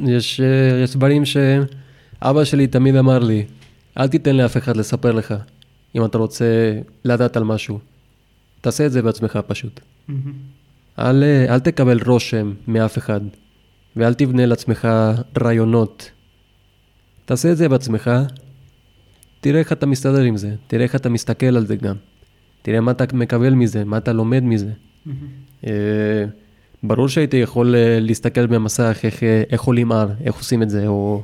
יש, 0.06 0.42
אה, 0.42 0.80
יש 0.84 0.96
דברים 0.96 1.24
שאבא 1.26 2.44
שלי 2.44 2.68
תמיד 2.68 2.96
אמר 2.96 3.20
לי, 3.20 3.46
אל 3.98 4.08
תיתן 4.08 4.36
לאף 4.36 4.58
אחד 4.58 4.78
לספר 4.78 5.12
לך, 5.12 5.34
אם 5.96 6.06
אתה 6.06 6.18
רוצה 6.18 6.80
לדעת 7.06 7.38
על 7.38 7.44
משהו. 7.44 7.80
תעשה 8.62 8.86
את 8.86 8.92
זה 8.92 9.02
בעצמך 9.02 9.40
פשוט. 9.48 9.80
אל, 11.00 11.24
אה, 11.24 11.54
אל 11.54 11.60
תקבל 11.60 12.00
רושם 12.06 12.54
מאף 12.68 12.98
אחד, 12.98 13.22
ואל 13.96 14.14
תבנה 14.14 14.46
לעצמך 14.46 14.88
רעיונות. 15.42 16.12
תעשה 17.26 17.52
את 17.52 17.58
זה 17.58 17.70
בעצמך, 17.70 18.12
תראה 19.42 19.60
איך 19.60 19.72
אתה 19.72 19.86
מסתדר 19.86 20.22
עם 20.22 20.38
זה, 20.38 20.56
תראה 20.68 20.84
איך 20.84 20.96
אתה 20.96 21.10
מסתכל 21.10 21.46
על 21.46 21.66
זה 21.66 21.76
גם. 21.76 21.96
תראה 22.62 22.82
מה 22.82 22.92
אתה 22.92 23.04
מקבל 23.14 23.54
מזה, 23.54 23.84
מה 23.86 23.98
אתה 23.98 24.14
לומד 24.14 24.44
מזה. 24.44 24.72
אה, 25.68 26.26
ברור 26.84 27.08
שהייתי 27.08 27.38
יכול 27.38 27.76
אה, 27.76 28.00
להסתכל 28.00 28.46
במסך 28.46 29.00
איך, 29.04 29.24
איך 29.24 29.62
עולים 29.62 29.92
הר, 29.92 30.10
איך 30.24 30.36
עושים 30.36 30.64
את 30.64 30.70
זה, 30.70 30.88
או, 30.88 31.24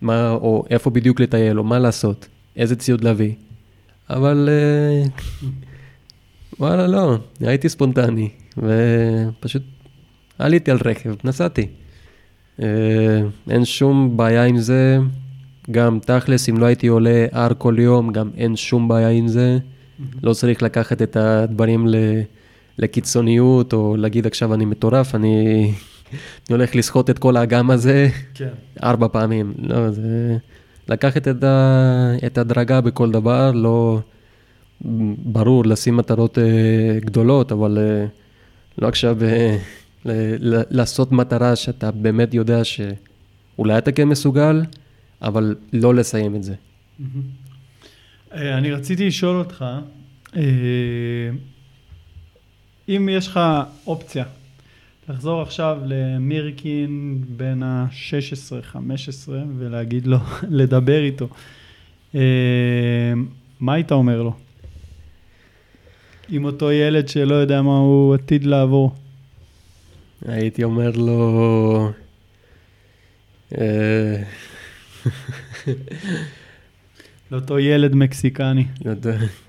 מה, 0.00 0.30
או 0.30 0.64
איפה 0.70 0.90
בדיוק 0.90 1.20
לטייל, 1.20 1.58
או 1.58 1.64
מה 1.64 1.78
לעשות, 1.78 2.28
איזה 2.56 2.76
ציוד 2.76 3.04
להביא. 3.04 3.32
אבל 4.10 4.48
וואלה, 6.60 6.86
לא, 6.86 7.18
הייתי 7.40 7.68
ספונטני, 7.68 8.28
ופשוט 8.58 9.62
עליתי 10.38 10.70
על 10.70 10.78
רכב, 10.84 11.14
נסעתי. 11.24 11.66
אה, 12.62 12.66
אין 13.50 13.64
שום 13.64 14.16
בעיה 14.16 14.44
עם 14.44 14.58
זה, 14.58 14.98
גם 15.70 15.98
תכלס, 16.02 16.48
אם 16.48 16.58
לא 16.58 16.66
הייתי 16.66 16.86
עולה 16.86 17.26
הר 17.32 17.52
כל 17.58 17.76
יום, 17.78 18.12
גם 18.12 18.30
אין 18.36 18.56
שום 18.56 18.88
בעיה 18.88 19.08
עם 19.08 19.28
זה. 19.28 19.58
לא 20.22 20.32
צריך 20.32 20.62
לקחת 20.62 21.02
את 21.02 21.16
הדברים 21.16 21.88
ל... 21.88 21.96
לקיצוניות, 22.78 23.72
או 23.72 23.96
להגיד 23.96 24.26
עכשיו 24.26 24.54
אני 24.54 24.64
מטורף, 24.64 25.14
אני, 25.14 25.62
אני 26.48 26.56
הולך 26.56 26.74
לסחוט 26.74 27.10
את 27.10 27.18
כל 27.18 27.36
האגם 27.36 27.70
הזה 27.70 28.08
כן. 28.34 28.48
ארבע 28.82 29.08
פעמים. 29.08 29.54
לא, 29.58 29.90
זה 29.90 30.36
לקחת 30.88 31.28
את, 31.28 31.44
ה... 31.44 32.12
את 32.26 32.38
הדרגה 32.38 32.80
בכל 32.80 33.10
דבר, 33.10 33.52
לא... 33.54 34.00
ברור, 35.24 35.66
לשים 35.66 35.96
מטרות 35.96 36.38
אה, 36.38 36.98
גדולות, 37.00 37.52
אבל 37.52 37.78
אה, 37.80 38.06
לא 38.78 38.88
עכשיו 38.88 39.24
אה, 39.24 39.56
לעשות 40.70 41.12
מטרה 41.12 41.56
שאתה 41.56 41.90
באמת 41.90 42.34
יודע 42.34 42.60
שאולי 42.64 43.78
אתה 43.78 43.92
כן 43.92 44.08
מסוגל, 44.08 44.62
אבל 45.22 45.54
לא 45.72 45.94
לסיים 45.94 46.36
את 46.36 46.42
זה. 46.42 46.54
אה, 48.32 48.58
אני 48.58 48.72
רציתי 48.72 49.06
לשאול 49.06 49.36
אותך, 49.36 49.64
אה, 50.36 50.42
אם 52.88 53.08
יש 53.12 53.28
לך 53.28 53.40
אופציה 53.86 54.24
לחזור 55.08 55.42
עכשיו 55.42 55.78
למירקין 55.86 57.20
בן 57.28 57.62
ה-16-15 57.62 59.28
ולהגיד 59.58 60.06
לו, 60.06 60.18
לדבר 60.58 61.02
איתו, 61.04 61.28
מה 63.60 63.74
היית 63.74 63.92
אומר 63.92 64.22
לו? 64.22 64.45
עם 66.28 66.44
אותו 66.44 66.72
ילד 66.72 67.08
שלא 67.08 67.34
יודע 67.34 67.62
מה 67.62 67.78
הוא 67.78 68.14
עתיד 68.14 68.44
לעבור. 68.44 68.94
הייתי 70.28 70.64
אומר 70.64 70.90
לו... 70.90 71.90
אה, 73.58 74.22
לאותו 77.30 77.58
ילד 77.58 77.94
מקסיקני. 77.94 78.64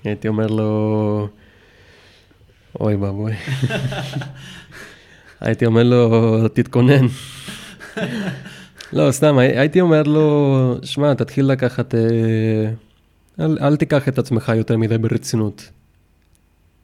הייתי 0.04 0.28
אומר 0.28 0.46
לו... 0.46 1.28
אוי 2.80 2.94
ואבוי. 2.94 3.32
הייתי 5.40 5.66
אומר 5.66 5.82
לו, 5.82 6.48
תתכונן. 6.48 7.06
לא, 8.92 9.10
סתם, 9.10 9.38
הי- 9.38 9.58
הייתי 9.58 9.80
אומר 9.80 10.02
לו, 10.02 10.76
שמע, 10.82 11.14
תתחיל 11.14 11.46
לקחת... 11.46 11.94
אה, 11.94 12.00
אל, 13.40 13.58
אל 13.60 13.76
תיקח 13.76 14.08
את 14.08 14.18
עצמך 14.18 14.52
יותר 14.56 14.76
מדי 14.76 14.98
ברצינות. 14.98 15.70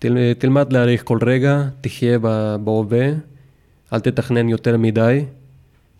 תל, 0.04 0.32
תלמד 0.38 0.72
להעריך 0.72 1.04
כל 1.04 1.18
רגע, 1.26 1.62
תחיה 1.80 2.18
בהווה, 2.64 3.08
אל 3.92 4.00
תתכנן 4.00 4.48
יותר 4.48 4.76
מדי, 4.76 5.24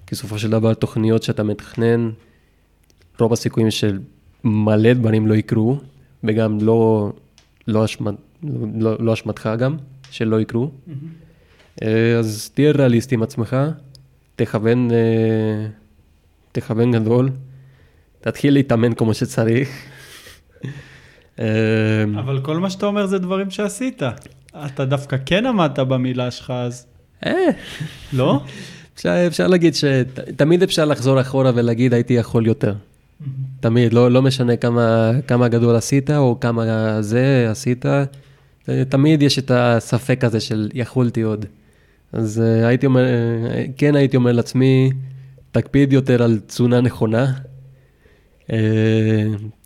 כי 0.07 0.15
בסופו 0.15 0.39
של 0.39 0.51
דבר 0.51 0.75
תוכניות 0.75 1.23
שאתה 1.23 1.43
מתכנן, 1.43 2.11
רוב 3.21 3.33
הסיכויים 3.33 3.71
של 3.71 4.01
מלא 4.45 4.93
דברים 4.93 5.27
לא 5.27 5.35
יקרו, 5.35 5.79
וגם 6.25 6.59
לא, 6.61 7.13
לא, 7.69 7.85
אשמת, 7.85 8.15
לא, 8.79 8.97
לא 9.01 9.13
אשמתך 9.13 9.51
גם, 9.59 9.77
שלא 10.11 10.41
יקרו. 10.41 10.71
אה, 11.83 12.19
אז 12.19 12.51
תהיה 12.55 12.73
ריאליסטי 12.73 13.15
עם 13.15 13.23
עצמך, 13.23 13.57
תכוון, 14.37 14.91
אה, 14.91 15.67
תכוון 16.53 16.93
גדול, 16.93 17.31
תתחיל 18.21 18.55
להתאמן 18.55 18.95
כמו 18.95 19.15
שצריך. 19.15 19.69
אה, 21.41 21.45
אבל 22.18 22.41
כל 22.41 22.59
מה 22.59 22.70
שאתה 22.70 22.87
אומר 22.87 23.07
זה 23.07 23.18
דברים 23.18 23.51
שעשית. 23.51 24.03
אתה 24.66 24.85
דווקא 24.85 25.16
כן 25.26 25.47
עמדת 25.47 25.78
במילה 25.78 26.30
שלך 26.30 26.51
אז, 26.51 26.87
אה, 27.26 27.32
לא? 28.12 28.41
אפשר, 28.95 29.26
אפשר 29.26 29.47
להגיד 29.47 29.74
שתמיד 29.74 30.62
אפשר 30.62 30.85
לחזור 30.85 31.20
אחורה 31.20 31.53
ולהגיד 31.55 31.95
הייתי 31.95 32.14
יכול 32.14 32.47
יותר. 32.47 32.74
תמיד, 33.61 33.93
לא, 33.93 34.11
לא 34.11 34.22
משנה 34.22 34.57
כמה, 34.57 35.11
כמה 35.26 35.49
גדול 35.49 35.76
עשית 35.76 36.11
או 36.11 36.37
כמה 36.41 36.97
זה 37.03 37.47
עשית, 37.51 37.85
תמיד 38.89 39.22
יש 39.22 39.39
את 39.39 39.51
הספק 39.55 40.24
הזה 40.24 40.41
של 40.41 40.68
יכולתי 40.74 41.22
עוד. 41.22 41.47
אז 42.12 42.41
אה, 42.41 42.66
הייתי 42.66 42.87
אומר, 42.87 43.05
אה, 43.05 43.64
כן 43.76 43.97
הייתי 43.97 44.16
אומר 44.16 44.32
לעצמי, 44.32 44.91
תקפיד 45.53 45.93
יותר 45.93 46.22
על 46.22 46.41
תזונה 46.47 46.80
נכונה, 46.80 47.32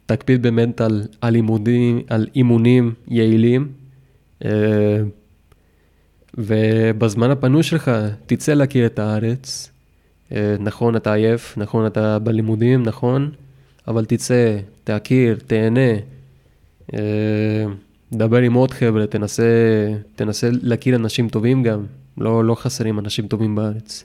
תקפיד 0.08 0.42
באמת 0.42 0.80
על, 0.80 1.06
על 1.20 1.32
לימודים, 1.32 2.00
על 2.08 2.26
אימונים 2.34 2.92
יעילים, 3.08 3.68
אה, 4.44 4.50
ובזמן 6.34 7.30
הפנוי 7.30 7.62
שלך 7.62 7.90
תצא 8.26 8.54
להכיר 8.54 8.86
את 8.86 8.98
הארץ. 8.98 9.70
אה, 10.32 10.56
נכון, 10.60 10.96
אתה 10.96 11.12
עייף, 11.12 11.58
נכון, 11.58 11.86
אתה 11.86 12.18
בלימודים, 12.18 12.82
נכון, 12.82 13.30
אבל 13.88 14.04
תצא, 14.04 14.58
תכיר, 14.84 15.38
תהנה, 15.46 15.90
אה, 16.94 17.64
דבר 18.12 18.38
עם 18.38 18.52
עוד 18.52 18.70
חבר'ה, 18.70 19.06
תנסה, 19.06 19.44
תנסה 20.16 20.48
להכיר 20.52 20.96
אנשים 20.96 21.28
טובים 21.28 21.62
גם, 21.62 21.84
לא, 22.18 22.44
לא 22.44 22.54
חסרים 22.54 22.98
אנשים 22.98 23.26
טובים 23.28 23.54
בארץ. 23.54 24.04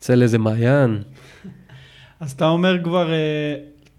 צא 0.00 0.14
לאיזה 0.14 0.38
מעיין, 0.38 1.02
אז 2.20 2.32
אתה 2.32 2.48
אומר 2.48 2.84
כבר, 2.84 3.12
אה, 3.12 3.54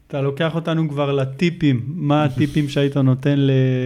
אתה 0.08 0.22
לוקח 0.22 0.56
אותנו 0.56 0.90
כבר 0.90 1.12
לטיפים, 1.12 1.84
מה 1.88 2.24
הטיפים 2.24 2.70
שהיית 2.70 2.98
נותן 2.98 3.36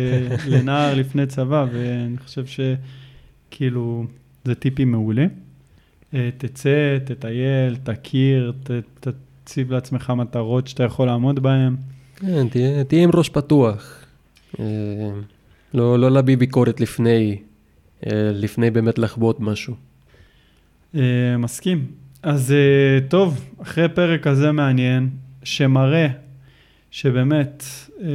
לנער 0.51 0.93
לפני 0.95 1.25
צבא, 1.27 1.65
ואני 1.73 2.17
חושב 2.17 2.43
שכאילו, 2.45 4.05
זה 4.45 4.55
טיפים 4.55 4.91
מעולים. 4.91 5.29
אה, 6.13 6.29
תצא, 6.37 6.97
תטייל, 7.05 7.75
תכיר, 7.83 8.53
ת- 8.63 9.07
תציב 9.43 9.71
לעצמך 9.71 10.09
מטרות 10.09 10.67
שאתה 10.67 10.83
יכול 10.83 11.07
לעמוד 11.07 11.39
בהן. 11.39 11.75
כן, 12.15 12.47
תהיה, 12.49 12.83
תהיה 12.83 13.03
עם 13.03 13.09
ראש 13.13 13.29
פתוח. 13.29 14.05
אה, 14.59 14.65
לא, 15.73 15.99
לא 15.99 16.11
להביא 16.11 16.37
ביקורת 16.37 16.79
לפני, 16.81 17.37
לפני 18.33 18.71
באמת 18.71 18.99
לחוות 18.99 19.39
משהו. 19.39 19.73
מסכים. 21.39 21.85
אז 22.23 22.51
אה, 22.51 23.07
טוב, 23.07 23.45
אחרי 23.61 23.89
פרק 23.89 24.23
כזה 24.23 24.51
מעניין, 24.51 25.09
שמראה 25.43 26.07
שבאמת, 26.91 27.63
אה, 28.01 28.07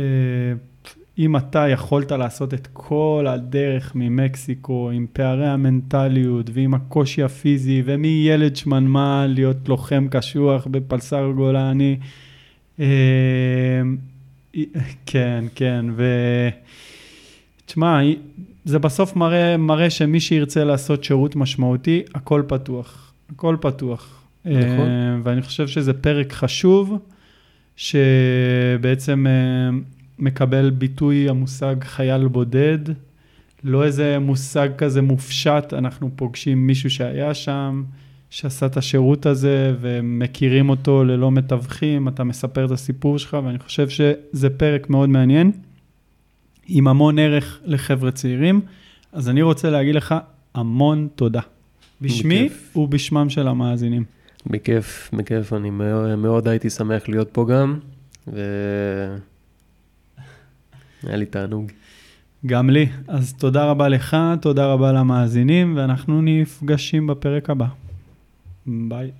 אם 1.19 1.37
אתה 1.37 1.69
יכולת 1.69 2.13
לעשות 2.13 2.55
את 2.55 2.69
כל 2.73 3.27
הדרך 3.29 3.93
ממקסיקו, 3.95 4.91
עם 4.91 5.07
פערי 5.13 5.49
המנטליות 5.49 6.51
ועם 6.53 6.75
הקושי 6.75 7.23
הפיזי, 7.23 7.83
ומילד 7.85 8.57
שמנמן 8.57 9.27
להיות 9.35 9.69
לוחם 9.69 10.07
קשוח 10.11 10.67
בפלסר 10.67 11.31
גולני, 11.37 11.97
אה, 12.81 12.87
כן, 15.07 15.45
כן, 15.55 15.87
ו... 15.97 16.05
תשמע, 17.67 18.01
זה 18.65 18.79
בסוף 18.79 19.17
מראה, 19.17 19.57
מראה 19.57 19.91
שמי 19.91 20.21
שירצה 20.21 20.65
לעשות 20.65 21.05
שירות 21.05 21.37
משמעותי, 21.37 22.03
הכל 22.15 22.43
פתוח. 22.49 23.14
הכל 23.31 23.57
פתוח. 23.61 24.23
נכון. 24.45 24.59
אה, 24.61 25.17
ואני 25.23 25.43
חושב 25.43 25.69
שזה 25.69 25.93
פרק 25.93 26.33
חשוב, 26.33 26.99
שבעצם 27.77 29.27
אה, 29.27 29.79
מקבל 30.19 30.71
ביטוי 30.71 31.29
המושג 31.29 31.77
חייל 31.85 32.29
בודד, 32.29 32.79
לא 33.65 33.85
איזה 33.85 34.19
מושג 34.19 34.69
כזה 34.79 35.03
מופשט, 35.03 35.73
אנחנו 35.73 36.11
פוגשים 36.17 36.67
מישהו 36.67 36.91
שהיה 36.91 37.35
שם, 37.35 37.83
שעשה 38.31 38.67
את 38.67 38.77
השירות 38.77 39.27
הזה, 39.27 39.75
ומכירים 39.81 40.69
אותו 40.69 41.05
ללא 41.05 41.31
מתווכים, 41.31 42.09
אתה 42.09 42.25
מספר 42.25 42.65
את 42.65 42.71
הסיפור 42.71 43.19
שלך, 43.19 43.37
ואני 43.45 43.59
חושב 43.59 43.89
שזה 43.89 44.51
פרק 44.51 44.91
מאוד 44.91 45.09
מעניין, 45.09 45.53
עם 46.67 46.89
המון 46.89 47.19
ערך 47.19 47.61
לחבר'ה 47.65 48.11
צעירים. 48.11 48.61
אז 49.13 49.29
אני 49.29 49.43
רוצה 49.43 49.71
להגיד 49.71 49.95
לך 49.95 50.15
המון 50.55 51.09
תודה. 51.15 51.41
בשמי 52.01 52.45
בכיף. 52.45 52.77
ובשמם 52.77 53.31
של 53.31 53.49
המאזינים. 53.49 54.05
בכיף, 54.47 55.11
בכיף, 55.13 55.53
אני 55.53 55.71
מאוד, 55.71 56.15
מאוד 56.15 56.49
הייתי 56.49 56.71
שמח 56.71 57.09
להיות 57.09 57.29
פה 57.33 57.47
גם, 57.51 57.79
והיה 58.27 59.17
לי 61.03 61.27
תענוג. 61.27 61.71
גם 62.47 62.71
לי. 62.71 62.87
אז 63.09 63.35
תודה 63.35 63.65
רבה 63.65 63.89
לך, 63.89 64.17
תודה 64.41 64.67
רבה 64.67 64.93
למאזינים, 64.93 65.77
ואנחנו 65.77 66.23
נפגשים 66.23 67.07
בפרק 67.07 67.51
הבא. 67.51 67.67
ביי. 68.67 69.11